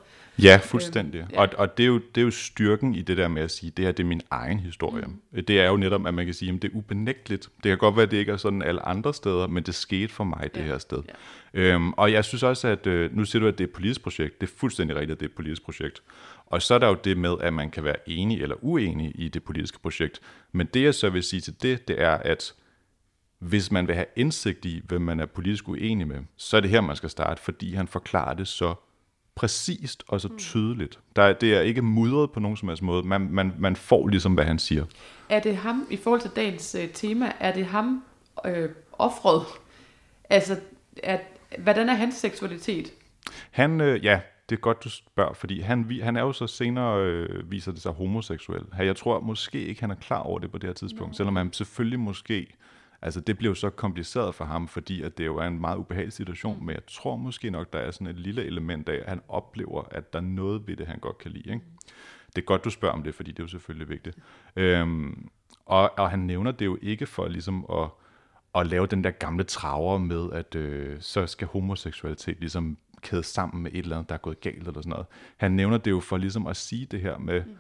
Ja, 0.42 0.61
fuldstændig. 0.62 1.20
Øhm, 1.20 1.31
ja. 1.33 1.40
Og, 1.40 1.48
og 1.59 1.79
det, 1.79 1.83
er 1.83 1.87
jo, 1.87 1.98
det 2.14 2.20
er 2.20 2.24
jo 2.24 2.31
styrken 2.31 2.94
i 2.94 3.03
det 3.03 3.16
der 3.16 3.29
med 3.29 3.42
at 3.42 3.51
sige, 3.51 3.70
det 3.70 3.85
her 3.85 3.92
det 3.92 4.03
er 4.03 4.07
min 4.07 4.20
egen 4.31 4.61
historie. 4.61 5.05
Mm. 5.07 5.44
Det 5.44 5.61
er 5.61 5.68
jo 5.68 5.77
netop, 5.77 6.07
at 6.07 6.14
man 6.14 6.24
kan 6.24 6.35
sige, 6.35 6.53
at 6.53 6.62
det 6.62 6.70
er 6.72 6.77
ubenægteligt. 6.77 7.48
Det 7.57 7.64
kan 7.64 7.79
godt 7.79 7.96
være, 7.96 8.03
at 8.03 8.11
det 8.11 8.16
ikke 8.16 8.33
er 8.33 8.37
sådan 8.37 8.62
alle 8.62 8.87
andre 8.87 9.14
steder, 9.14 9.46
men 9.46 9.62
det 9.62 9.74
skete 9.74 10.12
for 10.12 10.24
mig 10.24 10.51
det 10.55 10.61
ja. 10.61 10.66
her 10.66 10.79
sted. 10.79 11.03
Ja. 11.55 11.61
Øhm, 11.61 11.92
og 11.92 12.12
jeg 12.12 12.24
synes 12.24 12.42
også, 12.42 12.68
at 12.68 12.87
øh, 12.87 13.16
nu 13.16 13.24
siger 13.24 13.40
du, 13.40 13.48
at 13.48 13.59
det 13.59 13.64
er 13.64 13.68
et 13.68 13.74
politisk 13.74 14.03
projekt. 14.03 14.40
Det 14.40 14.46
er 14.48 14.53
fuldstændig 14.57 14.96
rigtigt, 14.96 15.12
at 15.12 15.20
det 15.20 15.27
er 15.27 15.31
et 15.31 15.37
politisk 15.37 15.62
projekt. 15.64 16.03
Og 16.46 16.62
så 16.62 16.74
er 16.74 16.79
der 16.79 16.88
jo 16.88 16.96
det 17.05 17.16
med, 17.16 17.35
at 17.40 17.53
man 17.53 17.70
kan 17.70 17.85
være 17.85 17.96
enig 18.07 18.42
eller 18.42 18.57
uenig 18.61 19.12
i 19.14 19.29
det 19.29 19.42
politiske 19.42 19.79
projekt. 19.79 20.20
Men 20.53 20.68
det 20.74 20.83
jeg 20.83 20.94
så 20.94 21.11
vil 21.11 21.22
sige 21.22 21.40
til 21.40 21.62
det, 21.62 21.88
det 21.88 22.03
er, 22.03 22.11
at 22.16 22.55
hvis 23.38 23.70
man 23.70 23.87
vil 23.87 23.94
have 23.94 24.07
indsigt 24.16 24.64
i, 24.64 24.83
hvem 24.88 25.03
man 25.03 25.20
er 25.20 25.27
politisk 25.27 25.68
uenig 25.68 26.09
med, 26.09 26.20
så 26.37 26.57
er 26.57 26.61
det 26.61 26.70
her, 26.70 26.81
man 26.81 26.96
skal 26.96 27.11
starte, 27.11 27.42
fordi 27.42 27.74
han 27.74 27.88
forklarer 27.88 28.35
det 28.35 28.48
så 28.48 28.74
præcist 29.38 30.05
og 30.09 30.20
så 30.20 30.29
mm. 30.29 30.38
tydeligt. 30.38 30.98
Der, 31.16 31.33
det 31.33 31.55
er 31.55 31.61
ikke 31.61 31.83
mudret 31.83 32.31
på 32.31 32.40
nogen 32.40 32.57
som 32.57 32.68
helst 32.68 32.83
måde. 32.83 33.03
Man, 33.03 33.29
man, 33.31 33.53
man 33.59 33.77
får 33.77 34.09
ligesom, 34.09 34.35
hvad 34.35 34.44
han 34.44 34.59
siger. 34.59 34.85
Er 35.29 35.40
det 35.40 35.57
ham, 35.57 35.87
i 35.90 35.96
forhold 35.96 36.20
til 36.20 36.31
dagens 36.37 36.74
øh, 36.74 36.88
tema, 36.88 37.33
er 37.40 37.53
det 37.53 37.66
ham 37.66 38.05
øh, 38.46 38.68
offret? 38.92 39.42
Altså, 40.31 40.57
er, 41.03 41.18
hvordan 41.59 41.88
er 41.88 41.94
hans 41.94 42.14
seksualitet? 42.14 42.92
Han, 43.51 43.81
øh, 43.81 44.05
ja, 44.05 44.20
det 44.48 44.57
er 44.57 44.61
godt, 44.61 44.85
du 44.85 44.90
spørger, 44.90 45.33
fordi 45.33 45.61
han, 45.61 46.01
han 46.03 46.16
er 46.16 46.20
jo 46.20 46.33
så 46.33 46.46
senere, 46.46 47.05
øh, 47.05 47.51
viser 47.51 47.72
det 47.72 47.83
sig 47.83 47.92
homoseksuel. 47.92 48.62
Jeg 48.79 48.96
tror 48.96 49.20
måske 49.20 49.64
ikke, 49.64 49.81
han 49.81 49.90
er 49.90 49.94
klar 49.94 50.20
over 50.20 50.38
det 50.38 50.53
på 50.53 50.59
det 50.59 50.68
her 50.68 50.74
tidspunkt, 50.74 51.16
selvom 51.16 51.37
han 51.37 51.53
selvfølgelig 51.53 52.01
måske, 52.01 52.55
altså 53.02 53.20
det 53.20 53.38
bliver 53.38 53.50
jo 53.50 53.54
så 53.54 53.70
kompliceret 53.70 54.34
for 54.34 54.44
ham, 54.44 54.68
fordi 54.68 55.02
at 55.02 55.18
det 55.18 55.26
jo 55.26 55.37
er 55.37 55.46
en 55.46 55.61
meget 55.61 55.76
ubehagelig 55.76 56.12
situation, 56.12 56.66
men 56.66 56.74
jeg 56.74 56.87
tror 56.87 57.16
måske 57.16 57.50
nok, 57.50 57.72
der 57.72 57.78
er 57.78 57.90
sådan 57.90 58.06
et 58.06 58.18
lille 58.18 58.44
element 58.44 58.88
af, 58.88 58.94
at 58.94 59.08
han 59.08 59.20
oplever, 59.28 59.82
at 59.90 60.12
der 60.12 60.18
er 60.18 60.22
noget 60.22 60.68
ved 60.68 60.76
det, 60.76 60.87
han 60.87 60.98
godt 60.98 61.18
kan 61.18 61.30
lide. 61.30 61.52
Ikke? 61.52 61.64
Det 62.37 62.42
er 62.42 62.46
godt, 62.46 62.64
du 62.64 62.70
spørger 62.70 62.94
om 62.94 63.02
det, 63.02 63.14
fordi 63.14 63.30
det 63.30 63.38
er 63.38 63.44
jo 63.44 63.48
selvfølgelig 63.48 63.88
vigtigt. 63.88 64.18
Øhm, 64.56 65.28
og, 65.66 65.98
og 65.98 66.11
han 66.11 66.18
nævner 66.18 66.50
det 66.50 66.64
jo 66.64 66.78
ikke 66.82 67.06
for 67.06 67.28
ligesom 67.28 67.66
at, 67.72 67.88
at 68.54 68.66
lave 68.66 68.87
den 68.87 69.04
der 69.04 69.11
gamle 69.11 69.44
traver 69.44 69.98
med, 69.98 70.32
at 70.32 70.54
øh, 70.54 70.96
så 71.00 71.26
skal 71.26 71.48
homoseksualitet 71.48 72.40
ligesom 72.40 72.78
kædes 73.02 73.26
sammen 73.26 73.62
med 73.62 73.70
et 73.72 73.78
eller 73.78 73.96
andet, 73.96 74.08
der 74.08 74.14
er 74.14 74.18
gået 74.18 74.40
galt 74.40 74.68
eller 74.68 74.72
sådan 74.72 74.90
noget. 74.90 75.06
Han 75.37 75.52
nævner 75.52 75.78
det 75.78 75.90
jo 75.90 76.00
for 76.00 76.16
ligesom 76.16 76.46
at 76.46 76.56
sige 76.56 76.87
det 76.87 77.00
her 77.00 77.18
med, 77.18 77.44
mm 77.44 77.56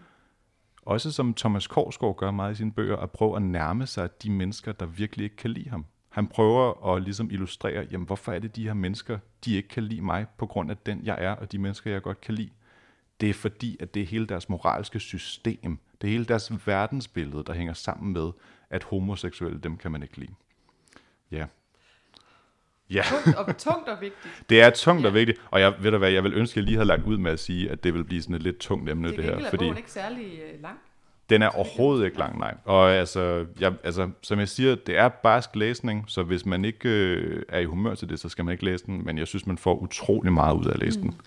også 0.88 1.12
som 1.12 1.34
Thomas 1.34 1.66
Korsgaard 1.66 2.16
gør 2.16 2.30
meget 2.30 2.52
i 2.52 2.54
sine 2.54 2.72
bøger, 2.72 2.96
at 2.96 3.10
prøve 3.10 3.36
at 3.36 3.42
nærme 3.42 3.86
sig 3.86 4.22
de 4.22 4.30
mennesker, 4.30 4.72
der 4.72 4.86
virkelig 4.86 5.24
ikke 5.24 5.36
kan 5.36 5.50
lide 5.50 5.70
ham. 5.70 5.84
Han 6.08 6.26
prøver 6.26 6.94
at 6.94 7.02
ligesom 7.02 7.30
illustrere, 7.30 7.86
jamen 7.90 8.06
hvorfor 8.06 8.32
er 8.32 8.38
det 8.38 8.56
de 8.56 8.64
her 8.64 8.74
mennesker, 8.74 9.18
de 9.44 9.56
ikke 9.56 9.68
kan 9.68 9.82
lide 9.82 10.00
mig, 10.00 10.26
på 10.38 10.46
grund 10.46 10.70
af 10.70 10.76
den 10.76 11.00
jeg 11.04 11.16
er, 11.20 11.30
og 11.30 11.52
de 11.52 11.58
mennesker, 11.58 11.90
jeg 11.90 12.02
godt 12.02 12.20
kan 12.20 12.34
lide. 12.34 12.50
Det 13.20 13.30
er 13.30 13.34
fordi, 13.34 13.76
at 13.80 13.94
det 13.94 14.02
er 14.02 14.06
hele 14.06 14.26
deres 14.26 14.48
moralske 14.48 15.00
system, 15.00 15.78
det 16.00 16.08
er 16.08 16.12
hele 16.12 16.24
deres 16.24 16.66
verdensbillede, 16.66 17.44
der 17.44 17.54
hænger 17.54 17.72
sammen 17.72 18.12
med, 18.12 18.30
at 18.70 18.84
homoseksuelle, 18.84 19.58
dem 19.58 19.76
kan 19.76 19.92
man 19.92 20.02
ikke 20.02 20.16
lide. 20.16 20.34
Ja. 21.30 21.46
Ja, 22.90 23.02
Tungt 23.24 23.36
og, 23.38 23.56
tungt 23.56 23.88
og 23.88 23.96
vigtigt. 24.00 24.34
det 24.50 24.60
er 24.62 24.70
tungt 24.70 25.06
og 25.06 25.12
Ja. 25.12 25.18
vigtigt, 25.18 25.40
og 25.50 25.60
jeg 25.60 25.72
ved 25.80 25.90
du 25.90 25.98
hvad, 25.98 26.10
jeg 26.10 26.24
vil 26.24 26.34
ønske, 26.34 26.52
at 26.52 26.56
jeg 26.56 26.64
lige 26.64 26.76
havde 26.76 26.86
lagt 26.88 27.02
ud 27.04 27.16
med 27.18 27.30
at 27.32 27.40
sige, 27.40 27.70
at 27.70 27.84
det 27.84 27.94
vil 27.94 28.04
blive 28.04 28.22
sådan 28.22 28.36
et 28.36 28.42
lidt 28.42 28.58
tungt 28.58 28.90
emne, 28.90 29.08
Det, 29.08 29.16
det, 29.16 29.24
her, 29.24 29.50
fordi 29.50 29.64
bogen 29.64 29.76
ikke 29.76 29.90
særlig 29.90 30.24
øh, 30.24 30.62
lang. 30.62 30.74
den 31.30 31.42
er 31.42 31.48
overhovedet 31.48 32.04
ikke 32.04 32.18
lang, 32.18 32.38
nej. 32.38 32.54
Og 32.64 32.92
altså, 32.92 33.46
jeg, 33.60 33.72
altså, 33.84 34.08
som 34.22 34.38
jeg 34.38 34.48
siger, 34.48 34.74
det 34.74 34.98
er 34.98 35.08
barsk 35.08 35.56
læsning, 35.56 36.04
så 36.08 36.22
hvis 36.22 36.46
man 36.46 36.64
ikke 36.64 36.88
øh, 36.88 37.42
er 37.48 37.58
i 37.58 37.64
humør 37.64 37.94
til 37.94 38.08
det, 38.08 38.20
så 38.20 38.28
skal 38.28 38.44
man 38.44 38.52
ikke 38.52 38.64
læse 38.64 38.86
den, 38.86 39.04
men 39.06 39.18
jeg 39.18 39.26
synes, 39.26 39.46
man 39.46 39.58
får 39.58 39.74
utrolig 39.82 40.32
meget 40.32 40.56
ud 40.56 40.64
af 40.64 40.72
at 40.72 40.78
læse 40.78 41.00
den. 41.00 41.20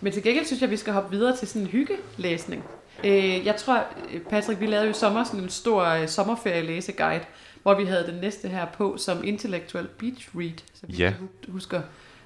Men 0.00 0.12
til 0.12 0.22
gengæld 0.22 0.44
synes 0.46 0.62
jeg, 0.62 0.70
vi 0.70 0.76
skal 0.76 0.92
hoppe 0.92 1.10
videre 1.16 1.36
til 1.36 1.48
sådan 1.48 1.62
en 1.62 1.68
hyggelæsning. 1.68 2.64
Øh, 3.04 3.46
jeg 3.46 3.56
tror, 3.56 3.84
Patrick, 4.30 4.60
vi 4.60 4.66
lavede 4.66 4.84
jo 4.86 4.90
i 4.90 4.94
sommer 4.94 5.24
sådan 5.24 5.40
en 5.40 5.48
stor 5.48 5.84
øh, 5.84 6.08
sommerferielæseguide, 6.08 7.20
hvor 7.64 7.74
vi 7.74 7.84
havde 7.84 8.06
den 8.06 8.14
næste 8.20 8.48
her 8.48 8.66
på 8.66 8.96
som 8.96 9.24
Intellectual 9.24 9.88
Beach 9.98 10.28
Read, 10.38 10.58
så 10.74 10.86
vi 10.86 10.92
Ja. 10.92 11.14
husker 11.48 11.82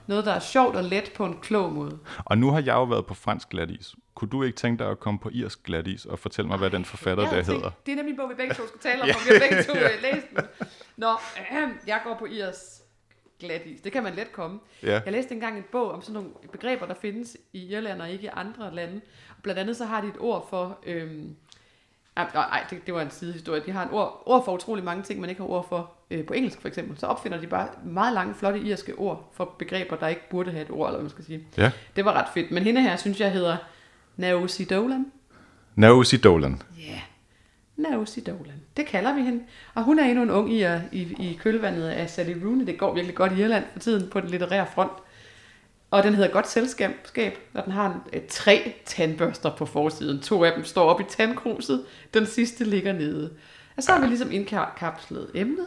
noget, 0.07 0.25
der 0.25 0.33
er 0.33 0.39
sjovt 0.41 0.77
og 0.77 0.85
let 0.85 1.13
på 1.17 1.25
en 1.25 1.39
klog 1.43 1.73
måde. 1.73 1.99
Og 2.25 2.39
nu 2.39 2.51
har 2.51 2.59
jeg 2.59 2.75
jo 2.75 2.85
været 2.85 3.07
på 3.07 3.15
fransk 3.15 3.49
glatis. 3.49 3.95
Kunne 4.15 4.31
du 4.31 4.43
ikke 4.43 4.57
tænke 4.57 4.85
dig 4.85 4.91
at 4.91 5.01
komme 5.01 5.21
på 5.21 5.31
irsk 5.33 5.63
glatis 5.65 6.05
og 6.05 6.19
fortælle 6.19 6.49
mig, 6.49 6.59
hvad 6.59 6.71
den 6.71 6.85
forfatter 6.85 7.25
der 7.25 7.31
tænkt, 7.31 7.47
hedder? 7.47 7.71
Det 7.87 7.93
er 7.93 7.97
nemlig 7.97 8.13
en 8.13 8.17
bog, 8.17 8.31
vi 8.31 8.35
begge 8.35 8.55
to 8.55 8.63
skal 8.69 8.81
tale 8.81 9.03
om, 9.03 9.09
og 9.09 9.15
vi 9.29 9.33
har 9.33 9.41
begge 9.49 9.63
to 9.63 9.73
øh, 9.85 10.03
læst 10.03 10.27
den. 10.37 10.45
Nå, 10.97 11.11
øh, 11.53 11.69
jeg 11.87 12.01
går 12.05 12.17
på 12.19 12.27
Irs 12.27 12.83
glatis. 13.41 13.81
Det 13.81 13.93
kan 13.93 14.03
man 14.03 14.15
let 14.15 14.33
komme. 14.33 14.59
Ja. 14.83 15.01
Jeg 15.05 15.13
læste 15.13 15.35
engang 15.35 15.57
en 15.59 15.65
bog 15.73 15.91
om 15.91 16.03
sådan 16.03 16.15
nogle 16.15 16.29
begreber, 16.53 16.87
der 16.87 16.95
findes 16.95 17.37
i 17.53 17.67
Irland 17.73 18.03
og 18.03 18.11
ikke 18.11 18.25
i 18.25 18.31
andre 18.33 18.75
lande. 18.75 19.01
Og 19.37 19.43
blandt 19.43 19.61
andet 19.61 19.77
så 19.77 19.85
har 19.85 20.01
de 20.01 20.07
et 20.09 20.17
ord 20.19 20.47
for... 20.51 20.79
Øhm, 20.87 21.37
Nej, 22.35 22.65
det, 22.71 22.87
det 22.87 22.95
var 22.95 23.03
en 23.03 23.11
sidehistorie. 23.11 23.63
De 23.67 23.71
har 23.71 23.85
et 23.85 23.93
ord, 23.93 24.23
ord 24.27 24.45
for 24.45 24.53
utrolig 24.53 24.85
mange 24.85 25.03
ting, 25.03 25.21
man 25.21 25.31
ikke 25.31 25.43
har 25.43 25.49
ord 25.49 25.69
for 25.69 25.91
øh, 26.11 26.25
på 26.25 26.33
engelsk 26.33 26.61
for 26.61 26.69
eksempel. 26.69 26.99
Så 26.99 27.07
opfinder 27.07 27.41
de 27.41 27.47
bare 27.47 27.69
meget 27.85 28.15
lange, 28.15 28.35
flotte 28.35 28.61
irske 28.61 28.95
ord 28.95 29.31
for 29.33 29.55
begreber, 29.59 29.97
der 29.97 30.09
ikke 30.09 30.31
burde 30.31 30.51
have 30.51 30.63
et 30.63 30.71
ord, 30.71 30.89
eller 30.89 30.99
hvad 30.99 31.03
man 31.03 31.11
skal 31.11 31.25
sige. 31.25 31.47
Ja. 31.57 31.71
Det 31.97 32.05
var 32.05 32.13
ret 32.13 32.29
fedt. 32.35 32.51
Men 32.51 32.63
hende 32.63 32.81
her, 32.81 32.97
synes 32.97 33.21
jeg, 33.21 33.33
hedder 33.33 33.57
Naosi 34.17 34.65
Dolan. 34.65 35.07
Nausi 35.75 36.17
Dolan. 36.17 36.63
Ja, 36.79 36.91
yeah. 36.91 37.01
Naosi 37.77 38.21
Dolan. 38.21 38.63
Det 38.77 38.87
kalder 38.87 39.15
vi 39.15 39.23
hende. 39.23 39.45
Og 39.75 39.85
hun 39.85 39.99
er 39.99 40.05
endnu 40.05 40.23
en 40.23 40.31
ung 40.31 40.53
ir 40.53 40.81
i, 40.93 41.03
i 41.03 41.39
kølvandet 41.43 41.89
af 41.89 42.11
Sally 42.11 42.45
Rooney. 42.45 42.67
Det 42.67 42.79
går 42.79 42.95
virkelig 42.95 43.17
godt 43.17 43.33
i 43.33 43.43
Irland 43.43 43.65
for 43.73 43.79
tiden 43.79 44.11
på 44.11 44.21
den 44.21 44.29
litterære 44.29 44.67
front. 44.75 44.93
Og 45.91 46.03
den 46.03 46.15
hedder 46.15 46.31
Godt 46.31 46.49
Selskab, 46.49 46.93
og 47.55 47.65
den 47.65 47.73
har 47.73 48.07
en, 48.13 48.21
tre 48.29 48.75
tandbørster 48.85 49.57
på 49.57 49.67
forsiden. 49.67 50.21
To 50.21 50.45
af 50.45 50.53
dem 50.55 50.65
står 50.65 50.91
op 50.91 51.01
i 51.01 51.05
tandkruset, 51.05 51.85
den 52.15 52.27
sidste 52.27 52.65
ligger 52.65 52.93
nede. 52.93 53.37
Og 53.77 53.83
så 53.83 53.93
har 53.93 54.01
vi 54.01 54.07
ligesom 54.07 54.33
indkapslet 54.33 55.31
emnet. 55.35 55.67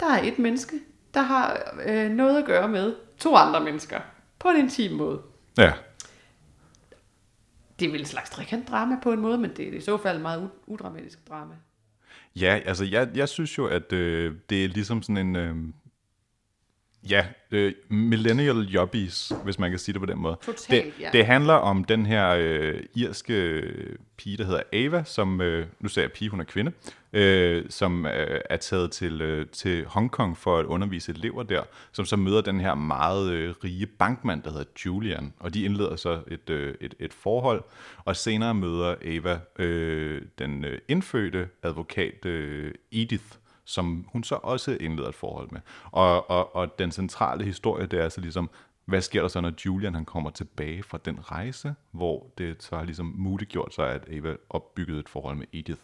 Der 0.00 0.06
er 0.06 0.22
et 0.22 0.38
menneske, 0.38 0.76
der 1.14 1.20
har 1.20 1.74
øh, 1.86 2.10
noget 2.10 2.38
at 2.38 2.44
gøre 2.44 2.68
med 2.68 2.94
to 3.18 3.34
andre 3.34 3.60
mennesker. 3.60 4.00
På 4.38 4.48
en 4.48 4.56
intim 4.56 4.92
måde. 4.92 5.20
Ja. 5.58 5.72
Det 7.78 7.86
er 7.86 7.90
vel 7.90 8.00
en 8.00 8.06
slags 8.06 8.30
trekantdrama 8.30 8.96
på 9.02 9.12
en 9.12 9.20
måde, 9.20 9.38
men 9.38 9.50
det 9.56 9.68
er 9.68 9.78
i 9.78 9.80
så 9.80 9.96
fald 9.96 10.16
et 10.16 10.22
meget 10.22 10.50
udramatisk 10.66 11.28
drama. 11.28 11.54
Ja, 12.36 12.60
altså 12.66 12.84
jeg, 12.84 13.08
jeg 13.14 13.28
synes 13.28 13.58
jo, 13.58 13.66
at 13.66 13.92
øh, 13.92 14.34
det 14.50 14.64
er 14.64 14.68
ligesom 14.68 15.02
sådan 15.02 15.16
en... 15.16 15.36
Øh, 15.36 15.56
ja, 17.10 17.26
øh, 17.50 17.72
millennial 17.88 18.60
jobbies, 18.60 19.32
hvis 19.44 19.58
man 19.58 19.70
kan 19.70 19.78
sige 19.78 19.92
det 19.92 20.00
på 20.00 20.06
den 20.06 20.18
måde. 20.18 20.36
Totalt, 20.42 20.84
det, 20.84 20.92
ja. 21.00 21.10
det 21.12 21.26
handler 21.26 21.54
om 21.54 21.84
den 21.84 22.06
her 22.06 22.28
øh, 22.38 22.82
irske 22.94 23.34
øh, 23.34 23.96
pige, 24.16 24.36
der 24.36 24.44
hedder 24.44 24.62
Ava, 24.72 25.04
som, 25.04 25.40
øh, 25.40 25.66
nu 25.80 25.88
sagde 25.88 26.04
jeg 26.04 26.12
pige, 26.12 26.30
hun 26.30 26.40
er 26.40 26.44
kvinde, 26.44 26.72
øh, 27.12 27.64
som 27.68 28.06
øh, 28.06 28.40
er 28.50 28.56
taget 28.56 28.90
til, 28.90 29.20
øh, 29.20 29.46
til 29.46 29.84
Hongkong 29.84 30.38
for 30.38 30.58
at 30.58 30.66
undervise 30.66 31.12
elever 31.12 31.42
der, 31.42 31.62
som 31.92 32.04
så 32.04 32.16
møder 32.16 32.40
den 32.40 32.60
her 32.60 32.74
meget 32.74 33.32
øh, 33.32 33.54
rige 33.64 33.86
bankmand, 33.86 34.42
der 34.42 34.50
hedder 34.50 34.64
Julian, 34.86 35.32
og 35.38 35.54
de 35.54 35.62
indleder 35.64 35.96
så 35.96 36.20
et, 36.28 36.50
øh, 36.50 36.74
et, 36.80 36.94
et 36.98 37.12
forhold, 37.12 37.64
og 38.04 38.16
senere 38.16 38.54
møder 38.54 38.94
Ava 39.04 39.38
øh, 39.58 40.22
den 40.38 40.64
øh, 40.64 40.78
indfødte 40.88 41.48
advokat 41.62 42.24
øh, 42.26 42.74
Edith, 42.92 43.24
som 43.66 44.06
hun 44.12 44.24
så 44.24 44.34
også 44.34 44.76
indleder 44.80 45.08
et 45.08 45.14
forhold 45.14 45.48
med. 45.52 45.60
Og, 45.84 46.30
og, 46.30 46.56
og 46.56 46.78
den 46.78 46.92
centrale 46.92 47.44
historie, 47.44 47.86
det 47.86 48.00
er 48.00 48.08
så 48.08 48.20
ligesom, 48.20 48.50
hvad 48.84 49.00
sker 49.00 49.20
der 49.20 49.28
så, 49.28 49.40
når 49.40 49.52
Julian 49.66 49.94
han 49.94 50.04
kommer 50.04 50.30
tilbage 50.30 50.82
fra 50.82 50.98
den 51.04 51.18
rejse, 51.30 51.74
hvor 51.90 52.26
det 52.38 52.62
så 52.62 52.76
har 52.76 52.84
ligesom 52.84 53.14
muliggjort 53.16 53.74
sig, 53.74 53.90
at 53.90 54.08
Ava 54.12 54.36
opbyggede 54.50 55.00
et 55.00 55.08
forhold 55.08 55.36
med 55.36 55.46
Edith. 55.52 55.80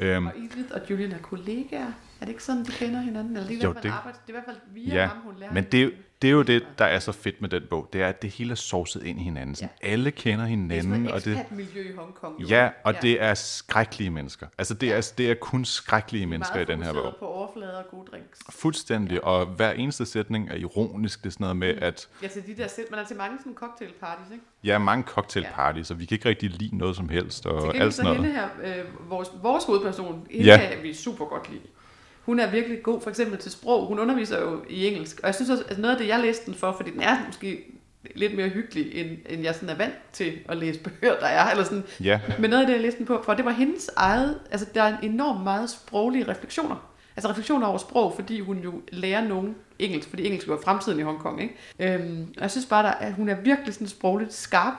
Øhm, 0.00 0.26
Og 0.26 0.32
Edith 0.36 0.72
og 0.74 0.80
Julian 0.90 1.12
er 1.12 1.18
kollegaer. 1.18 1.92
Er 2.22 2.26
det 2.26 2.32
ikke 2.32 2.44
sådan, 2.44 2.64
de 2.64 2.70
kender 2.72 3.00
hinanden? 3.00 3.36
Eller 3.36 3.48
det 3.48 3.56
er 3.56 3.60
i 3.60 3.64
Jo, 3.64 3.72
hvert 3.72 3.82
fald 3.82 3.92
det- 3.92 3.98
arbejde. 3.98 4.18
Det 4.26 4.34
er 4.34 4.38
i 4.38 4.42
hvert 4.44 4.54
fald 4.54 4.74
via 4.74 4.94
ja, 4.94 5.06
ham, 5.06 5.16
hun 5.24 5.34
lærer 5.38 5.52
men 5.52 5.64
det, 5.72 5.92
det 6.22 6.28
er 6.28 6.32
jo 6.32 6.42
det, 6.42 6.62
der 6.78 6.84
er 6.84 6.98
så 6.98 7.12
fedt 7.12 7.40
med 7.40 7.48
den 7.48 7.62
bog, 7.70 7.88
det 7.92 8.02
er, 8.02 8.08
at 8.08 8.22
det 8.22 8.30
hele 8.30 8.50
er 8.50 8.54
sovset 8.54 9.02
ind 9.02 9.20
i 9.20 9.22
hinanden. 9.22 9.54
Sådan, 9.54 9.68
Alle 9.82 10.10
kender 10.10 10.44
Det 10.44 10.52
er 10.54 10.56
sådan 10.56 10.70
hinanden, 10.82 11.06
et 11.06 11.12
og 11.12 11.24
det, 11.24 11.38
miljø 11.50 11.90
i 11.92 11.92
Hongkong. 11.96 12.40
jo. 12.42 12.46
ja, 12.46 12.68
og 12.84 13.02
det 13.02 13.22
er 13.22 13.34
skrækkelige 13.34 14.10
mennesker. 14.10 14.46
Altså, 14.58 14.74
det 14.74 14.92
er, 14.92 15.12
det 15.18 15.30
er 15.30 15.34
kun 15.34 15.64
skrækkelige 15.64 16.26
mennesker 16.26 16.60
i 16.60 16.64
den 16.64 16.82
her 16.82 16.92
bog. 16.92 17.14
på 17.18 17.26
overflader 17.26 17.76
og 17.78 17.84
gode 17.90 18.06
drinks. 18.10 18.38
Fuldstændig, 18.50 19.24
og 19.24 19.46
hver 19.46 19.70
eneste 19.72 20.06
sætning 20.06 20.50
er 20.50 20.54
ironisk. 20.56 21.20
Det 21.22 21.26
er 21.26 21.30
sådan 21.30 21.44
noget 21.44 21.56
med, 21.56 21.68
at 21.68 22.08
Ja, 22.22 22.28
til 22.28 22.46
de 22.46 22.56
der 22.62 22.68
sæt, 22.68 22.84
man 22.90 23.00
er 23.00 23.04
til 23.04 23.16
mange 23.16 23.38
sådan 23.38 23.54
cocktailparties, 23.54 24.32
ikke? 24.32 24.44
Ja, 24.64 24.78
mange 24.78 25.04
cocktailparties, 25.04 25.90
og 25.90 25.98
vi 26.00 26.04
kan 26.04 26.14
ikke 26.14 26.28
rigtig 26.28 26.50
lide 26.50 26.76
noget 26.78 26.96
som 26.96 27.08
helst, 27.08 27.42
Til 27.42 27.50
og 27.50 27.62
gengæld 27.62 27.82
alt 27.82 27.94
så 27.94 27.96
sådan 27.96 28.16
noget. 28.16 28.32
hende 28.32 28.40
her, 28.62 28.78
øh, 28.80 29.10
vores, 29.10 29.28
vores 29.42 29.64
hovedperson, 29.64 30.26
hende 30.30 30.46
Ja. 30.46 30.60
ja. 30.60 30.74
kan 30.74 30.82
vi 30.82 30.94
super 30.94 31.24
godt 31.24 31.50
lide. 31.50 31.62
Hun 32.22 32.38
er 32.38 32.50
virkelig 32.50 32.82
god, 32.82 33.00
for 33.00 33.10
eksempel 33.10 33.38
til 33.38 33.52
sprog. 33.52 33.86
Hun 33.86 33.98
underviser 33.98 34.40
jo 34.40 34.64
i 34.70 34.86
engelsk. 34.86 35.20
Og 35.20 35.26
jeg 35.26 35.34
synes 35.34 35.50
også, 35.50 35.64
at 35.68 35.78
noget 35.78 35.94
af 35.94 36.00
det, 36.00 36.08
jeg 36.08 36.20
læste 36.20 36.46
den 36.46 36.54
for, 36.54 36.74
fordi 36.76 36.90
den 36.90 37.00
er 37.00 37.16
måske 37.26 37.64
lidt 38.14 38.36
mere 38.36 38.48
hyggelig, 38.48 38.94
end, 38.94 39.18
end 39.28 39.42
jeg 39.42 39.54
sådan 39.54 39.68
er 39.68 39.74
vant 39.74 39.94
til 40.12 40.38
at 40.48 40.56
læse 40.56 40.80
bøger, 40.80 41.18
der 41.20 41.26
er. 41.26 41.50
Eller 41.50 41.64
sådan. 41.64 41.84
Ja, 42.00 42.20
Men 42.38 42.50
noget 42.50 42.60
af 42.62 42.66
det, 42.66 42.74
jeg 42.74 42.82
læste 42.82 42.98
den 42.98 43.06
på, 43.06 43.22
for 43.24 43.34
det 43.34 43.44
var 43.44 43.50
hendes 43.50 43.90
eget, 43.96 44.38
altså 44.50 44.66
der 44.74 44.82
er 44.82 44.98
enormt 45.02 45.44
meget 45.44 45.70
sproglige 45.70 46.28
refleksioner. 46.28 46.88
Altså 47.16 47.30
refleksioner 47.30 47.66
over 47.66 47.78
sprog, 47.78 48.14
fordi 48.14 48.40
hun 48.40 48.58
jo 48.58 48.72
lærer 48.92 49.28
nogen 49.28 49.54
engelsk, 49.78 50.08
fordi 50.08 50.26
engelsk 50.26 50.48
er 50.48 50.56
fremtiden 50.64 50.98
i 50.98 51.02
Hongkong, 51.02 51.42
ikke? 51.42 51.54
Øhm, 51.78 52.26
og 52.36 52.42
jeg 52.42 52.50
synes 52.50 52.66
bare, 52.66 52.82
der, 52.82 52.90
at 52.90 53.12
hun 53.12 53.28
er 53.28 53.34
virkelig 53.34 53.74
sådan 53.74 53.88
sprogligt 53.88 54.34
skarp, 54.34 54.74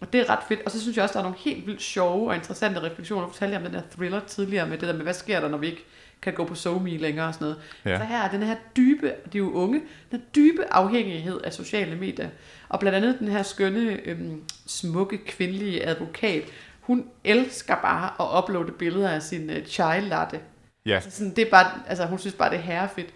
og 0.00 0.12
det 0.12 0.20
er 0.20 0.30
ret 0.30 0.44
fedt. 0.48 0.60
Og 0.64 0.70
så 0.70 0.80
synes 0.80 0.96
jeg 0.96 1.02
også, 1.02 1.12
der 1.12 1.18
er 1.18 1.22
nogle 1.22 1.38
helt 1.38 1.66
vildt 1.66 1.82
sjove 1.82 2.28
og 2.28 2.34
interessante 2.34 2.82
refleksioner. 2.82 3.22
Nu 3.22 3.28
fortalte 3.28 3.52
jeg 3.52 3.60
om 3.60 3.70
den 3.70 3.74
der 3.74 3.82
thriller 3.96 4.20
tidligere 4.20 4.68
med 4.68 4.78
det 4.78 4.88
der 4.88 4.94
med, 4.94 5.02
hvad 5.02 5.14
sker 5.14 5.40
der, 5.40 5.48
når 5.48 5.58
vi 5.58 5.66
ikke 5.66 5.84
kan 6.24 6.32
gå 6.34 6.44
på 6.44 6.54
SoMe 6.54 6.96
længere 6.96 7.26
og 7.28 7.34
sådan 7.34 7.44
noget. 7.44 7.60
Ja. 7.84 7.98
Så 7.98 8.04
her 8.04 8.22
er 8.22 8.30
den 8.30 8.42
her 8.42 8.56
dybe, 8.76 9.06
de 9.32 9.38
er 9.38 9.42
jo 9.42 9.52
unge, 9.52 9.78
den 10.10 10.18
her 10.20 10.26
dybe 10.36 10.72
afhængighed 10.74 11.40
af 11.40 11.52
sociale 11.52 11.96
medier. 11.96 12.28
Og 12.68 12.80
blandt 12.80 12.96
andet 12.96 13.16
den 13.18 13.28
her 13.28 13.42
skønne, 13.42 14.00
øhm, 14.04 14.42
smukke, 14.66 15.18
kvindelige 15.18 15.86
advokat, 15.86 16.42
hun 16.80 17.04
elsker 17.24 17.74
bare 17.82 18.10
at 18.20 18.42
uploade 18.42 18.72
billeder 18.72 19.10
af 19.10 19.22
sin 19.22 19.50
uh, 19.50 19.56
chai 19.66 20.00
latte. 20.00 20.40
ja, 20.86 20.94
Altså 20.94 21.10
sådan, 21.10 21.34
det 21.36 21.46
er 21.46 21.50
bare, 21.50 21.66
altså 21.86 22.06
hun 22.06 22.18
synes 22.18 22.34
bare, 22.34 22.50
det 22.50 22.56
er 22.58 22.62
herrefedt. 22.62 23.08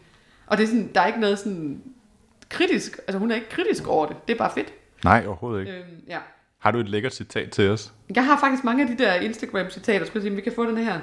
Og 0.47 0.57
det 0.59 0.65
er 0.65 0.69
sådan, 0.69 0.91
der 0.95 1.01
er 1.01 1.07
ikke 1.07 1.21
noget 1.21 1.39
sådan 1.39 1.83
kritisk, 2.49 2.99
altså 2.99 3.19
hun 3.19 3.31
er 3.31 3.35
ikke 3.35 3.49
kritisk 3.49 3.87
over 3.87 4.07
det, 4.07 4.17
det 4.29 4.35
er 4.35 4.39
bare 4.39 4.53
fedt. 4.55 4.73
nej, 5.05 5.25
overhovedet 5.27 5.61
ikke. 5.61 5.73
Øhm, 5.79 6.03
ja. 6.09 6.19
Har 6.59 6.71
du 6.71 6.79
et 6.79 6.89
lækkert 6.89 7.15
citat 7.15 7.51
til 7.51 7.71
os? 7.71 7.93
Jeg 8.15 8.25
har 8.27 8.41
faktisk 8.41 8.65
mange 8.65 8.83
af 8.83 8.97
de 8.97 9.05
der 9.05 9.15
Instagram-citater, 9.15 10.07
skulle 10.07 10.15
jeg 10.15 10.23
sige, 10.23 10.31
men 10.31 10.37
vi 10.37 10.43
kan 10.43 10.53
få 10.57 10.65
den 10.67 10.77
her. 10.77 11.01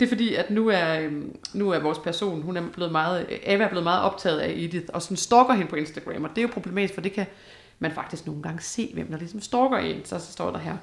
Det 0.00 0.06
er 0.06 0.08
fordi, 0.08 0.34
at 0.34 0.50
nu 0.50 0.68
er, 0.68 1.00
øhm, 1.00 1.36
nu 1.54 1.70
er 1.70 1.78
vores 1.78 1.98
person, 1.98 2.42
hun 2.42 2.56
er 2.56 2.62
blevet 2.72 2.92
meget, 2.92 3.26
Ava 3.46 3.64
er 3.64 3.68
blevet 3.68 3.84
meget 3.84 4.02
optaget 4.02 4.38
af 4.38 4.50
Edith, 4.56 4.86
og 4.88 5.02
sådan 5.02 5.16
stalker 5.16 5.54
hende 5.54 5.70
på 5.70 5.76
Instagram, 5.76 6.24
og 6.24 6.30
det 6.30 6.38
er 6.38 6.42
jo 6.42 6.48
problematisk, 6.52 6.94
for 6.94 7.00
det 7.00 7.12
kan 7.12 7.26
man 7.78 7.92
faktisk 7.92 8.26
nogle 8.26 8.42
gange 8.42 8.62
se, 8.62 8.90
hvem 8.94 9.06
der 9.06 9.18
ligesom 9.18 9.40
stalker 9.40 9.78
en. 9.78 10.04
Så, 10.04 10.18
så 10.18 10.32
står 10.32 10.50
der 10.50 10.58
her. 10.58 10.76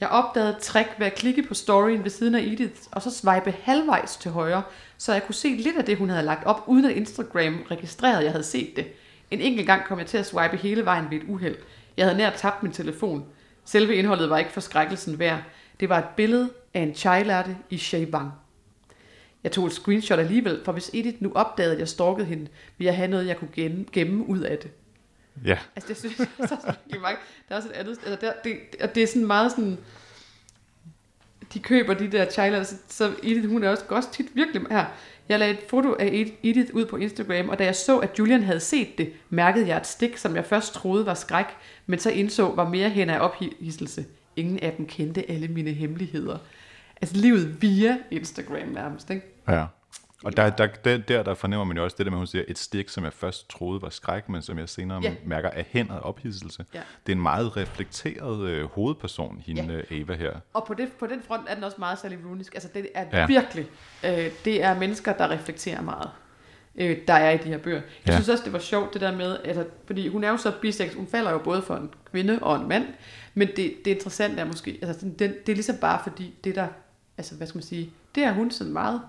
Jeg 0.00 0.08
opdagede 0.08 0.50
et 0.50 0.58
trick 0.58 0.88
ved 0.98 1.06
at 1.06 1.14
klikke 1.14 1.42
på 1.42 1.54
storyen 1.54 2.04
ved 2.04 2.10
siden 2.10 2.34
af 2.34 2.40
Edith, 2.40 2.80
og 2.92 3.02
så 3.02 3.10
swipe 3.10 3.54
halvvejs 3.62 4.16
til 4.16 4.30
højre, 4.30 4.62
så 4.98 5.12
jeg 5.12 5.22
kunne 5.26 5.34
se 5.34 5.48
lidt 5.48 5.78
af 5.78 5.84
det, 5.84 5.98
hun 5.98 6.10
havde 6.10 6.24
lagt 6.24 6.46
op, 6.46 6.64
uden 6.66 6.84
at 6.84 6.96
Instagram 6.96 7.64
registrerede, 7.70 8.18
at 8.18 8.24
jeg 8.24 8.32
havde 8.32 8.44
set 8.44 8.76
det. 8.76 8.86
En 9.30 9.40
enkelt 9.40 9.66
gang 9.66 9.84
kom 9.84 9.98
jeg 9.98 10.06
til 10.06 10.18
at 10.18 10.26
swipe 10.26 10.56
hele 10.56 10.84
vejen 10.84 11.04
ved 11.10 11.18
et 11.18 11.24
uheld. 11.28 11.56
Jeg 11.96 12.06
havde 12.06 12.18
nær 12.18 12.30
tabt 12.30 12.62
min 12.62 12.72
telefon. 12.72 13.24
Selve 13.64 13.94
indholdet 13.94 14.30
var 14.30 14.38
ikke 14.38 14.52
forskrækkelsen 14.52 15.18
værd. 15.18 15.42
Det 15.80 15.88
var 15.88 15.98
et 15.98 16.08
billede 16.16 16.50
af 16.74 16.80
en 16.80 16.94
chai-latte 16.94 17.56
i 17.70 17.78
Sheibang. 17.78 18.32
Jeg 19.44 19.52
tog 19.52 19.66
et 19.66 19.72
screenshot 19.72 20.18
alligevel, 20.18 20.60
for 20.64 20.72
hvis 20.72 20.90
Edith 20.94 21.16
nu 21.22 21.32
opdagede, 21.34 21.72
at 21.72 21.78
jeg 21.78 21.88
stalkede 21.88 22.26
hende, 22.26 22.48
ville 22.78 22.86
jeg 22.86 22.96
have 22.96 23.08
noget, 23.08 23.26
jeg 23.26 23.36
kunne 23.36 23.50
gemme, 23.52 23.84
gemme 23.92 24.28
ud 24.28 24.40
af 24.40 24.58
det. 24.58 24.70
Ja, 25.44 25.58
Altså, 25.76 25.88
det 25.88 25.96
synes 25.96 26.18
jeg, 26.18 26.48
så 26.48 26.54
er 26.90 27.00
mange. 27.00 27.18
Der 27.48 27.54
er 27.54 27.56
også 27.56 27.68
et 27.68 27.72
andet, 27.72 27.98
altså, 28.06 28.26
der, 28.26 28.32
det, 28.44 28.56
og 28.82 28.94
det 28.94 29.02
er 29.02 29.06
sådan 29.06 29.26
meget 29.26 29.50
sådan, 29.50 29.78
de 31.54 31.58
køber 31.58 31.94
de 31.94 32.12
der 32.12 32.30
chai 32.30 32.64
så, 32.64 32.76
så 32.88 33.12
Edith, 33.22 33.48
hun 33.48 33.64
er 33.64 33.70
også, 33.70 33.84
også 33.88 34.12
tit 34.12 34.26
virkelig 34.34 34.62
her. 34.70 34.84
Jeg 35.28 35.38
lagde 35.38 35.54
et 35.54 35.60
foto 35.68 35.96
af 35.98 36.32
Edith 36.42 36.74
ud 36.74 36.86
på 36.86 36.96
Instagram, 36.96 37.48
og 37.48 37.58
da 37.58 37.64
jeg 37.64 37.76
så, 37.76 37.98
at 37.98 38.18
Julian 38.18 38.42
havde 38.42 38.60
set 38.60 38.98
det, 38.98 39.12
mærkede 39.30 39.68
jeg 39.68 39.76
et 39.76 39.86
stik, 39.86 40.16
som 40.16 40.36
jeg 40.36 40.44
først 40.44 40.74
troede 40.74 41.06
var 41.06 41.14
skræk, 41.14 41.46
men 41.86 41.98
så 41.98 42.10
indså 42.10 42.54
var 42.54 42.68
mere 42.68 42.88
hen 42.88 43.10
af 43.10 43.20
ophidselse. 43.20 44.04
Ingen 44.38 44.60
af 44.60 44.72
dem 44.76 44.86
kendte 44.86 45.30
alle 45.30 45.48
mine 45.48 45.70
hemmeligheder. 45.70 46.38
Altså 47.02 47.16
livet 47.16 47.62
via 47.62 47.98
Instagram 48.10 48.68
nærmest, 48.68 49.10
ikke? 49.10 49.26
ja. 49.48 49.66
Og 50.24 50.36
der, 50.36 50.50
der, 50.50 50.66
der, 50.66 50.96
der, 50.98 51.22
der 51.22 51.34
fornemmer 51.34 51.64
man 51.64 51.76
jo 51.76 51.84
også 51.84 51.94
det 51.98 52.06
der 52.06 52.10
med, 52.10 52.16
at 52.16 52.20
hun 52.20 52.26
siger, 52.26 52.44
et 52.48 52.58
stik, 52.58 52.88
som 52.88 53.04
jeg 53.04 53.12
først 53.12 53.50
troede 53.50 53.82
var 53.82 53.88
skræk, 53.90 54.28
men 54.28 54.42
som 54.42 54.58
jeg 54.58 54.68
senere 54.68 55.00
Ja. 55.02 55.14
mærker 55.24 55.48
er 55.50 55.62
hen 55.68 55.90
af 55.90 55.98
ophidselse. 56.02 56.64
Ja. 56.74 56.80
Det 57.06 57.12
er 57.12 57.16
en 57.16 57.22
meget 57.22 57.56
reflekteret 57.56 58.48
øh, 58.48 58.64
hovedperson, 58.64 59.42
hende 59.46 59.84
Ja. 59.90 59.96
ja. 59.96 60.00
Ava 60.00 60.14
her. 60.14 60.32
Og 60.54 60.64
på, 60.66 60.74
det, 60.74 60.92
på 60.98 61.06
den 61.06 61.22
front 61.22 61.42
er 61.48 61.54
den 61.54 61.64
også 61.64 61.76
meget 61.78 61.98
Sally. 61.98 62.16
Altså 62.54 62.68
det 62.74 62.88
er. 62.94 63.20
Ja. 63.20 63.26
virkelig, 63.26 63.66
øh, 64.04 64.30
det 64.44 64.62
er 64.62 64.78
mennesker, 64.78 65.12
der 65.12 65.30
reflekterer 65.30 65.82
meget, 65.82 66.10
øh, 66.78 66.96
der 67.08 67.14
er 67.14 67.30
i 67.30 67.36
de 67.36 67.48
her 67.48 67.58
bøger. 67.58 67.76
Jeg 67.76 67.84
Ja. 68.06 68.12
synes 68.12 68.28
også, 68.28 68.44
det 68.44 68.52
var 68.52 68.58
sjovt 68.58 68.92
det 68.94 69.00
der 69.00 69.16
med, 69.16 69.36
altså, 69.44 69.64
fordi 69.86 70.08
hun 70.08 70.24
er 70.24 70.28
jo 70.30 70.36
så 70.36 70.52
bisex, 70.62 70.94
hun 70.94 71.06
falder 71.06 71.30
jo 71.30 71.38
både 71.38 71.62
for 71.62 71.74
en 71.76 71.90
kvinde 72.10 72.38
og 72.42 72.56
en 72.60 72.68
mand, 72.68 72.84
men 73.34 73.48
det, 73.48 73.74
det 73.84 73.90
interessante 73.90 74.40
er 74.40 74.44
måske, 74.44 74.78
altså 74.82 75.06
det, 75.18 75.18
det 75.46 75.52
er 75.52 75.56
ligesom 75.56 75.76
bare 75.76 76.00
fordi, 76.02 76.34
det 76.44 76.54
der, 76.54 76.66
altså 77.18 77.34
hvad 77.34 77.46
skal 77.46 77.56
man 77.56 77.62
sige, 77.64 77.90
det 78.14 78.22
er 78.22 78.32
hun 78.32 78.50
sådan 78.50 78.72
meget 78.72 79.00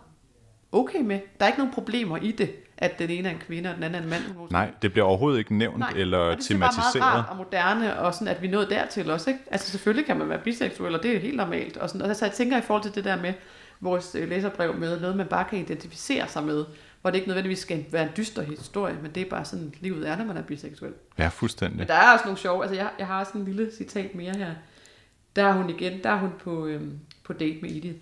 okay 0.72 1.02
med. 1.02 1.20
Der 1.40 1.46
er 1.46 1.48
ikke 1.48 1.60
nogen 1.60 1.74
problemer 1.74 2.18
i 2.18 2.32
det, 2.32 2.52
at 2.78 3.00
den 3.00 3.10
ene 3.10 3.30
er 3.30 3.34
en 3.34 3.40
kvinde, 3.40 3.70
og 3.70 3.76
den 3.76 3.84
anden 3.84 4.00
er 4.00 4.04
en 4.04 4.10
mand. 4.10 4.22
Nej, 4.52 4.72
det 4.82 4.92
bliver 4.92 5.06
overhovedet 5.06 5.40
ikke 5.40 5.56
nævnt 5.58 5.80
Nej, 5.80 5.94
eller 5.96 6.18
og 6.18 6.38
det 6.38 6.50
jeg 6.50 6.60
bare 6.60 6.68
er 6.68 6.72
tematiseret. 6.72 7.00
meget 7.00 7.16
rart 7.18 7.30
og 7.30 7.38
moderne, 7.38 8.00
og 8.00 8.14
sådan, 8.14 8.28
at 8.28 8.42
vi 8.42 8.48
nået 8.48 8.70
dertil 8.70 9.12
også. 9.12 9.30
Ikke? 9.30 9.42
Altså 9.52 9.72
selvfølgelig 9.72 10.06
kan 10.06 10.18
man 10.18 10.30
være 10.30 10.40
biseksuel, 10.44 10.96
og 10.96 11.04
det 11.04 11.16
er 11.16 11.20
helt 11.20 11.36
normalt. 11.38 11.78
Og, 11.78 11.90
sådan, 11.90 12.10
og 12.10 12.16
så 12.16 12.26
jeg 12.26 12.34
tænker 12.34 12.58
i 12.58 12.62
forhold 12.62 12.84
til 12.84 12.96
det 12.96 13.04
der 13.04 13.22
med 13.22 13.34
vores 13.80 14.16
øh, 14.16 14.30
læserbrev 14.30 14.76
med 14.78 15.00
noget, 15.00 15.16
man 15.18 15.28
bare 15.28 15.46
kan 15.50 15.60
identificere 15.60 16.28
sig 16.28 16.44
med, 16.44 16.66
hvor 17.02 17.10
det 17.10 17.18
ikke 17.18 17.28
nødvendigvis 17.28 17.60
skal 17.60 17.86
være 17.92 18.04
en 18.04 18.10
dyster 18.18 18.42
historie, 18.42 18.98
men 19.02 19.12
det 19.16 19.22
er 19.22 19.30
bare 19.30 19.46
sådan, 19.46 19.74
livet 19.80 20.10
er, 20.10 20.18
når 20.18 20.26
man 20.26 20.38
er 20.38 20.42
biseksuel. 20.42 20.94
Ja, 21.18 21.28
fuldstændig. 21.28 21.78
Men 21.78 21.88
der 21.88 21.94
er 21.94 22.14
også 22.14 22.26
nogle 22.26 22.40
sjove, 22.40 22.64
altså 22.64 22.76
jeg, 22.76 22.90
jeg 23.00 23.08
har 23.08 23.24
sådan 23.24 23.42
en 23.42 23.48
lille 23.48 23.72
citat 23.78 24.16
mere 24.16 24.38
her. 24.38 24.52
Der 25.36 25.44
er 25.44 25.54
hun 25.54 25.70
igen, 25.70 26.04
der 26.04 26.10
er 26.10 26.18
hun 26.20 26.32
på, 26.40 26.66
øhm, 26.66 27.00
på 27.24 27.34
date 27.34 27.58
med 27.62 27.70
Edith. 27.70 28.00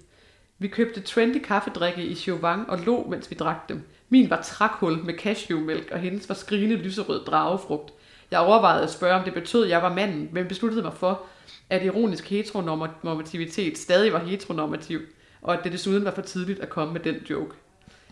Vi 0.59 0.67
købte 0.67 1.01
trendy 1.01 1.41
kaffedrikke 1.43 2.05
i 2.05 2.15
Chauvang 2.15 2.69
og 2.69 2.79
lå, 2.79 3.07
mens 3.09 3.29
vi 3.29 3.35
drak 3.35 3.69
dem. 3.69 3.81
Min 4.09 4.29
var 4.29 4.41
trakhul 4.41 5.05
med 5.05 5.13
cashewmælk, 5.13 5.91
og 5.91 5.99
hendes 5.99 6.29
var 6.29 6.35
skrigende 6.35 6.75
lyserød 6.75 7.25
dragefrugt. 7.25 7.93
Jeg 8.31 8.39
overvejede 8.39 8.83
at 8.83 8.89
spørge, 8.89 9.15
om 9.19 9.23
det 9.23 9.33
betød, 9.33 9.63
at 9.63 9.69
jeg 9.69 9.81
var 9.81 9.93
manden, 9.93 10.29
men 10.31 10.47
besluttede 10.47 10.83
mig 10.83 10.93
for, 10.93 11.21
at 11.69 11.85
ironisk 11.85 12.29
heteronormativitet 12.29 13.77
stadig 13.77 14.13
var 14.13 14.19
heteronormativ, 14.19 15.01
og 15.41 15.53
at 15.53 15.63
det 15.63 15.71
desuden 15.71 16.05
var 16.05 16.11
for 16.11 16.21
tidligt 16.21 16.59
at 16.59 16.69
komme 16.69 16.93
med 16.93 17.01
den 17.01 17.15
joke. 17.15 17.55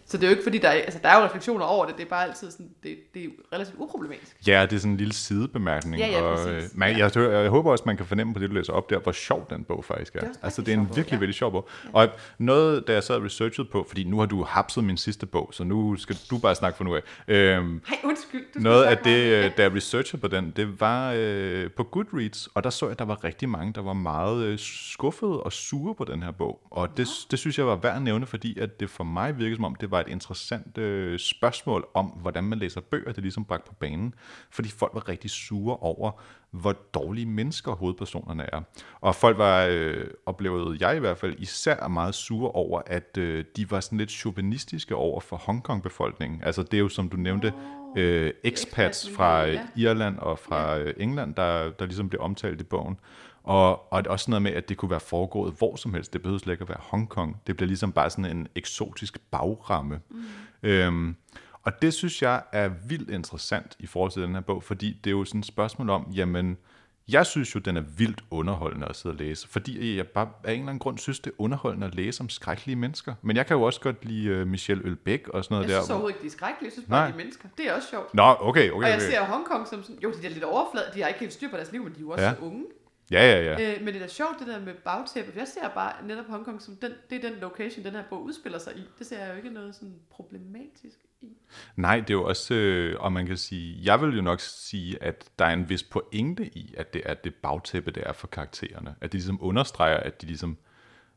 Så 0.07 0.17
det 0.17 0.23
er 0.23 0.27
jo 0.27 0.31
ikke 0.31 0.43
fordi, 0.43 0.57
der 0.57 0.69
er, 0.69 0.73
altså, 0.73 0.99
der 1.03 1.09
er 1.09 1.19
jo 1.19 1.25
refleksioner 1.25 1.65
over 1.65 1.85
det, 1.85 1.97
det 1.97 2.03
er 2.03 2.09
bare 2.09 2.23
altid 2.23 2.51
sådan, 2.51 2.69
det, 2.83 2.97
det 3.13 3.23
er 3.23 3.29
relativt 3.53 3.75
uproblematisk. 3.79 4.47
Ja, 4.47 4.61
det 4.61 4.73
er 4.75 4.79
sådan 4.79 4.91
en 4.91 4.97
lille 4.97 5.13
sidebemærkning. 5.13 5.97
Ja, 5.97 6.07
ja, 6.07 6.21
og, 6.21 6.51
øh, 6.51 6.63
man, 6.73 6.97
jeg, 6.97 7.11
jeg, 7.15 7.49
håber 7.49 7.71
også, 7.71 7.83
man 7.87 7.97
kan 7.97 8.05
fornemme 8.05 8.33
på 8.33 8.39
det, 8.39 8.49
du 8.49 8.55
læser 8.55 8.73
op 8.73 8.89
der, 8.89 8.99
hvor 8.99 9.11
sjov 9.11 9.47
den 9.49 9.63
bog 9.63 9.85
faktisk 9.85 10.15
er. 10.15 10.19
Det 10.19 10.29
er 10.29 10.33
altså, 10.43 10.61
det 10.61 10.73
er 10.73 10.77
en 10.77 10.87
virkelig, 10.95 11.11
ja. 11.11 11.17
virkelig 11.17 11.35
sjov 11.35 11.51
bog. 11.51 11.69
Og 11.93 12.09
noget, 12.37 12.87
da 12.87 12.93
jeg 12.93 13.03
sad 13.03 13.15
og 13.15 13.23
researchede 13.23 13.67
på, 13.71 13.85
fordi 13.87 14.03
nu 14.03 14.19
har 14.19 14.25
du 14.25 14.43
hapset 14.43 14.83
min 14.83 14.97
sidste 14.97 15.25
bog, 15.25 15.49
så 15.51 15.63
nu 15.63 15.95
skal 15.95 16.17
du 16.29 16.37
bare 16.37 16.55
snakke 16.55 16.77
for 16.77 16.83
nu 16.83 16.95
af. 16.95 17.01
Øhm, 17.27 17.81
Nej, 17.89 17.99
undskyld. 18.03 18.45
Du 18.53 18.59
noget 18.59 18.83
af 18.83 18.99
meget. 19.05 19.05
det, 19.05 19.45
øh, 19.45 19.51
da 19.57 19.63
jeg 19.63 19.75
researchede 19.75 20.21
på 20.21 20.27
den, 20.27 20.53
det 20.55 20.79
var 20.79 21.13
øh, 21.17 21.71
på 21.71 21.83
Goodreads, 21.83 22.47
og 22.53 22.63
der 22.63 22.69
så 22.69 22.85
jeg, 22.85 22.91
at 22.91 22.99
der 22.99 23.05
var 23.05 23.23
rigtig 23.23 23.49
mange, 23.49 23.73
der 23.73 23.81
var 23.81 23.93
meget 23.93 24.45
øh, 24.45 24.59
skuffede 24.59 25.43
og 25.43 25.53
sure 25.53 25.95
på 25.95 26.03
den 26.03 26.23
her 26.23 26.31
bog. 26.31 26.61
Og 26.71 26.97
det, 26.97 27.07
det 27.31 27.39
synes 27.39 27.57
jeg 27.57 27.67
var 27.67 27.75
værd 27.75 27.95
at 27.95 28.01
nævne, 28.01 28.25
fordi 28.25 28.59
at 28.59 28.79
det 28.79 28.89
for 28.89 29.03
mig 29.03 29.37
virkede 29.37 29.55
som 29.55 29.65
om, 29.65 29.75
det 29.75 29.91
var 29.91 29.94
et 29.99 30.07
interessant 30.07 30.77
øh, 30.77 31.19
spørgsmål 31.19 31.87
om, 31.93 32.05
hvordan 32.05 32.43
man 32.43 32.59
læser 32.59 32.81
bøger, 32.81 33.11
det 33.11 33.23
ligesom 33.23 33.45
bragt 33.45 33.65
på 33.65 33.73
banen. 33.73 34.13
Fordi 34.49 34.69
folk 34.69 34.93
var 34.93 35.09
rigtig 35.09 35.29
sure 35.29 35.77
over, 35.77 36.11
hvor 36.51 36.71
dårlige 36.71 37.25
mennesker 37.25 37.71
hovedpersonerne 37.71 38.43
er. 38.53 38.61
Og 39.01 39.15
folk 39.15 39.37
var, 39.37 39.67
øh, 39.69 40.07
oplevede 40.25 40.87
jeg 40.87 40.97
i 40.97 40.99
hvert 40.99 41.17
fald, 41.17 41.35
især 41.37 41.87
meget 41.87 42.15
sure 42.15 42.51
over, 42.51 42.81
at 42.85 43.17
øh, 43.17 43.45
de 43.55 43.71
var 43.71 43.79
sådan 43.79 43.97
lidt 43.97 44.11
chauvinistiske 44.11 44.95
over 44.95 45.19
for 45.19 45.37
Hongkong-befolkningen. 45.37 46.43
Altså 46.43 46.63
det 46.63 46.73
er 46.73 46.79
jo, 46.81 46.89
som 46.89 47.09
du 47.09 47.17
nævnte, 47.17 47.53
øh, 47.95 48.33
expats 48.43 49.09
fra 49.09 49.47
øh, 49.47 49.59
Irland 49.75 50.17
og 50.17 50.39
fra 50.39 50.77
øh, 50.77 50.93
England, 50.97 51.35
der, 51.35 51.71
der 51.71 51.85
ligesom 51.85 52.09
blev 52.09 52.21
omtalt 52.21 52.61
i 52.61 52.63
bogen. 52.63 52.97
Og, 53.45 53.93
og 53.93 54.03
det 54.03 54.11
også 54.11 54.31
noget 54.31 54.41
med, 54.41 54.51
at 54.51 54.69
det 54.69 54.77
kunne 54.77 54.91
være 54.91 54.99
foregået 54.99 55.53
hvor 55.57 55.75
som 55.75 55.93
helst. 55.93 56.13
Det 56.13 56.21
behøver 56.21 56.39
slet 56.39 56.53
ikke 56.53 56.61
at 56.61 56.69
være 56.69 56.81
Hongkong. 56.81 57.41
Det 57.47 57.55
bliver 57.57 57.67
ligesom 57.67 57.91
bare 57.91 58.09
sådan 58.09 58.25
en 58.37 58.47
eksotisk 58.55 59.19
bagramme. 59.31 59.99
Mm. 60.09 60.23
Øhm, 60.63 61.15
og 61.63 61.81
det 61.81 61.93
synes 61.93 62.21
jeg 62.21 62.43
er 62.51 62.69
vildt 62.87 63.09
interessant 63.09 63.75
i 63.79 63.85
forhold 63.87 64.11
til 64.11 64.21
den 64.21 64.33
her 64.33 64.41
bog, 64.41 64.63
fordi 64.63 64.99
det 65.03 65.09
er 65.09 65.11
jo 65.11 65.25
sådan 65.25 65.39
et 65.39 65.45
spørgsmål 65.45 65.89
om, 65.89 66.07
jamen, 66.15 66.57
jeg 67.07 67.25
synes 67.25 67.55
jo, 67.55 67.59
den 67.59 67.77
er 67.77 67.81
vildt 67.97 68.23
underholdende 68.31 68.87
at 68.87 68.95
sidde 68.95 69.13
og 69.13 69.17
læse, 69.17 69.47
fordi 69.47 69.97
jeg 69.97 70.07
bare 70.07 70.29
af 70.43 70.53
en 70.53 70.59
eller 70.59 70.69
anden 70.69 70.79
grund 70.79 70.97
synes, 70.97 71.19
det 71.19 71.31
er 71.31 71.35
underholdende 71.37 71.87
at 71.87 71.95
læse 71.95 72.21
om 72.21 72.29
skrækkelige 72.29 72.75
mennesker. 72.75 73.13
Men 73.21 73.35
jeg 73.35 73.45
kan 73.45 73.57
jo 73.57 73.63
også 73.63 73.81
godt 73.81 74.05
lide 74.05 74.41
uh, 74.41 74.47
Michelle 74.47 74.83
Ølbæk 74.85 75.27
og 75.27 75.43
sådan 75.43 75.55
noget 75.55 75.69
Jeg 75.69 75.75
der. 75.75 75.81
synes 75.81 75.89
overhovedet 75.89 76.15
ikke, 76.15 76.21
de 76.21 76.27
er 76.27 76.31
skrækkelige. 76.37 76.67
Jeg 76.67 76.73
synes 76.73 76.89
bare, 76.89 76.99
Nej. 76.99 77.07
de 77.07 77.13
er 77.13 77.17
mennesker. 77.17 77.49
Det 77.57 77.67
er 77.67 77.73
også 77.73 77.89
sjovt. 77.89 78.13
Nå, 78.13 78.23
okay, 78.39 78.45
okay, 78.45 78.71
Og 78.71 78.89
jeg 78.89 78.95
okay. 78.95 79.09
ser 79.09 79.25
Hongkong 79.25 79.67
som 79.67 79.83
sådan, 79.83 79.99
jo, 80.03 80.11
de 80.21 80.27
er 80.27 80.29
lidt 80.29 80.43
overflade, 80.43 80.85
de 80.93 81.01
har 81.01 81.07
ikke 81.07 81.19
helt 81.19 81.33
styr 81.33 81.49
på 81.49 81.57
deres 81.57 81.71
liv, 81.71 81.83
men 81.83 81.93
de 81.93 81.97
er 81.97 82.01
jo 82.01 82.09
også 82.09 82.25
ja. 82.25 82.33
unge. 82.41 82.63
Ja, 83.11 83.31
ja, 83.31 83.43
ja. 83.43 83.75
Øh, 83.75 83.83
men 83.83 83.87
det 83.87 83.95
er 83.95 83.99
da 83.99 84.07
sjovt, 84.07 84.39
det 84.39 84.47
der 84.47 84.59
med 84.59 84.73
bagtæppet. 84.73 85.33
for 85.33 85.39
Jeg 85.39 85.47
ser 85.47 85.69
bare 85.69 86.07
netop 86.07 86.25
Hongkong 86.25 86.61
som 86.61 86.75
den, 86.75 86.91
det 87.09 87.25
er 87.25 87.29
den 87.29 87.39
location, 87.39 87.85
den 87.85 87.93
her 87.93 88.03
bog 88.09 88.23
udspiller 88.23 88.59
sig 88.59 88.77
i. 88.77 88.83
Det 88.99 89.07
ser 89.07 89.19
jeg 89.19 89.31
jo 89.31 89.37
ikke 89.37 89.49
noget 89.49 89.75
sådan 89.75 89.95
problematisk 90.09 90.99
i. 91.21 91.27
Nej, 91.75 91.99
det 91.99 92.09
er 92.09 92.13
jo 92.13 92.23
også, 92.23 92.53
øh, 92.53 92.99
og 92.99 93.13
man 93.13 93.25
kan 93.25 93.37
sige, 93.37 93.79
jeg 93.83 94.01
vil 94.01 94.15
jo 94.15 94.21
nok 94.21 94.39
sige, 94.39 95.03
at 95.03 95.29
der 95.39 95.45
er 95.45 95.53
en 95.53 95.69
vis 95.69 95.83
pointe 95.83 96.45
i, 96.45 96.73
at 96.77 96.93
det 96.93 97.01
er 97.05 97.13
det 97.13 97.35
bagtæppe, 97.35 97.91
det 97.91 98.03
er 98.05 98.13
for 98.13 98.27
karaktererne. 98.27 98.95
At 99.01 99.11
de 99.11 99.17
ligesom 99.17 99.39
understreger, 99.41 99.97
at 99.97 100.21
de 100.21 100.27
ligesom, 100.27 100.57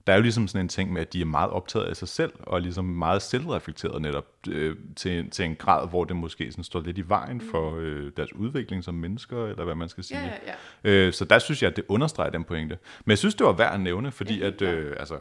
der 0.09 0.15
er 0.15 0.19
jo 0.19 0.23
ligesom 0.23 0.49
sådan 0.49 0.65
en 0.65 0.69
ting 0.69 0.93
med, 0.93 1.01
at 1.01 1.13
de 1.13 1.21
er 1.21 1.25
meget 1.25 1.51
optaget 1.51 1.85
af 1.85 1.97
sig 1.97 2.09
selv, 2.09 2.33
og 2.41 2.61
ligesom 2.61 2.85
meget 2.85 3.23
selvreflekteret 3.23 4.03
netop 4.03 4.25
øh, 4.49 4.77
til, 4.97 5.31
til 5.31 5.45
en 5.45 5.57
grad, 5.57 5.89
hvor 5.89 6.05
det 6.05 6.17
måske 6.17 6.51
sådan 6.53 6.65
står 6.65 6.81
lidt 6.81 6.99
i 6.99 7.09
vejen 7.09 7.41
for 7.41 7.77
øh, 7.79 8.13
deres 8.17 8.35
udvikling 8.35 8.85
som 8.85 8.95
mennesker, 8.95 9.47
eller 9.47 9.65
hvad 9.65 9.75
man 9.75 9.89
skal 9.89 10.05
sige. 10.05 10.21
Ja, 10.21 10.27
ja, 10.27 10.53
ja. 10.85 11.07
Øh, 11.07 11.13
så 11.13 11.25
der 11.25 11.39
synes 11.39 11.63
jeg, 11.63 11.71
at 11.71 11.77
det 11.77 11.85
understreger 11.89 12.31
den 12.31 12.45
pointe. 12.45 12.79
Men 13.05 13.11
jeg 13.11 13.19
synes, 13.19 13.35
det 13.35 13.47
var 13.47 13.53
værd 13.53 13.75
at 13.75 13.81
nævne, 13.81 14.13
fordi 14.13 14.39
Ja, 14.39 14.47
at, 14.47 14.63
øh, 14.63 14.97
altså, 14.99 15.19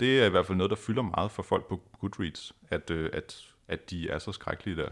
det 0.00 0.20
er 0.20 0.26
i 0.26 0.30
hvert 0.30 0.46
fald 0.46 0.58
noget, 0.58 0.70
der 0.70 0.76
fylder 0.76 1.02
meget 1.02 1.30
for 1.30 1.42
folk 1.42 1.68
på 1.68 1.80
Goodreads, 2.00 2.52
at, 2.70 2.90
øh, 2.90 3.10
at, 3.12 3.44
at 3.68 3.90
de 3.90 4.10
er 4.10 4.18
så 4.18 4.32
skrækkelige 4.32 4.76
der. 4.76 4.88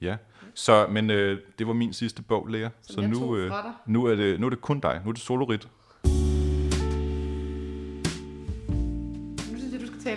Ja, 0.00 0.16
så, 0.54 0.86
men 0.86 1.10
øh, 1.10 1.38
det 1.58 1.66
var 1.66 1.72
min 1.72 1.92
sidste 1.92 2.22
bog, 2.22 2.46
Lea. 2.46 2.68
Som 2.82 3.04
Så 3.04 3.20
nu, 3.20 3.36
øh, 3.36 3.52
nu, 3.86 4.04
er 4.04 4.14
det, 4.14 4.40
nu 4.40 4.46
er 4.46 4.50
det 4.50 4.60
kun 4.60 4.80
dig. 4.80 5.00
Nu 5.04 5.08
er 5.08 5.12
det 5.12 5.22
solorit. 5.22 5.68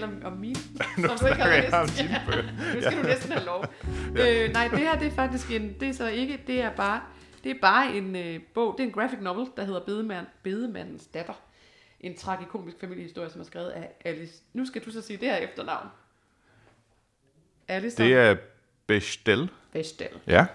Om, 0.08 0.22
om 0.26 0.34
mine. 0.34 0.56
Som 0.56 1.18
du 1.22 1.28
ikke 1.28 1.42
har 1.42 1.62
læst. 1.62 1.74
om 1.74 1.88
dine 1.88 2.22
bøger. 2.28 2.44
nu 2.76 2.82
skal 2.82 2.98
du 2.98 3.04
næsten 3.08 3.32
have 3.32 3.46
lov. 3.46 3.66
øh, 4.10 4.54
nej, 4.54 4.68
det 4.68 4.80
her 4.80 5.00
det 5.00 5.08
er 5.08 5.12
faktisk 5.12 5.52
en, 5.52 5.76
det 5.80 5.88
er 5.90 5.94
så 5.94 6.08
ikke, 6.08 6.44
det 6.48 6.62
er 6.62 6.70
bare, 6.76 7.02
det 7.44 7.52
er 7.52 7.60
bare 7.62 7.94
en 7.96 8.16
øh, 8.16 8.40
bog, 8.54 8.76
det 8.78 8.84
er 8.84 8.88
en 8.88 8.94
graphic 8.94 9.20
novel, 9.22 9.48
der 9.58 9.64
hedder 9.64 9.80
Bedemand, 9.80 10.26
Bedemandens 10.44 11.06
datter. 11.08 11.34
En 12.00 12.18
tragikomisk 12.18 12.78
familiehistorie, 12.80 13.30
som 13.30 13.42
er 13.42 13.46
skrevet 13.46 13.70
af 13.70 13.90
Alice. 14.06 14.34
Nu 14.54 14.66
skal 14.66 14.82
du 14.86 14.92
så 14.92 15.02
sige 15.02 15.18
det 15.18 15.28
her 15.28 15.36
efternavn. 15.38 15.88
Alice 17.68 17.98
Det 18.04 18.14
er 18.14 18.36
Bestel. 18.88 19.50
Vestal. 19.74 20.10
Ja. 20.28 20.46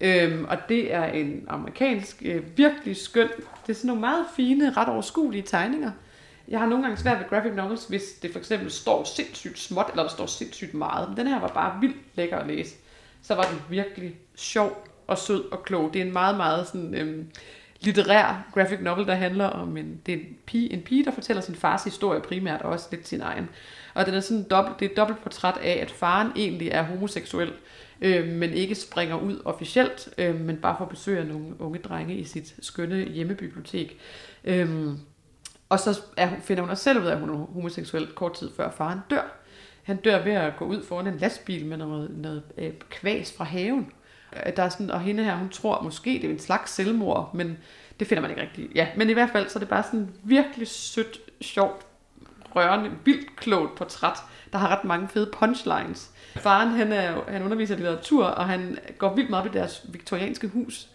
Øhm, 0.00 0.44
og 0.44 0.58
det 0.68 0.94
er 0.94 1.04
en 1.04 1.44
amerikansk, 1.48 2.22
øh, 2.24 2.58
virkelig 2.58 2.96
skøn, 2.96 3.28
det 3.66 3.72
er 3.72 3.74
sådan 3.74 3.86
nogle 3.86 4.00
meget 4.00 4.26
fine, 4.36 4.72
ret 4.72 4.88
overskuelige 4.88 5.42
tegninger 5.42 5.90
jeg 6.52 6.60
har 6.60 6.66
nogle 6.66 6.84
gange 6.84 6.96
svært 6.96 7.18
ved 7.18 7.28
graphic 7.28 7.52
novels, 7.54 7.84
hvis 7.84 8.02
det 8.22 8.32
for 8.32 8.38
eksempel 8.38 8.70
står 8.70 9.04
sindssygt 9.04 9.58
småt, 9.58 9.86
eller 9.90 10.02
der 10.02 10.10
står 10.10 10.26
sindssygt 10.26 10.74
meget. 10.74 11.08
Men 11.08 11.16
den 11.16 11.26
her 11.26 11.40
var 11.40 11.48
bare 11.48 11.80
vildt 11.80 11.96
lækker 12.14 12.38
at 12.38 12.46
læse. 12.46 12.74
Så 13.22 13.34
var 13.34 13.42
den 13.42 13.60
virkelig 13.68 14.14
sjov 14.34 14.88
og 15.06 15.18
sød 15.18 15.52
og 15.52 15.62
klog. 15.62 15.90
Det 15.92 16.02
er 16.02 16.06
en 16.06 16.12
meget, 16.12 16.36
meget 16.36 16.66
sådan, 16.66 16.94
øhm, 16.94 17.30
litterær 17.80 18.50
graphic 18.54 18.80
novel, 18.80 19.06
der 19.06 19.14
handler 19.14 19.46
om 19.46 19.76
en, 19.76 20.00
det 20.06 20.14
er 20.14 20.18
en, 20.18 20.36
pige, 20.46 20.72
en 20.72 20.82
pige, 20.82 21.04
der 21.04 21.10
fortæller 21.10 21.42
sin 21.42 21.54
fars 21.54 21.84
historie 21.84 22.20
primært, 22.20 22.62
og 22.62 22.70
også 22.70 22.88
lidt 22.90 23.08
sin 23.08 23.20
egen. 23.20 23.48
Og 23.94 24.06
den 24.06 24.14
er 24.14 24.20
sådan 24.20 24.46
dobbelt, 24.50 24.80
det 24.80 24.86
er 24.86 24.90
et 24.90 24.96
dobbelt 24.96 25.22
portræt 25.22 25.56
af, 25.62 25.78
at 25.82 25.90
faren 25.90 26.32
egentlig 26.36 26.68
er 26.68 26.82
homoseksuel, 26.82 27.52
øh, 28.00 28.28
men 28.28 28.50
ikke 28.50 28.74
springer 28.74 29.16
ud 29.16 29.42
officielt, 29.44 30.08
øh, 30.18 30.40
men 30.40 30.56
bare 30.56 30.74
får 30.78 30.84
besøg 30.84 31.18
af 31.18 31.26
nogle 31.26 31.46
unge 31.58 31.78
drenge 31.78 32.14
i 32.14 32.24
sit 32.24 32.54
skønne 32.60 33.04
hjemmebibliotek. 33.04 33.98
Øh, 34.44 34.68
og 35.72 35.80
så 35.80 36.00
er, 36.16 36.26
hun- 36.26 36.40
finder 36.40 36.62
hun 36.62 36.70
også 36.70 36.82
selv 36.84 37.00
ud 37.00 37.06
af, 37.06 37.12
at 37.12 37.20
hun 37.20 37.30
er 37.30 37.34
homoseksuel 37.54 38.06
kort 38.14 38.34
tid 38.34 38.50
før 38.56 38.70
faren 38.70 38.98
dør. 39.10 39.22
Han 39.82 39.96
dør 39.96 40.22
ved 40.24 40.32
at 40.32 40.56
gå 40.56 40.64
ud 40.64 40.84
foran 40.84 41.06
en 41.06 41.16
lastbil 41.16 41.66
med 41.66 41.76
noget, 41.76 42.10
noget 42.18 42.42
øh, 42.58 42.72
kvæs 42.90 43.34
fra 43.36 43.44
haven. 43.44 43.92
Øh, 44.46 44.52
der 44.56 44.62
er 44.62 44.68
sådan, 44.68 44.90
og 44.90 45.00
hende 45.00 45.24
her, 45.24 45.36
hun 45.36 45.48
tror 45.48 45.82
måske, 45.82 46.10
det 46.10 46.24
er 46.24 46.30
en 46.30 46.38
slags 46.38 46.70
selvmord, 46.72 47.30
men 47.34 47.58
det 48.00 48.06
finder 48.08 48.20
man 48.22 48.30
ikke 48.30 48.42
rigtigt. 48.42 48.72
Ja, 48.74 48.88
men 48.96 49.10
i 49.10 49.12
hvert 49.12 49.30
fald, 49.30 49.48
så 49.48 49.58
er 49.58 49.60
det 49.60 49.68
bare 49.68 49.82
sådan 49.82 50.08
virkelig 50.22 50.68
sødt, 50.68 51.18
sjovt, 51.40 51.86
rørende, 52.56 52.90
vildt 53.04 53.36
klogt 53.36 53.74
portræt, 53.74 54.18
der 54.52 54.58
har 54.58 54.68
ret 54.76 54.84
mange 54.84 55.08
fede 55.08 55.30
punchlines. 55.32 56.10
Faren, 56.36 56.68
han, 56.68 56.92
er, 56.92 57.14
han 57.28 57.42
underviser 57.42 57.74
i 57.74 57.78
litteratur, 57.78 58.24
og 58.24 58.46
han 58.48 58.78
går 58.98 59.14
vildt 59.14 59.30
meget 59.30 59.46
op 59.46 59.54
i 59.54 59.58
deres 59.58 59.82
viktorianske 59.88 60.48
hus, 60.48 60.88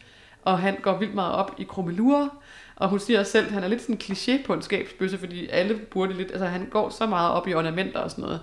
og 0.43 0.59
han 0.59 0.77
går 0.81 0.97
vildt 0.97 1.15
meget 1.15 1.33
op 1.33 1.55
i 1.57 1.63
krummelurer, 1.63 2.27
og 2.77 2.89
hun 2.89 2.99
siger 2.99 3.19
også 3.19 3.31
selv, 3.31 3.45
at 3.45 3.51
han 3.51 3.63
er 3.63 3.67
lidt 3.67 3.81
sådan 3.81 3.95
en 3.95 4.01
kliché 4.01 4.45
på 4.45 4.53
en 4.53 4.61
skabsbøsse, 4.61 5.17
fordi 5.17 5.47
alle 5.47 5.79
burde 5.91 6.13
lidt, 6.13 6.31
altså 6.31 6.45
han 6.45 6.67
går 6.71 6.89
så 6.89 7.05
meget 7.05 7.31
op 7.31 7.47
i 7.47 7.53
ornamenter 7.53 7.99
og 7.99 8.11
sådan 8.11 8.21
noget. 8.21 8.39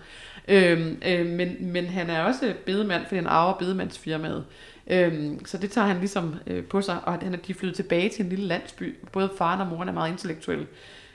Øhm, 0.48 1.02
øh, 1.06 1.26
men, 1.26 1.56
men 1.60 1.86
han 1.86 2.10
er 2.10 2.22
også 2.22 2.54
bedemand, 2.66 3.04
fordi 3.04 3.16
han 3.16 3.26
arver 3.26 3.58
bedemandsfirmaet. 3.58 4.44
Øhm, 4.86 5.46
så 5.46 5.58
det 5.58 5.70
tager 5.70 5.86
han 5.86 5.98
ligesom 5.98 6.34
øh, 6.46 6.64
på 6.64 6.80
sig, 6.80 6.98
og 7.04 7.12
han 7.12 7.34
er 7.34 7.38
de 7.38 7.54
flyttet 7.54 7.76
tilbage 7.76 8.08
til 8.08 8.22
en 8.24 8.28
lille 8.28 8.46
landsby. 8.46 8.96
Både 9.12 9.30
faren 9.38 9.60
og 9.60 9.66
moren 9.66 9.88
er 9.88 9.92
meget 9.92 10.10
intellektuelle, 10.10 10.66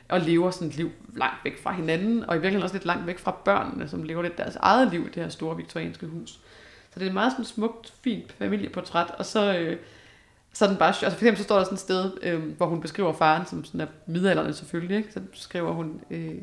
og 0.09 0.21
lever 0.21 0.51
sådan 0.51 0.67
et 0.67 0.75
liv 0.75 0.91
langt 1.15 1.37
væk 1.43 1.63
fra 1.63 1.73
hinanden, 1.73 2.23
og 2.23 2.35
i 2.35 2.37
virkeligheden 2.37 2.63
også 2.63 2.75
lidt 2.75 2.85
langt 2.85 3.07
væk 3.07 3.19
fra 3.19 3.31
børnene, 3.45 3.87
som 3.87 4.03
lever 4.03 4.21
lidt 4.21 4.37
deres 4.37 4.55
eget 4.55 4.91
liv 4.91 5.01
i 5.01 5.09
det 5.15 5.23
her 5.23 5.29
store 5.29 5.57
viktorianske 5.57 6.05
hus. 6.05 6.29
Så 6.93 6.99
det 6.99 7.01
er 7.01 7.07
et 7.07 7.13
meget 7.13 7.31
sådan 7.31 7.45
smukt, 7.45 7.93
fint 8.03 8.31
familieportræt, 8.37 9.11
og 9.17 9.25
så, 9.25 9.57
øh, 9.57 9.77
så 10.53 10.67
den 10.67 10.77
bare, 10.77 10.87
altså 10.87 11.09
for 11.09 11.15
eksempel 11.17 11.37
så 11.37 11.43
står 11.43 11.55
der 11.57 11.63
sådan 11.63 11.75
et 11.75 11.79
sted, 11.79 12.11
øh, 12.23 12.43
hvor 12.57 12.65
hun 12.65 12.81
beskriver 12.81 13.13
faren, 13.13 13.45
som 13.45 13.63
sådan 13.65 13.81
er 13.81 13.87
midalderne 14.07 14.53
selvfølgelig, 14.53 14.97
ikke? 14.97 15.13
så 15.13 15.19
skriver 15.33 15.71
hun, 15.71 16.01
øh, 16.11 16.35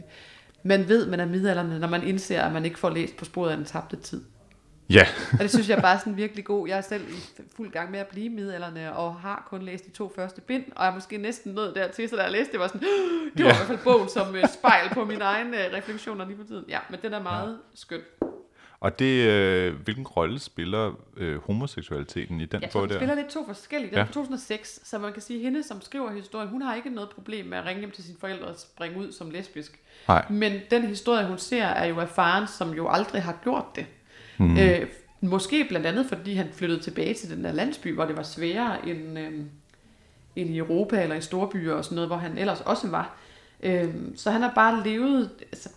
man 0.63 0.89
ved, 0.89 1.07
man 1.07 1.21
er 1.21 1.27
midalderne, 1.27 1.79
når 1.79 1.89
man 1.89 2.03
indser, 2.03 2.43
at 2.43 2.53
man 2.53 2.65
ikke 2.65 2.79
får 2.79 2.91
læst 2.91 3.17
på 3.17 3.25
sporet 3.25 3.51
af 3.51 3.57
den 3.57 3.67
tabte 3.67 3.97
tid. 3.97 4.23
Ja, 4.91 5.07
Og 5.33 5.39
det 5.39 5.51
synes 5.51 5.69
jeg 5.69 5.79
bare 5.83 5.95
er 5.95 5.99
sådan 5.99 6.17
virkelig 6.17 6.45
god. 6.45 6.69
Jeg 6.69 6.77
er 6.79 6.81
selv 6.83 7.03
i 7.09 7.43
fuld 7.57 7.71
gang 7.73 7.91
med 7.91 7.99
at 8.01 8.07
blive 8.07 8.29
midalderne, 8.29 8.97
og 8.97 9.15
har 9.15 9.47
kun 9.51 9.63
læst 9.63 9.87
de 9.87 9.91
to 9.91 10.13
første 10.17 10.41
bind, 10.41 10.65
og 10.77 10.85
jeg 10.85 10.91
er 10.91 10.95
måske 10.95 11.19
næsten 11.19 11.53
nået 11.53 11.75
dertil, 11.75 12.09
så 12.09 12.17
da 12.17 12.23
jeg 12.23 12.31
læste 12.33 12.53
det, 12.53 12.61
var 12.61 12.67
sådan, 12.67 12.81
det 13.37 13.45
var 13.45 13.51
Ja. 13.51 13.55
i 13.55 13.57
hvert 13.57 13.67
fald 13.67 13.79
bogen 13.85 14.09
som 14.09 14.37
øh, 14.37 14.45
spejl 14.59 14.89
på 14.95 15.05
mine 15.05 15.25
egne 15.25 15.67
øh, 15.67 15.73
refleksioner 15.75 16.27
lige 16.27 16.37
på 16.37 16.45
tiden. 16.45 16.65
Ja, 16.69 16.79
men 16.91 16.99
den 17.03 17.13
er 17.15 17.23
meget 17.23 17.59
skøn. 17.75 18.01
Og 18.81 18.99
det, 18.99 19.27
øh, 19.29 19.75
hvilken 19.85 20.07
rolle 20.07 20.39
spiller 20.39 20.93
øh, 21.17 21.39
homoseksualiteten 21.47 22.41
i 22.41 22.45
den 22.47 22.61
tror, 22.61 22.81
bog 22.81 22.89
der? 22.89 22.97
spiller 22.97 23.15
lidt 23.15 23.29
to 23.29 23.47
forskellige. 23.47 23.91
Den 23.91 23.99
er 23.99 24.01
Ja. 24.01 24.07
fra 24.07 24.13
2006, 24.13 24.81
så 24.85 24.99
man 24.99 25.13
kan 25.13 25.23
sige, 25.23 25.37
at 25.39 25.43
hende, 25.45 25.63
som 25.63 25.81
skriver 25.81 26.13
historien, 26.13 26.49
hun 26.49 26.63
har 26.63 26.75
ikke 26.75 26.91
noget 26.91 27.11
problem 27.11 27.47
med 27.47 27.59
at 27.59 27.67
ringe 27.67 27.81
hjem 27.81 27.91
til 27.91 28.05
sine 28.05 28.17
forældre 28.21 28.47
og 28.47 28.55
springe 28.59 28.99
ud 28.99 29.13
som 29.13 29.31
lesbisk. 29.31 29.81
Nej. 30.09 30.25
Men 30.31 30.53
den 30.71 30.83
historie, 30.83 31.27
hun 31.27 31.39
ser, 31.39 31.65
er 31.65 31.87
jo 31.87 32.01
af 32.01 32.09
faren, 32.09 32.47
som 32.47 32.71
jo 32.75 32.89
aldrig 32.89 33.23
har 33.23 33.39
gjort 33.43 33.65
det. 33.77 33.87
Mm. 34.39 34.59
Øh, 34.59 34.87
måske 35.21 35.67
blandt 35.69 35.87
andet, 35.87 36.07
fordi 36.07 36.35
han 36.35 36.49
flyttede 36.53 36.81
tilbage 36.83 37.15
til 37.15 37.31
den 37.31 37.45
der 37.45 37.53
landsby, 37.53 37.95
hvor 37.95 38.05
det 38.05 38.17
var 38.17 38.23
sværere 38.23 38.89
end, 38.89 39.19
øh, 39.19 39.33
end 40.37 40.51
i 40.51 40.59
Europa 40.59 41.03
eller 41.03 41.17
i 41.17 41.21
storbyer 41.21 41.75
og 41.75 41.85
sådan 41.85 41.95
noget, 41.95 42.09
hvor 42.09 42.17
han 42.17 42.39
ellers 42.39 42.61
også 42.61 42.89
var. 42.89 43.17
Øh, 43.63 43.95
så 44.17 44.31
han 44.31 44.43
har 44.43 44.53
bare 44.55 44.83
levet 44.85 45.31
altså, 45.53 45.69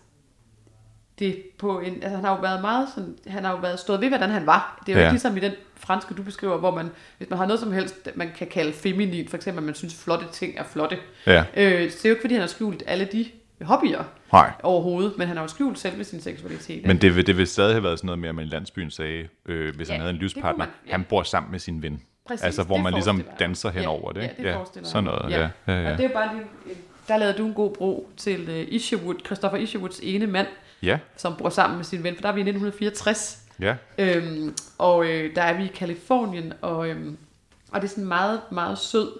det 1.19 1.41
på 1.57 1.79
en, 1.79 1.93
altså 1.93 2.09
han 2.15 2.25
har 2.25 2.35
jo 2.35 2.41
været 2.41 2.61
meget 2.61 2.87
sådan, 2.95 3.15
han 3.27 3.43
har 3.43 3.51
jo 3.51 3.57
været 3.57 3.79
stået 3.79 4.01
ved, 4.01 4.07
hvordan 4.09 4.29
han 4.29 4.45
var. 4.45 4.81
Det 4.85 4.91
er 4.91 4.95
jo 4.95 4.99
Ja. 4.99 5.05
ja. 5.05 5.11
ligesom 5.11 5.37
i 5.37 5.39
den 5.39 5.51
franske, 5.75 6.13
du 6.13 6.23
beskriver, 6.23 6.57
hvor 6.57 6.75
man, 6.75 6.89
hvis 7.17 7.29
man 7.29 7.39
har 7.39 7.45
noget 7.45 7.59
som 7.59 7.71
helst, 7.71 8.09
man 8.15 8.31
kan 8.37 8.47
kalde 8.47 8.73
feminin, 8.73 9.27
for 9.27 9.37
eksempel, 9.37 9.59
at 9.61 9.65
man 9.65 9.75
synes, 9.75 10.03
flotte 10.03 10.25
ting 10.31 10.57
er 10.57 10.63
flotte. 10.63 10.97
Ja, 11.27 11.43
Øh, 11.57 11.91
så 11.91 11.97
det 11.97 12.05
er 12.05 12.09
jo 12.09 12.13
ikke, 12.13 12.21
fordi 12.21 12.33
han 12.33 12.41
har 12.41 12.47
skjult 12.47 12.83
alle 12.87 13.05
de 13.11 13.25
hobbyer 13.61 14.03
nej. 14.33 14.51
overhovedet, 14.63 15.13
men 15.17 15.27
han 15.27 15.37
har 15.37 15.43
jo 15.43 15.47
skjult 15.47 15.79
selv 15.79 15.97
med 15.97 16.05
sin 16.05 16.21
seksualitet. 16.21 16.85
Men 16.85 16.97
det, 16.97 17.15
vil- 17.15 17.27
det 17.27 17.37
vil 17.37 17.47
stadig 17.47 17.73
have 17.73 17.83
været 17.83 17.99
sådan 17.99 18.05
noget 18.05 18.19
med, 18.19 18.29
at 18.29 18.35
man 18.35 18.45
i 18.45 18.47
landsbyen 18.49 18.91
sagde, 18.91 19.27
øh, 19.45 19.75
hvis 19.75 19.87
Ja, 19.87 19.93
han 19.93 20.01
havde 20.01 20.13
en 20.13 20.19
livspartner, 20.19 20.57
man, 20.57 20.67
ja. 20.87 20.91
han 20.91 21.03
bor 21.09 21.23
sammen 21.23 21.51
med 21.51 21.59
sin 21.59 21.81
ven. 21.81 22.01
Præcis, 22.27 22.43
altså, 22.45 22.63
hvor 22.63 22.77
man 22.77 22.93
ligesom 22.93 23.23
danser 23.39 23.69
hen 23.69 23.81
Ja, 23.81 23.87
over 23.89 24.11
det. 24.11 24.21
ja, 24.21 24.43
det 24.43 24.53
forestiller 24.53 24.85
jeg 24.87 24.91
sådan 24.91 25.03
noget, 25.03 25.31
Ja. 25.31 25.39
ja. 25.39 25.49
ja, 25.73 25.81
ja. 25.81 25.91
Og 25.91 25.97
det 25.97 26.05
er 26.05 26.09
jo 26.09 26.13
bare 26.13 26.35
lige, 26.35 26.75
der 27.07 27.17
lavede 27.17 27.37
du 27.37 27.45
en 27.45 27.53
god 27.53 27.73
bro 27.73 28.09
til 28.17 28.49
uh, 28.49 28.73
Isherwood, 28.73 29.15
Christopher 29.25 29.57
Isherwoods 29.59 29.99
ene 30.03 30.27
mand, 30.27 30.47
Ja, 30.83 30.99
som 31.17 31.35
bor 31.37 31.49
sammen 31.49 31.77
med 31.77 31.85
sin 31.85 32.03
ven, 32.03 32.15
for 32.15 32.21
der 32.21 32.29
er 32.29 32.33
vi 32.33 32.39
i 32.39 32.49
1964. 32.49 33.41
ja. 33.59 33.75
Øhm, 33.97 34.55
og 34.77 35.05
øh, 35.05 35.35
der 35.35 35.41
er 35.41 35.57
vi 35.57 35.63
i 35.63 35.71
Kalifornien, 35.75 36.53
og, 36.61 36.89
øhm, 36.89 37.17
og 37.71 37.81
det 37.81 37.87
er 37.87 37.89
sådan 37.89 38.07
meget, 38.07 38.41
meget 38.51 38.77
sød. 38.77 39.11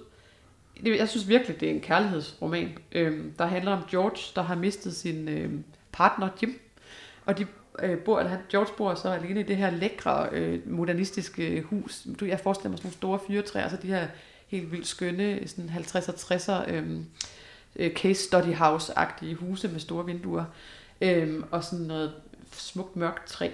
Det, 0.83 0.97
jeg 0.97 1.09
synes 1.09 1.27
virkelig, 1.27 1.59
det 1.59 1.69
er 1.69 1.73
en 1.73 1.81
kærlighedsroman, 1.81 2.77
øhm, 2.91 3.33
der 3.39 3.45
handler 3.45 3.71
om 3.71 3.81
George, 3.91 4.31
der 4.35 4.41
har 4.41 4.55
mistet 4.55 4.95
sin 4.95 5.29
øhm, 5.29 5.63
partner 5.91 6.29
Jim. 6.41 6.59
Og 7.25 7.37
de 7.37 7.45
øh, 7.83 7.97
bor, 7.97 8.19
eller 8.19 8.29
han, 8.29 8.39
George 8.51 8.73
bor 8.77 8.95
så 8.95 9.09
alene 9.09 9.39
i 9.39 9.43
det 9.43 9.57
her 9.57 9.69
lækre, 9.69 10.29
øh, 10.31 10.71
modernistiske 10.71 11.61
hus. 11.61 12.07
Du, 12.19 12.25
jeg 12.25 12.39
forestiller 12.39 12.69
mig 12.69 12.77
sådan 12.77 12.87
nogle 12.87 12.95
store 12.95 13.19
fyretræer, 13.27 13.63
altså 13.63 13.77
de 13.81 13.87
her 13.87 14.07
helt 14.47 14.71
vildt 14.71 14.87
skønne, 14.87 15.47
sådan 15.47 15.69
50'er, 15.69 16.11
60'er 16.11 16.71
øhm, 16.71 17.05
øh, 17.75 17.93
case 17.93 18.23
study 18.23 18.53
house-agtige 18.53 19.35
huse 19.35 19.67
med 19.67 19.79
store 19.79 20.05
vinduer. 20.05 20.45
Øhm, 21.01 21.43
og 21.51 21.63
sådan 21.63 21.85
noget 21.85 22.13
smukt 22.55 22.95
mørkt 22.95 23.27
træ. 23.27 23.49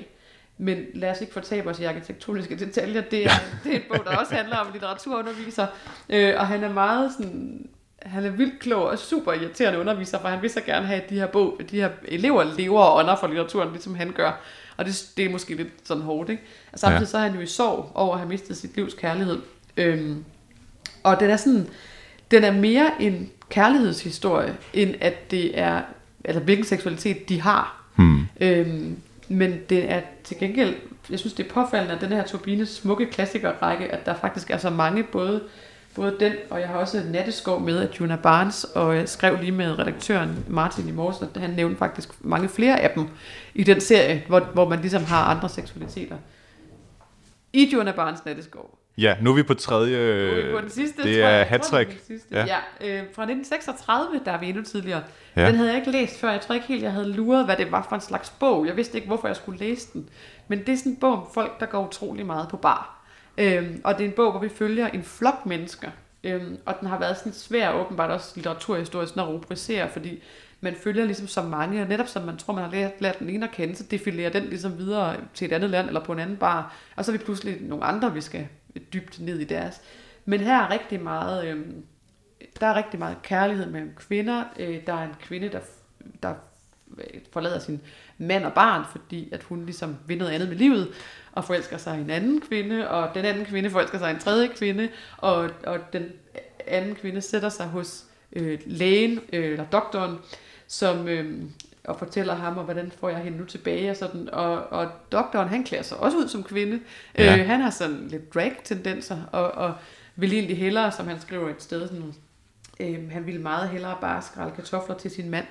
Men 0.58 0.86
lad 0.94 1.12
os 1.12 1.22
ikke 1.22 1.34
fortabe 1.34 1.70
os 1.70 1.80
i 1.80 1.84
arkitektoniske 1.84 2.56
detaljer. 2.60 3.02
Det 3.02 3.26
er, 3.26 3.30
det 3.64 3.72
er 3.72 3.76
en 3.76 3.84
bog, 3.90 4.06
der 4.06 4.18
også 4.18 4.36
handler 4.36 4.58
om 4.58 4.68
litteraturunderviser. 4.74 5.68
Øh, 6.10 6.34
og 6.38 6.48
han 6.48 6.64
er 6.64 6.74
meget 6.74 7.12
sådan... 7.18 7.70
Han 8.02 8.26
er 8.26 8.30
vildt 8.30 8.60
klog 8.60 8.84
og 8.84 9.00
super 9.00 9.34
irriterende 9.34 9.80
underviser, 9.80 10.20
for 10.20 10.28
han 10.28 10.42
vil 10.42 10.50
så 10.50 10.62
gerne 10.62 10.86
have, 10.88 11.02
at 11.02 11.10
de 11.10 11.16
her, 11.16 11.28
bog, 11.28 11.60
de 11.72 11.76
her 11.82 11.90
elever 12.08 12.44
lever 12.58 12.82
og 12.82 12.98
ånder 12.98 13.16
for 13.16 13.28
litteraturen, 13.28 13.72
ligesom 13.72 13.96
han 13.96 14.12
gør. 14.12 14.42
Og 14.78 14.86
det, 14.86 15.06
det 15.18 15.26
er 15.26 15.30
måske 15.30 15.56
lidt 15.56 15.68
sådan 15.84 16.04
hårdt, 16.04 16.30
ikke? 16.30 16.44
Og 16.74 16.80
samtidig 16.80 17.02
Ja. 17.02 17.06
så 17.06 17.18
er 17.18 17.22
han 17.22 17.34
jo 17.36 17.40
i 17.40 17.46
sorg 17.46 17.92
over 17.96 18.14
at 18.14 18.20
have 18.20 18.30
mistet 18.30 18.58
sit 18.58 18.76
livs 18.76 18.94
kærlighed. 18.94 19.42
Øhm, 19.78 20.26
og 21.04 21.20
den 21.20 21.30
er 21.30 21.38
sådan, 21.38 21.68
den 22.32 22.44
er 22.44 22.52
mere 22.52 22.92
en 23.00 23.32
kærlighedshistorie, 23.50 24.58
end 24.74 24.96
at 25.02 25.32
det 25.32 25.60
er, 25.60 25.82
altså 26.26 26.44
hvilken 26.44 26.66
seksualitet 26.66 27.30
de 27.30 27.42
har. 27.42 27.84
Hmm. 27.96 28.28
Øhm, 28.42 28.98
men 29.28 29.60
det 29.70 29.92
er 29.92 30.02
til 30.24 30.38
gengæld, 30.40 30.76
jeg 31.10 31.20
synes 31.20 31.34
det 31.34 31.46
er 31.46 31.54
påfaldende, 31.54 31.96
at 31.96 32.02
den 32.02 32.10
her 32.10 32.24
Turbines 32.24 32.70
smukke 32.70 33.06
klassikerrække, 33.06 33.86
at 33.86 34.06
der 34.06 34.16
faktisk 34.16 34.50
er 34.50 34.58
så 34.58 34.70
mange, 34.70 35.04
både, 35.04 35.44
både 35.96 36.16
den, 36.20 36.34
og 36.50 36.60
jeg 36.60 36.68
har 36.68 36.76
også 36.76 37.04
Natteskov 37.12 37.62
med 37.62 37.78
af 37.78 38.00
Juna 38.00 38.16
Barnes, 38.16 38.64
og 38.64 38.96
jeg 38.96 39.10
skrev 39.10 39.38
lige 39.40 39.52
med 39.52 39.80
redaktøren 39.80 40.46
Martin 40.48 40.88
i 40.88 40.92
morges, 40.92 41.22
at 41.22 41.42
han 41.42 41.50
nævnte 41.50 41.78
faktisk 41.78 42.10
mange 42.20 42.50
flere 42.50 42.80
af 42.80 42.92
dem 42.96 43.08
i 43.56 43.64
den 43.64 43.82
serie, 43.82 44.24
hvor, 44.28 44.40
hvor 44.40 44.70
man 44.70 44.82
ligesom 44.82 45.04
har 45.04 45.24
andre 45.24 45.50
seksualiteter. 45.50 46.16
I 47.54 47.70
Juna 47.74 47.92
Barnes 47.92 48.26
Natteskov. 48.26 48.80
Ja, 48.98 49.16
nu 49.22 49.32
er 49.32 49.36
vi 49.36 49.44
på 49.44 49.54
tredje... 49.54 49.98
Nu 49.98 50.42
er 50.42 50.46
vi 50.46 50.52
på 50.52 50.62
den 50.62 50.70
sidste, 50.70 51.04
det 51.04 51.20
tror 51.20 51.28
er 51.28 51.38
jeg. 51.38 51.48
Jeg 51.52 51.62
tror, 51.62 51.78
hat-trick. 51.78 51.90
det 51.90 51.96
er 51.96 52.00
den 52.00 52.20
sidste. 52.20 52.36
Ja. 52.36 52.46
Ja, 52.46 52.58
øh, 52.82 53.04
fra 53.16 53.24
1936, 53.24 54.22
der 54.26 54.32
er 54.32 54.40
vi 54.40 54.50
endnu 54.50 54.64
tidligere. 54.64 55.04
Ja. 55.36 55.48
Den 55.48 55.56
havde 55.56 55.70
jeg 55.70 55.80
ikke 55.80 55.92
læst 55.92 56.20
før. 56.20 56.32
Jeg 56.32 56.42
tror 56.42 56.56
ikke 56.56 56.68
helt, 56.68 56.84
jeg 56.84 56.92
havde 56.92 57.14
luret, 57.14 57.46
hvad 57.46 57.56
det 57.56 57.72
var 57.72 57.86
for 57.90 57.96
en 57.96 58.02
slags 58.02 58.30
bog. 58.30 58.68
Jeg 58.68 58.78
vidste 58.78 58.98
ikke, 58.98 59.08
hvorfor 59.08 59.28
jeg 59.28 59.36
skulle 59.36 59.60
læse 59.60 59.88
den. 59.94 60.10
Men 60.48 60.60
det 60.60 60.70
er 60.70 60.78
sådan 60.78 60.92
en 60.92 60.98
bog 60.98 61.14
om 61.14 61.28
folk, 61.34 61.60
der 61.60 61.66
går 61.66 61.88
utrolig 61.88 62.26
meget 62.26 62.48
på 62.50 62.58
bar. 62.58 63.06
Øhm, 63.38 63.82
og 63.84 63.98
det 63.98 64.04
er 64.04 64.08
en 64.08 64.16
bog, 64.16 64.32
hvor 64.32 64.42
vi 64.42 64.50
følger 64.50 64.88
en 64.88 65.04
flok 65.04 65.46
mennesker. 65.46 65.90
Øhm, 66.24 66.58
og 66.66 66.76
den 66.80 66.88
har 66.88 67.00
været 67.00 67.18
sådan 67.18 67.34
svær, 67.34 67.72
åbenbart 67.72 68.12
også 68.12 68.32
litteraturhistorisk, 68.36 69.18
at 69.18 69.28
rubricere, 69.28 69.90
fordi 69.90 70.24
man 70.62 70.76
følger 70.84 71.06
ligesom 71.06 71.28
så 71.28 71.42
mange, 71.42 71.82
og 71.82 71.88
netop 71.88 72.08
som 72.08 72.24
man 72.24 72.38
tror, 72.38 72.54
man 72.54 72.64
har 72.64 72.72
lært, 72.72 72.92
lært 73.00 73.20
den 73.20 73.30
ene 73.30 73.46
at 73.46 73.52
kende, 73.52 73.76
så 73.76 73.84
defilerer 73.92 74.30
den 74.30 74.44
ligesom 74.44 74.78
videre 74.78 75.16
til 75.34 75.46
et 75.46 75.54
andet 75.54 75.70
land 75.70 75.88
eller 75.88 76.04
på 76.04 76.12
en 76.12 76.20
anden 76.20 76.38
bar. 76.38 76.76
Og 76.96 77.06
så 77.06 77.12
er 77.12 77.18
vi 77.18 77.24
pludselig 77.24 77.58
nogle 77.62 77.84
andre, 77.84 78.14
vi 78.14 78.22
skal 78.22 78.48
dybt 78.94 79.20
ned 79.20 79.40
i 79.40 79.44
deres. 79.44 79.82
Men 80.26 80.40
her 80.40 80.64
er 80.64 80.70
rigtig 80.70 81.02
meget, 81.02 81.48
øh, 81.48 81.66
der 82.60 82.68
er 82.68 82.76
rigtig 82.76 83.00
meget 83.00 83.18
kærlighed 83.24 83.66
mellem 83.66 83.96
kvinder. 83.96 84.44
Øh, 84.60 84.86
der 84.88 84.94
er 84.94 85.04
en 85.04 85.16
kvinde, 85.22 85.50
der, 85.50 85.60
der 86.24 86.34
øh, 86.98 87.22
forlader 87.34 87.60
sin 87.60 87.82
mand 88.18 88.46
og 88.46 88.54
barn, 88.54 88.86
fordi 88.92 89.30
at 89.32 89.44
hun 89.44 89.66
ligesom 89.66 89.98
vil 90.08 90.18
noget 90.18 90.32
andet 90.32 90.50
med 90.50 90.58
livet, 90.58 90.94
og 91.32 91.46
forelsker 91.46 91.78
sig 91.78 91.98
i 91.98 92.02
en 92.02 92.10
anden 92.10 92.42
kvinde, 92.42 92.90
og 92.90 93.16
den 93.16 93.26
anden 93.26 93.46
kvinde 93.46 93.70
forelsker 93.70 93.98
sig 93.98 94.12
i 94.12 94.14
en 94.14 94.20
tredje 94.20 94.48
kvinde, 94.48 94.90
og, 95.18 95.50
og 95.64 95.80
den 95.94 96.06
anden 96.68 96.96
kvinde 96.96 97.22
sætter 97.22 97.50
sig 97.50 97.68
hos 97.68 98.06
øh, 98.34 98.60
lægen, 98.66 99.20
øh, 99.34 99.52
eller 99.52 99.66
doktoren, 99.66 100.18
som, 100.68 101.08
øh, 101.08 101.44
og 101.88 102.00
fortæller 102.00 102.36
ham, 102.36 102.58
og 102.58 102.64
hvordan 102.64 102.92
får 103.00 103.10
jeg 103.10 103.20
hende 103.20 103.38
nu 103.38 103.46
tilbage, 103.46 103.90
og 103.92 103.96
sådan, 103.96 104.30
og, 104.34 104.68
og 104.72 104.88
doktoren, 105.12 105.50
han 105.50 105.64
klæder 105.64 105.84
sig 105.84 105.98
også 105.98 106.18
ud 106.18 106.28
som 106.28 106.44
kvinde. 106.44 106.80
Ja. 107.18 107.38
Øh, 107.40 107.46
han 107.48 107.62
har 107.62 107.70
sådan 107.70 108.08
lidt 108.08 108.34
drag-tendenser, 108.34 109.18
og, 109.32 109.52
og 109.52 109.74
vil 110.16 110.34
egentlig 110.34 110.58
hellere, 110.58 110.92
som 110.92 111.08
han 111.08 111.22
skriver 111.22 111.50
et 111.50 111.64
sted, 111.64 111.88
sådan, 111.88 112.14
øh, 112.80 113.12
han 113.12 113.26
ville 113.26 113.42
meget 113.42 113.70
hellere 113.70 113.98
bare 114.02 114.22
skrælle 114.22 114.52
kartofler 114.56 114.96
til 114.96 115.12
sin 115.12 115.30
mand, 115.30 115.46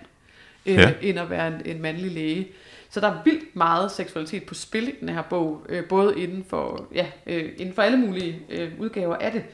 øh, 0.66 0.74
Ja. 0.74 0.92
end 1.02 1.18
at 1.18 1.30
være 1.30 1.48
en, 1.48 1.62
en 1.64 1.82
mandlig 1.82 2.10
læge. 2.12 2.48
Så 2.90 3.00
der 3.00 3.08
er 3.08 3.22
vildt 3.24 3.56
meget 3.56 3.90
seksualitet 3.90 4.44
på 4.44 4.54
spil 4.54 4.88
i 4.88 4.94
den 5.00 5.08
her 5.08 5.22
bog, 5.22 5.66
øh, 5.68 5.84
både 5.88 6.20
inden 6.20 6.44
for, 6.48 6.86
ja, 6.94 7.06
øh, 7.26 7.52
inden 7.56 7.74
for 7.74 7.82
alle 7.82 7.98
mulige 7.98 8.42
øh, 8.50 8.72
udgaver 8.78 9.16
af 9.16 9.32
det. 9.32 9.44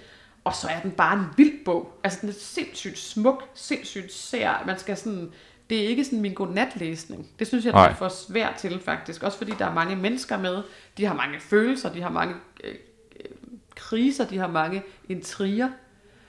Og 0.45 0.55
så 0.55 0.69
er 0.69 0.81
den 0.81 0.91
bare 0.91 1.19
en 1.19 1.25
vild 1.37 1.65
bog. 1.65 1.99
Altså 2.05 2.19
den 2.21 2.29
er 2.29 2.33
sindssygt 2.33 2.99
smuk, 2.99 3.45
sindssygt 3.55 4.13
sær. 4.13 4.63
Man 4.67 4.79
skal 4.79 4.97
sådan, 4.97 5.31
det 5.71 5.85
er 5.85 5.89
ikke 5.89 6.05
sådan 6.05 6.21
min 6.21 6.35
godnatlæsning. 6.35 7.27
Det 7.39 7.47
synes 7.47 7.65
jeg, 7.65 7.73
Nej. 7.73 7.91
er 7.91 7.95
for 7.95 8.09
svært 8.09 8.55
til 8.55 8.81
faktisk. 8.81 9.23
Også 9.23 9.39
fordi 9.39 9.53
der 9.59 9.67
er 9.67 9.75
mange 9.75 9.97
mennesker 9.97 10.39
med. 10.39 10.63
De 10.97 11.05
har 11.05 11.15
mange 11.15 11.41
følelser, 11.41 11.93
de 11.93 12.03
har 12.03 12.11
mange 12.11 12.35
øh, 12.65 12.75
øh, 13.21 13.31
kriser, 13.77 14.27
de 14.27 14.39
har 14.39 14.49
mange 14.49 14.83
intriger. 15.09 15.69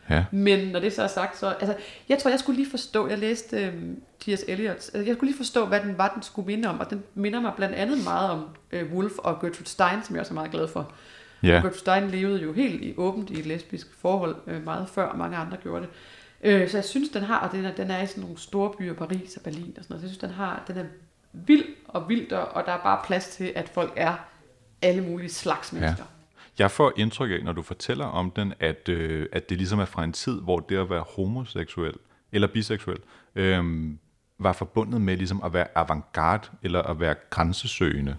Ja. 0.09 0.25
Men 0.31 0.67
når 0.67 0.79
det 0.79 0.93
så 0.93 1.03
er 1.03 1.07
sagt, 1.07 1.37
så... 1.37 1.47
Altså, 1.47 1.75
jeg 2.09 2.17
tror, 2.17 2.29
jeg 2.29 2.39
skulle 2.39 2.57
lige 2.57 2.69
forstå... 2.69 3.07
Jeg 3.07 3.17
læste 3.17 3.65
øhm, 3.65 4.01
T.S. 4.19 4.43
Eliot. 4.47 4.71
Altså, 4.71 4.97
jeg 4.97 5.15
skulle 5.15 5.29
lige 5.29 5.37
forstå, 5.37 5.65
hvad 5.65 5.79
den 5.79 5.97
var, 5.97 6.11
den 6.13 6.23
skulle 6.23 6.45
minde 6.45 6.69
om. 6.69 6.79
Og 6.79 6.89
den 6.89 7.03
minder 7.13 7.41
mig 7.41 7.53
blandt 7.55 7.75
andet 7.75 8.03
meget 8.03 8.29
om 8.29 8.45
øh, 8.71 8.93
Wolf 8.93 9.17
og 9.17 9.41
Gertrude 9.41 9.69
Stein, 9.69 10.03
som 10.03 10.15
jeg 10.15 10.19
også 10.19 10.33
er 10.33 10.35
meget 10.35 10.51
glad 10.51 10.67
for. 10.67 10.91
Ja. 11.43 11.47
Gertrude 11.47 11.77
Stein 11.77 12.09
levede 12.09 12.41
jo 12.41 12.53
helt 12.53 12.81
i 12.81 12.93
åbent 12.97 13.29
i 13.29 13.39
et 13.39 13.45
lesbisk 13.45 13.87
forhold, 14.01 14.35
øh, 14.47 14.63
meget 14.63 14.89
før 14.89 15.15
mange 15.15 15.37
andre 15.37 15.57
gjorde 15.57 15.81
det. 15.81 15.89
Øh, 16.43 16.69
så 16.69 16.77
jeg 16.77 16.85
synes, 16.85 17.09
den 17.09 17.23
har, 17.23 17.39
og 17.39 17.51
den 17.51 17.65
er, 17.65 17.71
den 17.71 17.91
er 17.91 18.01
i 18.01 18.07
sådan 18.07 18.21
nogle 18.21 18.37
store 18.37 18.71
byer, 18.77 18.93
Paris 18.93 19.37
og 19.37 19.43
Berlin 19.43 19.73
og 19.77 19.83
sådan 19.83 19.93
noget, 19.93 20.01
så 20.01 20.07
jeg 20.07 20.09
synes, 20.09 20.17
den 20.17 20.29
har, 20.29 20.63
den 20.67 20.77
er 20.77 20.85
vild 21.33 21.65
og 21.87 22.09
vild, 22.09 22.31
og 22.31 22.63
der 22.65 22.71
er 22.71 22.83
bare 22.83 23.01
plads 23.05 23.27
til, 23.27 23.53
at 23.55 23.69
folk 23.69 23.93
er 23.95 24.13
alle 24.81 25.03
mulige 25.03 25.29
slags 25.29 25.73
mennesker. 25.73 26.03
Jeg 26.59 26.71
får 26.71 26.93
indtryk 26.95 27.31
af, 27.31 27.43
når 27.43 27.51
du 27.51 27.61
fortæller 27.61 28.05
om 28.05 28.31
den, 28.31 28.53
at, 28.59 28.89
øh, 28.89 29.25
at 29.31 29.49
det 29.49 29.57
ligesom 29.57 29.79
er 29.79 29.85
fra 29.85 30.03
en 30.03 30.13
tid, 30.13 30.41
hvor 30.41 30.59
det 30.59 30.77
at 30.77 30.89
være 30.89 31.03
homoseksuel 31.15 31.93
eller 32.31 32.47
biseksuel 32.47 32.99
øh, 33.35 33.89
var 34.39 34.53
forbundet 34.53 35.01
med 35.01 35.17
ligesom 35.17 35.43
at 35.43 35.53
være 35.53 35.67
avantgarde 35.75 36.47
eller 36.63 36.81
at 36.81 36.99
være 36.99 37.15
grænsesøgende. 37.29 38.17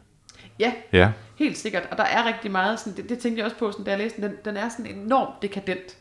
Ja, 0.59 0.73
Ja, 0.93 1.13
helt 1.39 1.59
sikkert. 1.59 1.89
Og 1.91 1.97
der 1.97 2.05
er 2.05 2.27
rigtig 2.27 2.51
meget, 2.51 2.81
sådan, 2.81 2.97
det, 2.97 3.09
det 3.09 3.19
tænkte 3.19 3.39
jeg 3.39 3.45
også 3.45 3.57
på, 3.57 3.73
sådan, 3.73 3.85
da 3.85 3.91
jeg 3.91 3.99
læste 3.99 4.23
den, 4.23 4.31
den, 4.31 4.39
den 4.45 4.57
er 4.57 4.69
sådan 4.69 4.87
enormt 4.87 5.43
dekadent. 5.43 5.97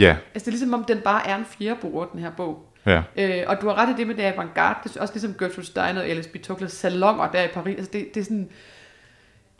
Ja, 0.00 0.16
Altså 0.34 0.44
det 0.44 0.46
er 0.46 0.50
ligesom 0.50 0.74
om, 0.74 0.84
den 0.84 1.00
bare 1.00 1.28
er 1.28 1.36
en 1.36 1.44
fjerbord, 1.44 2.12
den 2.12 2.20
her 2.20 2.30
bog. 2.30 2.66
ja, 2.86 3.02
Øh, 3.16 3.44
og 3.46 3.60
du 3.60 3.68
har 3.68 3.74
ret 3.74 3.94
i 3.94 3.96
det 3.96 4.06
med 4.06 4.14
det 4.14 4.22
avantgarde. 4.22 4.78
Det 4.84 4.96
er 4.96 5.00
også 5.00 5.14
ligesom 5.14 5.34
Gertrude 5.38 5.66
Stein 5.66 5.96
og 5.96 6.06
Alice 6.06 6.28
B. 6.30 6.36
Toklas 6.42 6.72
salonger 6.72 7.30
der 7.30 7.42
i 7.44 7.48
Paris. 7.48 7.76
Altså 7.76 7.92
det, 7.92 8.14
det 8.14 8.20
er 8.20 8.24
sådan... 8.24 8.48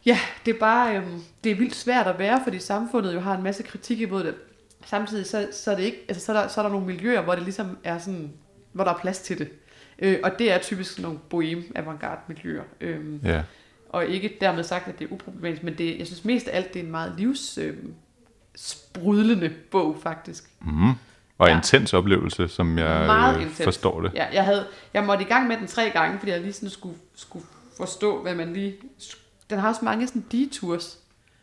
Ja, 0.07 0.18
det 0.47 0.55
er 0.55 0.59
bare... 0.59 0.97
Øhm, 0.97 1.20
det 1.45 1.53
er 1.53 1.57
vildt 1.57 1.74
svært 1.74 2.07
at 2.07 2.18
være, 2.18 2.41
fordi 2.45 2.59
samfundet 2.59 3.14
jo 3.14 3.20
har 3.20 3.36
en 3.36 3.43
masse 3.43 3.62
kritik 3.62 4.01
imod 4.01 4.24
det. 4.24 4.34
Samtidig 4.84 5.26
så, 5.26 5.49
så 5.53 5.70
er 5.70 5.76
det 5.76 5.82
ikke... 5.82 5.99
Altså 6.09 6.26
så 6.26 6.32
er, 6.32 6.41
der, 6.41 6.49
så 6.49 6.61
er 6.61 6.62
der 6.62 6.70
nogle 6.70 6.86
miljøer, 6.86 7.22
hvor 7.22 7.34
det 7.34 7.43
ligesom 7.43 7.78
er 7.84 7.99
sådan... 7.99 8.32
Hvor 8.72 8.84
der 8.84 8.93
er 8.95 8.99
plads 8.99 9.18
til 9.18 9.38
det. 9.38 9.49
Øh, 9.99 10.18
og 10.22 10.38
det 10.38 10.53
er 10.53 10.59
typisk 10.59 10.91
sådan 10.91 11.03
nogle 11.03 11.18
bohem 11.30 11.72
avantgarde 11.74 12.20
miljøer. 12.28 12.62
Øhm, 12.80 13.20
ja. 13.24 13.43
og 13.88 14.07
ikke 14.07 14.36
dermed 14.41 14.64
sagt, 14.64 14.88
at 14.88 14.99
det 14.99 15.05
er 15.05 15.12
uproblematisk, 15.12 15.62
men 15.62 15.78
det, 15.78 15.99
jeg 15.99 16.07
synes 16.07 16.24
mest 16.24 16.49
af 16.49 16.57
alt, 16.57 16.74
det 16.74 16.80
er 16.80 16.84
en 16.84 16.91
meget 16.91 17.14
livs... 17.18 17.59
Øhm, 17.59 17.95
sprudlende 18.57 19.49
bog, 19.71 19.97
faktisk. 20.03 20.45
Mm. 20.61 20.91
Og 21.39 21.49
Ja. 21.49 21.57
intens 21.57 21.95
oplevelse, 21.95 22.49
som 22.49 22.79
jeg 22.79 23.07
Meget 23.07 23.37
øh, 23.37 23.43
intens. 23.43 23.65
forstår 23.65 24.01
det. 24.01 24.13
Ja, 24.15 24.27
jeg, 24.33 24.45
havde, 24.45 24.67
jeg 24.95 25.05
måtte 25.05 25.25
i 25.25 25.27
gang 25.27 25.49
med 25.49 25.57
den 25.57 25.67
tre 25.67 25.91
gange, 25.91 26.19
fordi 26.19 26.31
jeg 26.33 26.41
lige 26.41 26.53
sådan 26.53 26.71
skulle, 26.71 26.97
skulle 27.15 27.45
forstå, 27.77 28.23
hvad 28.23 28.35
man 28.35 28.53
lige... 28.53 28.75
Den 29.51 29.59
har 29.59 29.69
også 29.69 29.85
mange 29.85 30.07
sådan 30.07 30.25
detours. 30.33 30.99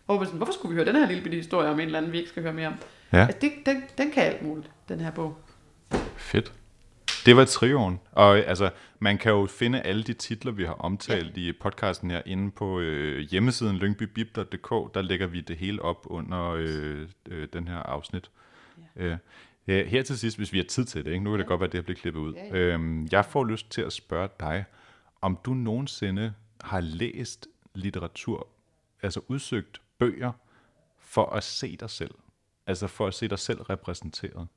Hvor 0.05 0.23
sådan, 0.23 0.37
hvorfor 0.37 0.53
skulle 0.53 0.69
vi 0.69 0.75
høre 0.83 0.93
den 0.93 0.95
her 1.01 1.07
lille 1.07 1.23
bitte 1.23 1.35
historie 1.37 1.69
om 1.69 1.79
en 1.79 1.85
eller 1.85 1.97
anden, 1.97 2.11
vi 2.11 2.17
ikke 2.17 2.29
skal 2.29 2.43
høre 2.43 2.53
mere 2.53 2.67
om? 2.67 2.73
Ja. 3.13 3.17
Altså, 3.17 3.37
det, 3.41 3.51
den, 3.65 3.83
den 3.97 4.11
kan 4.11 4.23
alt 4.23 4.41
muligt, 4.41 4.69
den 4.89 4.99
her 4.99 5.11
bog. 5.11 5.37
Fedt. 6.17 6.51
Det 7.25 7.35
var 7.37 7.45
trioen. 7.45 7.99
Og 8.11 8.37
altså, 8.37 8.69
man 8.99 9.17
kan 9.17 9.31
jo 9.31 9.45
finde 9.45 9.81
alle 9.81 10.03
de 10.03 10.13
titler, 10.13 10.51
vi 10.51 10.65
har 10.65 10.73
omtalt 10.73 11.37
ja. 11.37 11.41
i 11.41 11.51
podcasten 11.51 12.11
her 12.11 12.21
inde 12.25 12.51
på 12.51 12.79
øh, 12.79 13.19
hjemmesiden 13.19 13.77
lyngbybib.dk. 13.77 14.93
Der 14.93 15.01
lægger 15.01 15.27
vi 15.27 15.41
det 15.41 15.57
hele 15.57 15.81
op 15.81 16.05
under 16.05 16.49
øh, 16.49 17.07
øh, 17.29 17.47
den 17.53 17.67
her 17.67 17.77
afsnit. 17.77 18.31
Ja. 18.95 19.03
Øh, 19.03 19.17
ja, 19.67 19.85
her 19.85 20.03
til 20.03 20.17
sidst, 20.19 20.37
hvis 20.37 20.53
vi 20.53 20.57
har 20.57 20.65
tid 20.65 20.85
til 20.85 21.05
det, 21.05 21.11
ikke? 21.11 21.23
nu 21.23 21.29
kan 21.29 21.39
det 21.39 21.47
godt 21.47 21.59
være, 21.59 21.67
at 21.67 21.71
det 21.71 21.77
her 21.77 21.83
bliver 21.83 21.99
klippet 21.99 22.19
ud. 22.19 22.33
Ja, 22.33 22.45
Ja, 22.45 22.57
ja. 22.57 22.73
Øhm, 22.73 23.07
jeg 23.11 23.25
får 23.25 23.43
lyst 23.43 23.71
til 23.71 23.81
at 23.81 23.93
spørge 23.93 24.29
dig, 24.39 24.65
om 25.21 25.39
du 25.45 25.53
nogensinde 25.53 26.33
har 26.61 26.79
læst 26.79 27.47
litteratur, 27.75 28.47
altså 29.01 29.21
udsøgt 29.27 29.81
bøger, 29.97 30.31
for 30.99 31.25
at 31.25 31.43
se 31.43 31.77
dig 31.77 31.89
selv. 31.89 32.15
Altså 32.67 32.87
for 32.87 33.07
at 33.07 33.13
se 33.13 33.27
dig 33.27 33.39
selv 33.39 33.61
repræsenteret. 33.61 34.47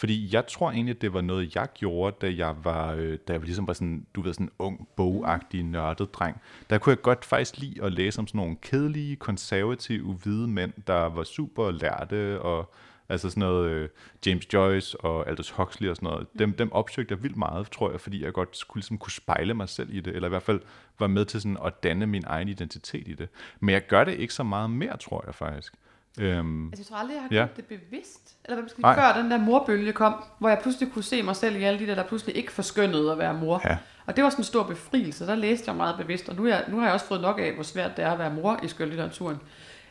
Fordi 0.00 0.28
jeg 0.32 0.46
tror 0.46 0.70
egentlig, 0.70 0.94
at 0.94 1.02
det 1.02 1.12
var 1.12 1.20
noget, 1.20 1.54
jeg 1.54 1.68
gjorde, 1.74 2.16
da 2.20 2.34
jeg 2.36 2.54
var, 2.64 2.92
øh, 2.92 3.18
da 3.28 3.32
jeg 3.32 3.42
ligesom 3.42 3.66
var 3.66 3.72
sådan, 3.72 4.06
du 4.14 4.22
ved, 4.22 4.32
sådan 4.32 4.46
en 4.46 4.52
ung, 4.58 4.88
bogagtig, 4.96 5.62
nørdet 5.62 6.14
dreng. 6.14 6.40
Der 6.70 6.78
kunne 6.78 6.90
jeg 6.90 7.02
godt 7.02 7.24
faktisk 7.24 7.58
lide 7.58 7.84
at 7.84 7.92
læse 7.92 8.18
om 8.18 8.26
sådan 8.26 8.38
nogle 8.38 8.56
kedelige, 8.62 9.16
konservative, 9.16 10.12
hvide 10.12 10.48
mænd, 10.48 10.72
der 10.86 10.94
var 10.94 11.24
super 11.24 11.70
lærte, 11.70 12.42
og 12.42 12.74
altså 13.08 13.30
sådan 13.30 13.40
noget 13.40 13.70
øh, 13.70 13.88
James 14.26 14.52
Joyce 14.54 15.00
og 15.00 15.28
Aldous 15.28 15.50
Huxley 15.50 15.88
og 15.88 15.96
sådan 15.96 16.06
noget. 16.06 16.26
Dem, 16.38 16.52
dem 16.52 16.72
opsøgte 16.72 17.14
jeg 17.14 17.22
vildt 17.22 17.36
meget, 17.36 17.70
tror 17.70 17.90
jeg, 17.90 18.00
fordi 18.00 18.24
jeg 18.24 18.32
godt 18.32 18.56
skulle, 18.56 18.80
ligesom, 18.80 18.98
kunne 18.98 19.12
spejle 19.12 19.54
mig 19.54 19.68
selv 19.68 19.94
i 19.94 20.00
det, 20.00 20.14
eller 20.14 20.28
i 20.28 20.30
hvert 20.30 20.42
fald 20.42 20.60
var 20.98 21.06
med 21.06 21.24
til 21.24 21.40
sådan 21.40 21.58
at 21.64 21.82
danne 21.82 22.06
min 22.06 22.24
egen 22.26 22.48
identitet 22.48 23.08
i 23.08 23.14
det. 23.14 23.28
Men 23.60 23.72
jeg 23.72 23.86
gør 23.86 24.04
det 24.04 24.14
ikke 24.14 24.34
så 24.34 24.42
meget 24.42 24.70
mere, 24.70 24.96
tror 24.96 25.22
jeg 25.26 25.34
faktisk. 25.34 25.74
Øhm, 26.18 26.68
Altså, 26.68 26.80
jeg 26.82 26.86
tror 26.86 26.96
aldrig, 26.96 27.14
jeg 27.14 27.22
har 27.22 27.28
Ja. 27.30 27.34
gjort 27.46 27.56
det 27.56 27.64
bevidst. 27.64 28.34
Eller 28.44 28.54
hvad 28.54 28.62
man 28.62 28.68
skal 28.68 28.82
Nej. 28.82 28.94
før 28.94 29.22
den 29.22 29.30
der 29.30 29.38
morbølge 29.38 29.92
kom, 29.92 30.14
hvor 30.38 30.48
jeg 30.48 30.58
pludselig 30.62 30.92
kunne 30.92 31.04
se 31.04 31.22
mig 31.22 31.36
selv 31.36 31.56
i 31.56 31.62
alle 31.64 31.80
de 31.80 31.86
der, 31.86 31.94
der 31.94 32.02
pludselig 32.04 32.36
ikke 32.36 32.52
forskyndede 32.52 33.12
at 33.12 33.18
være 33.18 33.34
mor. 33.34 33.60
Ja. 33.64 33.76
Og 34.06 34.16
det 34.16 34.24
var 34.24 34.30
sådan 34.30 34.40
en 34.40 34.44
stor 34.44 34.62
befrielse. 34.62 35.26
Der 35.26 35.34
læste 35.34 35.64
jeg 35.68 35.76
meget 35.76 35.96
bevidst, 35.98 36.28
og 36.28 36.34
nu, 36.36 36.46
jeg, 36.46 36.64
nu 36.68 36.78
har 36.78 36.84
jeg 36.84 36.94
også 36.94 37.06
fået 37.06 37.20
nok 37.20 37.38
af, 37.40 37.52
hvor 37.54 37.62
svært 37.62 37.96
det 37.96 38.04
er 38.04 38.10
at 38.12 38.18
være 38.18 38.30
mor 38.34 38.60
i 38.62 38.68
skønlitteraturen. 38.68 39.36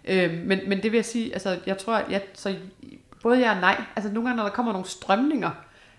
Øh, 0.06 0.34
men, 0.46 0.60
men 0.68 0.84
det 0.84 0.92
vil 0.92 0.98
jeg 0.98 1.06
sige, 1.06 1.34
altså 1.34 1.58
jeg 1.66 1.78
tror, 1.78 1.96
at 1.96 2.06
jeg, 2.12 2.22
så 2.34 2.56
både 3.24 3.40
ja 3.40 3.56
og 3.56 3.62
nej. 3.62 3.82
Altså 3.96 4.12
nogle 4.12 4.30
gange, 4.30 4.38
når 4.38 4.44
der 4.50 4.56
kommer 4.56 4.72
nogle 4.72 4.88
strømninger, 4.88 5.50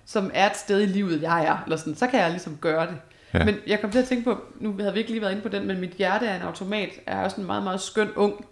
som 0.04 0.30
er 0.34 0.50
et 0.50 0.56
sted 0.56 0.80
i 0.82 0.86
livet, 0.86 1.22
jeg 1.22 1.44
er, 1.46 1.58
eller 1.64 1.76
sådan, 1.76 1.94
så 1.94 2.06
kan 2.06 2.20
jeg 2.20 2.30
ligesom 2.30 2.56
gøre 2.60 2.86
det. 2.86 2.96
Ja. 3.34 3.44
Men 3.44 3.54
jeg 3.66 3.80
kom 3.80 3.90
til 3.90 3.98
at 3.98 4.04
tænke 4.04 4.24
på, 4.24 4.40
nu 4.60 4.74
havde 4.80 4.92
vi 4.92 4.98
ikke 4.98 5.10
lige 5.10 5.20
været 5.20 5.30
inde 5.32 5.42
på 5.42 5.48
den, 5.48 5.66
men 5.66 5.80
Mit 5.80 5.90
hjerte 5.90 6.26
er 6.26 6.36
en 6.36 6.42
automat, 6.42 6.88
er 7.06 7.24
også 7.24 7.40
en 7.40 7.46
meget, 7.46 7.62
meget 7.62 7.80
skøn 7.80 8.10
ung 8.16 8.44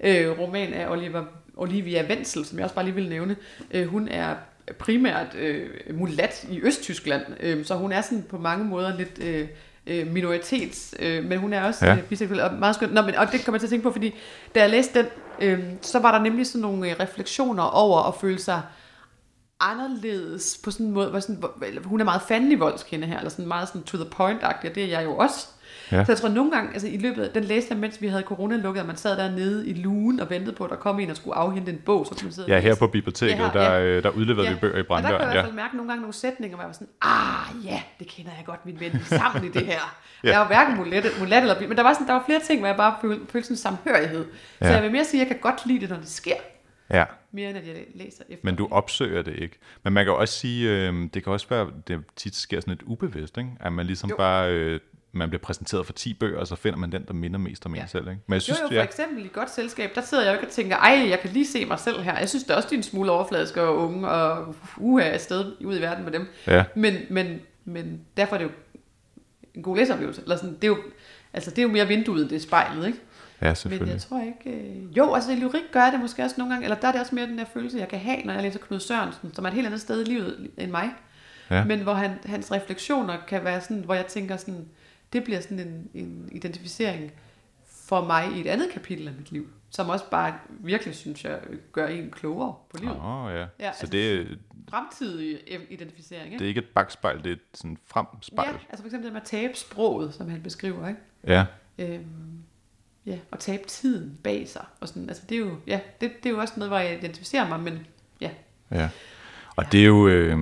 øh, 0.00 0.38
roman 0.38 0.72
af 0.72 0.90
Oliver, 0.90 1.24
Olivia 1.56 2.06
Wenzel, 2.08 2.44
som 2.44 2.58
jeg 2.58 2.64
også 2.64 2.74
bare 2.74 2.84
lige 2.84 2.94
vil 2.94 3.08
nævne. 3.08 3.36
Øh, 3.70 3.86
hun 3.86 4.08
er 4.08 4.34
primært 4.78 5.34
øh, 5.34 5.68
mulat 5.94 6.44
i 6.50 6.60
Østtyskland, 6.62 7.22
øh, 7.40 7.64
så 7.64 7.74
hun 7.74 7.92
er 7.92 8.00
sådan 8.00 8.24
på 8.28 8.38
mange 8.38 8.64
måder 8.64 8.96
lidt 8.96 9.22
øh, 9.22 9.48
øh, 9.86 10.06
minoritets, 10.06 10.94
øh, 10.98 11.24
men 11.24 11.38
hun 11.38 11.52
er 11.52 11.62
også 11.62 11.86
Ja. 11.86 11.92
øh, 11.96 12.02
biseksuel 12.02 12.40
og 12.40 12.54
meget 12.54 12.74
skøn. 12.74 12.88
Nå, 12.88 13.02
men, 13.02 13.14
og 13.14 13.32
det 13.32 13.44
kommer 13.44 13.56
jeg 13.56 13.60
til 13.60 13.66
at 13.66 13.70
tænke 13.70 13.82
på, 13.82 13.92
fordi 13.92 14.14
da 14.54 14.60
jeg 14.60 14.70
læste 14.70 14.98
den, 14.98 15.06
øh, 15.40 15.64
så 15.82 15.98
var 15.98 16.12
der 16.12 16.24
nemlig 16.24 16.46
sådan 16.46 16.60
nogle 16.60 16.90
øh, 16.90 16.96
refleksioner 17.00 17.62
over 17.62 18.02
at 18.08 18.14
føle 18.20 18.38
sig 18.38 18.62
anderledes 19.60 20.60
på 20.64 20.70
sådan 20.70 20.86
en 20.86 20.92
måde, 20.92 21.10
hvor 21.10 21.20
sådan, 21.20 21.36
hvor, 21.36 21.54
hun 21.84 22.00
er 22.00 22.04
meget 22.04 22.22
fandelig 22.22 22.60
voldskende 22.60 23.06
her, 23.06 23.18
eller 23.18 23.30
sådan 23.30 23.46
meget 23.48 23.68
sådan 23.68 23.82
to 23.82 23.96
the 23.96 24.06
point-agtig, 24.06 24.68
og 24.68 24.74
det 24.74 24.84
er 24.84 24.86
jeg 24.86 25.04
jo 25.04 25.16
også. 25.16 25.46
Ja. 25.92 25.96
Ja. 25.96 26.04
Så 26.04 26.12
jeg 26.12 26.18
tror 26.18 26.28
nogle 26.28 26.50
gange, 26.50 26.72
altså 26.72 26.88
i 26.88 26.96
løbet 26.96 27.22
af, 27.22 27.30
den 27.30 27.44
læste 27.44 27.72
jeg, 27.72 27.78
mens 27.78 28.00
vi 28.02 28.06
havde 28.06 28.22
corona 28.22 28.56
lukket, 28.56 28.80
og 28.80 28.86
man 28.86 28.96
sad 28.96 29.16
dernede 29.16 29.68
i 29.68 29.72
lugen 29.74 30.20
og 30.20 30.30
ventede 30.30 30.56
på, 30.56 30.64
at 30.64 30.70
der 30.70 30.76
kom 30.76 31.00
en 31.00 31.10
og 31.10 31.16
skulle 31.16 31.34
afhente 31.34 31.72
en 31.72 31.78
bog, 31.86 32.06
så 32.06 32.14
kunne 32.14 32.24
man 32.24 32.32
sidde 32.32 32.52
ja, 32.54 32.60
her 32.60 32.74
på 32.74 32.86
biblioteket, 32.86 33.38
Ja, 33.38 33.50
der, 33.52 33.72
ja. 33.72 33.82
øh, 33.84 34.02
der 34.02 34.10
udleverede 34.10 34.50
vi 34.50 34.56
bøger 34.60 34.76
i 34.76 34.80
Og 34.80 34.84
der 34.88 34.88
kunne 34.88 34.96
jeg 34.96 35.02
Brandøren. 35.02 35.22
i 35.22 35.24
hvert 35.24 35.34
Ja. 35.34 35.42
fald 35.42 35.52
mærke 35.54 35.76
nogle 35.76 35.90
gange 35.90 36.00
nogle 36.00 36.14
sætninger, 36.14 36.56
hvor 36.56 36.62
jeg 36.62 36.68
var 36.68 36.72
sådan, 36.72 36.88
ah 37.02 37.66
ja, 37.66 37.82
det 37.98 38.06
kender 38.06 38.30
jeg 38.38 38.46
godt, 38.46 38.66
min 38.66 38.80
ven, 38.80 39.00
sammen 39.04 39.44
i 39.44 39.48
det 39.48 39.66
her. 39.66 39.94
Ja. 40.24 40.28
ja. 40.28 40.32
Jeg 40.32 40.40
var 40.40 40.46
hverken 40.46 40.76
mulat, 40.76 41.06
mulat 41.20 41.42
eller 41.42 41.60
men 41.68 41.76
der 41.76 41.82
var, 41.82 41.92
sådan, 41.92 42.06
der 42.06 42.12
var 42.12 42.22
flere 42.26 42.40
ting, 42.46 42.60
hvor 42.60 42.66
jeg 42.68 42.76
bare 42.76 42.94
følte, 43.02 43.26
følte 43.32 43.46
sådan 43.46 43.56
samhørighed. 43.56 44.24
Så 44.58 44.66
Ja. 44.66 44.72
jeg 44.74 44.82
vil 44.82 44.92
mere 44.92 45.04
sige, 45.04 45.20
at 45.22 45.28
jeg 45.28 45.36
kan 45.36 45.40
godt 45.52 45.66
lide 45.66 45.80
det, 45.80 45.88
når 45.90 45.96
det 45.96 46.08
sker, 46.08 46.34
ja. 46.90 47.04
mere 47.32 47.48
end 47.48 47.58
at 47.58 47.66
jeg 47.66 47.74
læser 47.94 48.22
efter. 48.28 48.40
Men 48.44 48.56
du 48.56 48.68
opsøger 48.70 49.22
det 49.22 49.34
ikke. 49.38 49.58
Men 49.82 49.92
man 49.92 50.04
kan 50.04 50.14
også 50.14 50.34
sige, 50.34 50.70
øh, 50.70 50.94
det 51.14 51.24
kan 51.24 51.32
også 51.32 51.46
være, 51.50 51.70
det 51.88 52.00
tit 52.16 52.36
sker 52.36 52.60
sådan 52.60 52.70
lidt 52.72 52.82
ubevidst, 52.82 53.38
ikke? 53.38 53.50
at 53.60 53.72
man 53.72 53.86
ligesom. 53.86 54.10
Jo. 54.10 54.16
bare, 54.16 54.52
øh, 54.52 54.80
man 55.16 55.28
bliver 55.28 55.42
præsenteret 55.42 55.86
for 55.86 55.92
10 55.92 56.14
bøger, 56.14 56.38
og 56.38 56.46
så 56.46 56.56
finder 56.56 56.78
man 56.78 56.92
den, 56.92 57.04
der 57.06 57.12
minder 57.14 57.38
mest 57.38 57.66
om 57.66 57.74
en 57.74 57.80
Ja. 57.80 57.86
selv. 57.86 58.08
Ikke? 58.08 58.20
Men 58.26 58.34
jeg 58.34 58.42
synes, 58.42 58.58
jo, 58.60 58.64
jo, 58.64 58.68
for 58.68 58.74
ja, 58.74 58.82
eksempel 58.82 59.24
i 59.24 59.28
godt 59.32 59.50
selskab, 59.50 59.90
der 59.94 60.00
sidder 60.00 60.24
jeg 60.24 60.32
ikke 60.32 60.46
og 60.46 60.52
tænker, 60.52 60.76
ej, 60.76 61.06
jeg 61.10 61.20
kan 61.20 61.30
lige 61.30 61.46
se 61.46 61.64
mig 61.64 61.78
selv 61.78 62.00
her. 62.00 62.18
Jeg 62.18 62.28
synes, 62.28 62.44
det 62.44 62.50
er 62.50 62.54
også 62.56 62.68
de 62.68 62.74
er 62.74 62.78
en 62.78 62.82
smule 62.82 63.10
overfladiske 63.10 63.62
og 63.62 63.76
unge, 63.78 64.08
og 64.08 64.54
uha, 64.76 65.04
er 65.04 65.10
afsted 65.10 65.52
ud 65.64 65.78
i 65.78 65.80
verden 65.80 66.04
med 66.04 66.12
dem. 66.12 66.28
ja, 66.46 66.64
Men, 66.74 66.94
men, 67.10 67.40
men 67.64 68.00
derfor 68.16 68.36
er 68.36 68.38
det 68.38 68.44
jo 68.46 68.50
en 69.54 69.62
god 69.62 69.76
læseoplevelse. 69.76 70.22
Eller 70.22 70.36
sådan, 70.36 70.54
det, 70.54 70.64
er 70.64 70.68
jo, 70.68 70.78
altså, 71.32 71.50
det 71.50 71.58
er 71.58 71.62
jo 71.62 71.68
mere 71.68 71.86
vinduet, 71.86 72.20
end 72.22 72.28
det 72.30 72.36
er 72.36 72.40
spejlet, 72.40 72.86
ikke? 72.86 72.98
ja, 73.42 73.46
Men 73.46 73.56
selvfølgelig. 73.56 73.92
jeg 73.92 74.00
tror 74.00 74.20
ikke... 74.20 74.58
Øh... 74.60 74.96
Jo, 74.96 75.14
altså 75.14 75.32
i 75.32 75.36
lyrik 75.36 75.62
gør 75.72 75.90
det 75.90 76.00
måske 76.00 76.22
også 76.22 76.34
nogle 76.38 76.52
gange, 76.54 76.64
eller 76.64 76.76
der 76.76 76.88
er 76.88 76.92
det 76.92 77.00
også 77.00 77.14
mere 77.14 77.26
den 77.26 77.38
der 77.38 77.44
følelse, 77.52 77.78
jeg 77.78 77.88
kan 77.88 77.98
have, 77.98 78.18
når 78.24 78.32
jeg 78.32 78.42
læser 78.42 78.58
Knud 78.58 78.80
Sørensen, 78.80 79.34
som 79.34 79.44
er 79.44 79.48
et 79.48 79.54
helt 79.54 79.66
andet 79.66 79.80
sted 79.80 80.00
i 80.00 80.04
livet 80.04 80.50
end 80.58 80.70
mig. 80.70 80.90
Ja. 81.50 81.64
Men 81.64 81.80
hvor 81.80 81.92
han, 81.94 82.10
hans 82.24 82.52
refleksioner 82.52 83.16
kan 83.28 83.44
være 83.44 83.60
sådan, 83.60 83.82
hvor 83.84 83.94
jeg 83.94 84.06
tænker 84.06 84.36
sådan, 84.36 84.68
det 85.16 85.24
bliver 85.24 85.40
sådan 85.40 85.58
en, 85.60 85.90
en 85.94 86.28
identificering 86.32 87.12
for 87.66 88.04
mig 88.04 88.36
i 88.36 88.40
et 88.40 88.46
andet 88.46 88.70
kapitel 88.70 89.08
af 89.08 89.14
mit 89.14 89.32
liv, 89.32 89.48
som 89.70 89.88
også 89.88 90.04
bare 90.10 90.38
virkelig, 90.48 90.94
synes 90.94 91.24
jeg, 91.24 91.40
gør 91.72 91.86
en 91.86 92.10
klogere 92.10 92.54
på 92.70 92.76
livet. 92.80 92.96
Åh, 92.96 93.24
oh, 93.24 93.32
ja. 93.32 93.38
Ja, 93.38 93.46
Så 93.58 93.66
altså- 93.66 93.86
det, 93.86 94.38
Fremtidig 94.70 95.38
identificering, 95.70 96.26
ikke? 96.26 96.38
det 96.38 96.44
er 96.44 96.48
ikke 96.48 96.58
et 96.60 96.68
bagspejl, 96.74 97.18
det 97.18 97.26
er 97.26 97.32
et 97.32 97.40
sådan 97.54 97.78
fremspejl. 97.86 98.48
Ja, 98.48 98.58
altså 98.70 98.82
for 98.82 98.86
eksempel 98.86 99.04
det 99.04 99.12
med 99.12 99.20
at 99.20 99.26
tabe 99.26 99.54
sproget, 99.56 100.14
som 100.14 100.28
han 100.30 100.42
beskriver, 100.42 100.88
ikke? 100.88 101.00
Ja. 101.26 101.46
Øhm, 101.78 102.42
ja, 103.06 103.18
og 103.30 103.38
tabe 103.38 103.62
tiden 103.66 104.18
bag 104.24 104.48
sig. 104.48 104.64
Og 104.80 104.88
sådan, 104.88 105.08
altså 105.08 105.22
det 105.28 105.34
er 105.34 105.38
jo, 105.38 105.56
ja, 105.66 105.80
det, 106.00 106.12
det 106.22 106.26
er 106.26 106.30
jo 106.34 106.40
også 106.40 106.54
noget, 106.56 106.70
hvor 106.70 106.78
jeg 106.78 106.98
identificerer 106.98 107.48
mig, 107.48 107.60
men 107.60 107.86
ja, 108.20 108.30
Ja. 108.70 108.88
Og 109.56 109.72
det 109.72 109.80
er 109.80 109.86
jo, 109.86 110.08
øh, 110.08 110.38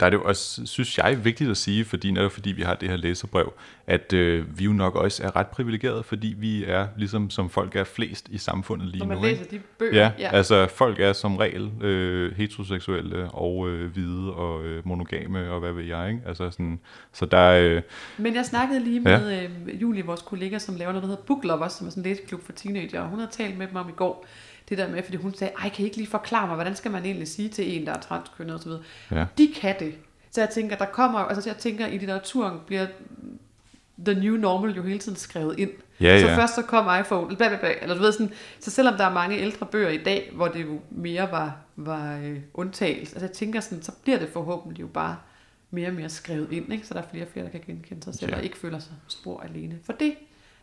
der 0.00 0.06
er 0.06 0.10
det 0.10 0.16
jo 0.16 0.24
også, 0.24 0.66
synes 0.66 0.98
jeg, 0.98 1.24
vigtigt 1.24 1.50
at 1.50 1.56
sige, 1.56 1.84
fordi 1.84 2.10
netop 2.10 2.32
fordi 2.32 2.52
vi 2.52 2.62
har 2.62 2.74
det 2.74 2.88
her 2.88 2.96
læserbrev, 2.96 3.52
at 3.86 4.12
øh, 4.12 4.58
vi 4.58 4.64
jo 4.64 4.72
nok 4.72 4.96
også 4.96 5.22
er 5.22 5.36
ret 5.36 5.46
privilegerede, 5.46 6.02
fordi 6.02 6.34
vi 6.38 6.64
er 6.64 6.86
ligesom 6.96 7.30
som 7.30 7.50
folk 7.50 7.76
er 7.76 7.84
flest 7.84 8.28
i 8.28 8.38
samfundet 8.38 8.88
lige 8.88 8.98
når 8.98 9.06
man 9.06 9.16
nu. 9.16 9.22
læser 9.22 9.42
ikke? 9.42 9.56
de 9.56 9.62
bøger. 9.78 9.96
Ja, 9.96 10.10
ja, 10.18 10.30
altså 10.32 10.66
folk 10.66 11.00
er 11.00 11.12
som 11.12 11.36
regel 11.36 11.70
øh, 11.80 12.36
heteroseksuelle 12.36 13.30
og 13.30 13.68
øh, 13.68 13.92
hvide 13.92 14.32
og 14.32 14.64
øh, 14.64 14.88
monogame 14.88 15.50
og 15.50 15.60
hvad 15.60 15.72
ved 15.72 15.84
jeg, 15.84 16.08
ikke? 16.08 16.22
Altså 16.26 16.50
sådan, 16.50 16.80
så 17.12 17.26
der 17.26 17.38
er, 17.38 17.76
øh, 17.76 17.82
Men 18.18 18.34
jeg 18.34 18.44
snakkede 18.44 18.84
lige 18.84 19.00
med 19.00 19.30
ja. 19.30 19.44
øh, 19.44 19.82
Julie, 19.82 20.04
vores 20.04 20.22
kollega, 20.22 20.58
som 20.58 20.76
laver 20.76 20.92
noget, 20.92 21.02
der 21.02 21.08
hedder 21.08 21.22
Book 21.22 21.44
Lovers, 21.44 21.72
som 21.72 21.86
er 21.86 21.90
sådan 21.90 22.04
en 22.04 22.08
læseklub 22.08 22.44
for 22.44 22.52
teenager, 22.52 23.00
og 23.00 23.08
hun 23.08 23.18
havde 23.18 23.32
talt 23.32 23.58
med 23.58 23.66
dem 23.66 23.76
om 23.76 23.88
i 23.88 23.92
går, 23.96 24.26
det 24.68 24.78
der 24.78 24.88
med, 24.88 25.02
fordi 25.02 25.16
hun 25.16 25.34
sagde, 25.34 25.52
ej, 25.58 25.68
kan 25.68 25.82
I 25.82 25.84
ikke 25.84 25.96
lige 25.96 26.08
forklare 26.10 26.46
mig, 26.46 26.54
hvordan 26.54 26.76
skal 26.76 26.90
man 26.90 27.04
egentlig 27.04 27.28
sige 27.28 27.48
til 27.48 27.80
en, 27.80 27.86
der 27.86 27.92
er 27.92 28.00
transkønnet 28.00 28.54
osv. 28.54 28.70
Ja. 29.10 29.24
De 29.38 29.52
kan 29.56 29.74
det. 29.80 29.94
Så 30.30 30.40
jeg 30.40 30.50
tænker, 30.50 30.76
der 30.76 30.84
kommer, 30.86 31.18
altså 31.18 31.50
jeg 31.50 31.56
tænker, 31.56 31.86
i 31.86 31.98
litteraturen 31.98 32.58
bliver 32.66 32.86
the 34.06 34.14
new 34.20 34.36
normal 34.36 34.70
jo 34.76 34.82
hele 34.82 34.98
tiden 34.98 35.16
skrevet 35.18 35.58
ind. 35.58 35.70
Ja, 36.00 36.20
så 36.20 36.26
ja. 36.26 36.36
først 36.36 36.54
så 36.54 36.62
kom 36.62 37.00
iPhone, 37.00 37.36
bla, 37.36 37.48
bla, 37.48 37.56
bla, 37.58 37.72
eller 37.82 37.94
du 37.94 38.00
ved 38.00 38.12
sådan, 38.12 38.32
så 38.60 38.70
selvom 38.70 38.96
der 38.96 39.04
er 39.04 39.12
mange 39.12 39.38
ældre 39.38 39.66
bøger 39.66 39.88
i 39.88 39.96
dag, 40.02 40.30
hvor 40.34 40.48
det 40.48 40.62
jo 40.64 40.80
mere 40.90 41.28
var, 41.30 41.56
var 41.76 42.16
øh, 42.18 42.38
undtagelse, 42.54 43.14
altså 43.14 43.26
jeg 43.26 43.32
tænker 43.32 43.60
sådan, 43.60 43.82
så 43.82 43.92
bliver 44.02 44.18
det 44.18 44.28
forhåbentlig 44.28 44.80
jo 44.82 44.86
bare 44.86 45.16
mere 45.70 45.88
og 45.88 45.94
mere 45.94 46.08
skrevet 46.08 46.52
ind, 46.52 46.72
ikke? 46.72 46.86
så 46.86 46.94
der 46.94 47.00
er 47.02 47.06
flere 47.10 47.24
og 47.24 47.28
flere, 47.32 47.44
der 47.44 47.50
kan 47.50 47.60
genkende 47.66 48.04
sig 48.04 48.14
selv, 48.14 48.30
Ja. 48.30 48.36
og 48.36 48.44
ikke 48.44 48.58
føler 48.58 48.78
sig 48.78 48.92
spor 49.08 49.40
alene. 49.40 49.78
For 49.84 49.92
det 49.92 50.14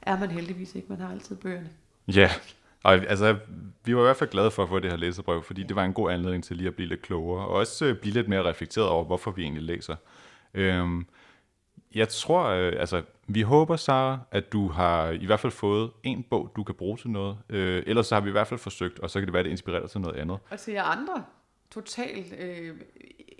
er 0.02 0.20
man 0.20 0.32
heldigvis 0.32 0.76
ikke, 0.76 0.88
man 0.90 1.00
har 1.00 1.12
altid 1.12 1.36
bøgerne. 1.36 1.70
ja, 2.08 2.30
og 2.84 2.94
altså, 2.94 3.38
vi 3.86 3.96
var 3.96 4.02
i 4.02 4.06
hvert 4.06 4.18
fald 4.18 4.30
glade 4.30 4.52
for 4.52 4.64
at 4.64 4.70
få 4.70 4.80
det 4.80 4.92
her 4.92 4.98
læserbrev, 4.98 5.44
fordi 5.44 5.64
det 5.64 5.76
var 5.76 5.84
en 5.84 5.94
god 5.94 6.12
anledning 6.12 6.44
til 6.44 6.58
lige 6.58 6.68
at 6.68 6.76
blive 6.76 6.90
lidt 6.90 7.02
klogere, 7.02 7.48
og 7.48 7.56
også 7.56 7.86
øh, 7.86 7.96
blive 7.96 8.14
lidt 8.14 8.28
mere 8.28 8.44
reflekteret 8.44 8.88
over, 8.88 9.04
hvorfor 9.04 9.32
vi 9.32 9.42
egentlig 9.42 9.64
læser. 9.64 9.96
Øhm, 10.54 11.08
jeg 11.96 12.10
tror, 12.10 12.44
øh, 12.44 12.74
altså, 12.80 13.04
vi 13.28 13.42
håber, 13.42 13.76
Sara, 13.76 14.20
at 14.32 14.54
du 14.54 14.68
har 14.68 15.10
i 15.10 15.26
hvert 15.26 15.40
fald 15.40 15.52
fået 15.52 15.92
en 16.04 16.24
bog, 16.24 16.52
du 16.56 16.64
kan 16.64 16.76
bruge 16.76 16.98
til 16.98 17.10
noget. 17.10 17.38
Øh, 17.50 17.84
ellers 17.88 18.08
så 18.08 18.16
har 18.16 18.22
vi 18.22 18.30
i 18.30 18.32
hvert 18.32 18.48
fald 18.48 18.60
forsøgt, 18.60 19.00
og 19.00 19.10
så 19.10 19.20
kan 19.20 19.28
det 19.28 19.34
være, 19.34 19.44
det 19.44 19.50
inspirerer 19.50 19.88
til 19.88 20.02
noget 20.02 20.16
andet. 20.16 20.40
Og 20.50 20.60
til 20.60 20.74
jer 20.74 20.84
andre, 20.84 21.24
totalt 21.72 22.34
øh, 22.40 22.76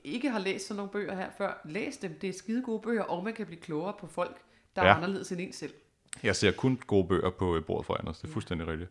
ikke 0.04 0.30
har 0.30 0.40
læst 0.40 0.68
sådan 0.68 0.78
nogle 0.78 0.92
bøger 0.92 1.16
her 1.16 1.30
før, 1.38 1.62
læs 1.66 1.98
dem. 1.98 2.20
Det 2.22 2.30
er 2.30 2.34
skide 2.34 2.62
gode 2.64 2.82
bøger, 2.82 3.04
og 3.04 3.24
man 3.24 3.34
kan 3.34 3.46
blive 3.46 3.60
klogere 3.62 3.94
på 4.00 4.08
folk, 4.08 4.38
der 4.76 4.82
ja. 4.82 4.88
Ja. 4.88 4.94
er 4.94 4.98
anderledes 4.98 5.32
end 5.32 5.42
en 5.42 5.54
selv. 5.54 5.74
Jeg 6.24 6.36
ser 6.36 6.52
kun 6.52 6.80
gode 6.88 7.08
bøger 7.08 7.30
på 7.30 7.56
øh, 7.56 7.66
bordet 7.66 7.86
foran 7.86 8.08
os, 8.08 8.20
det 8.20 8.28
er 8.28 8.34
fuldstændig 8.34 8.68
rigtigt. 8.68 8.90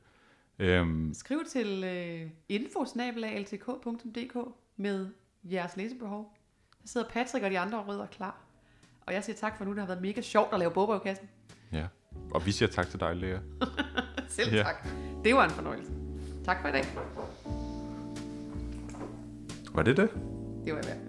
Øhm, 0.58 1.14
Skriv 1.14 1.44
til 1.48 1.84
øh, 1.84 2.30
info-ltk.dk 2.48 4.36
med 4.76 5.08
jeres 5.44 5.76
læsebehov. 5.76 6.36
Der 6.82 6.88
sidder 6.88 7.08
Patrick 7.08 7.44
og 7.44 7.50
de 7.50 7.58
andre 7.58 7.78
rødder 7.78 8.06
klar. 8.06 8.40
Og 9.06 9.14
jeg 9.14 9.24
siger 9.24 9.36
tak 9.36 9.58
for 9.58 9.64
nu, 9.64 9.70
det 9.70 9.78
har 9.80 9.86
været 9.86 10.02
mega 10.02 10.20
sjovt 10.20 10.52
at 10.52 10.58
lave 10.58 10.70
bogbrevkassen. 10.70 11.28
ja. 11.72 11.86
Og 12.30 12.46
vi 12.46 12.52
siger 12.52 12.68
tak 12.68 12.88
til 12.88 13.00
dig, 13.00 13.16
Lea. 13.16 13.38
Selv 14.28 14.54
Ja. 14.54 14.62
tak. 14.62 14.88
Det 15.24 15.34
var 15.34 15.44
en 15.44 15.50
fornøjelse. 15.50 15.92
Tak 16.44 16.60
for 16.60 16.68
i 16.68 16.72
dag. 16.72 16.84
Var 19.74 19.82
det 19.82 19.96
det? 19.96 20.10
Det 20.64 20.72
var 20.74 20.80
i 20.80 20.84
hvert. 20.86 21.07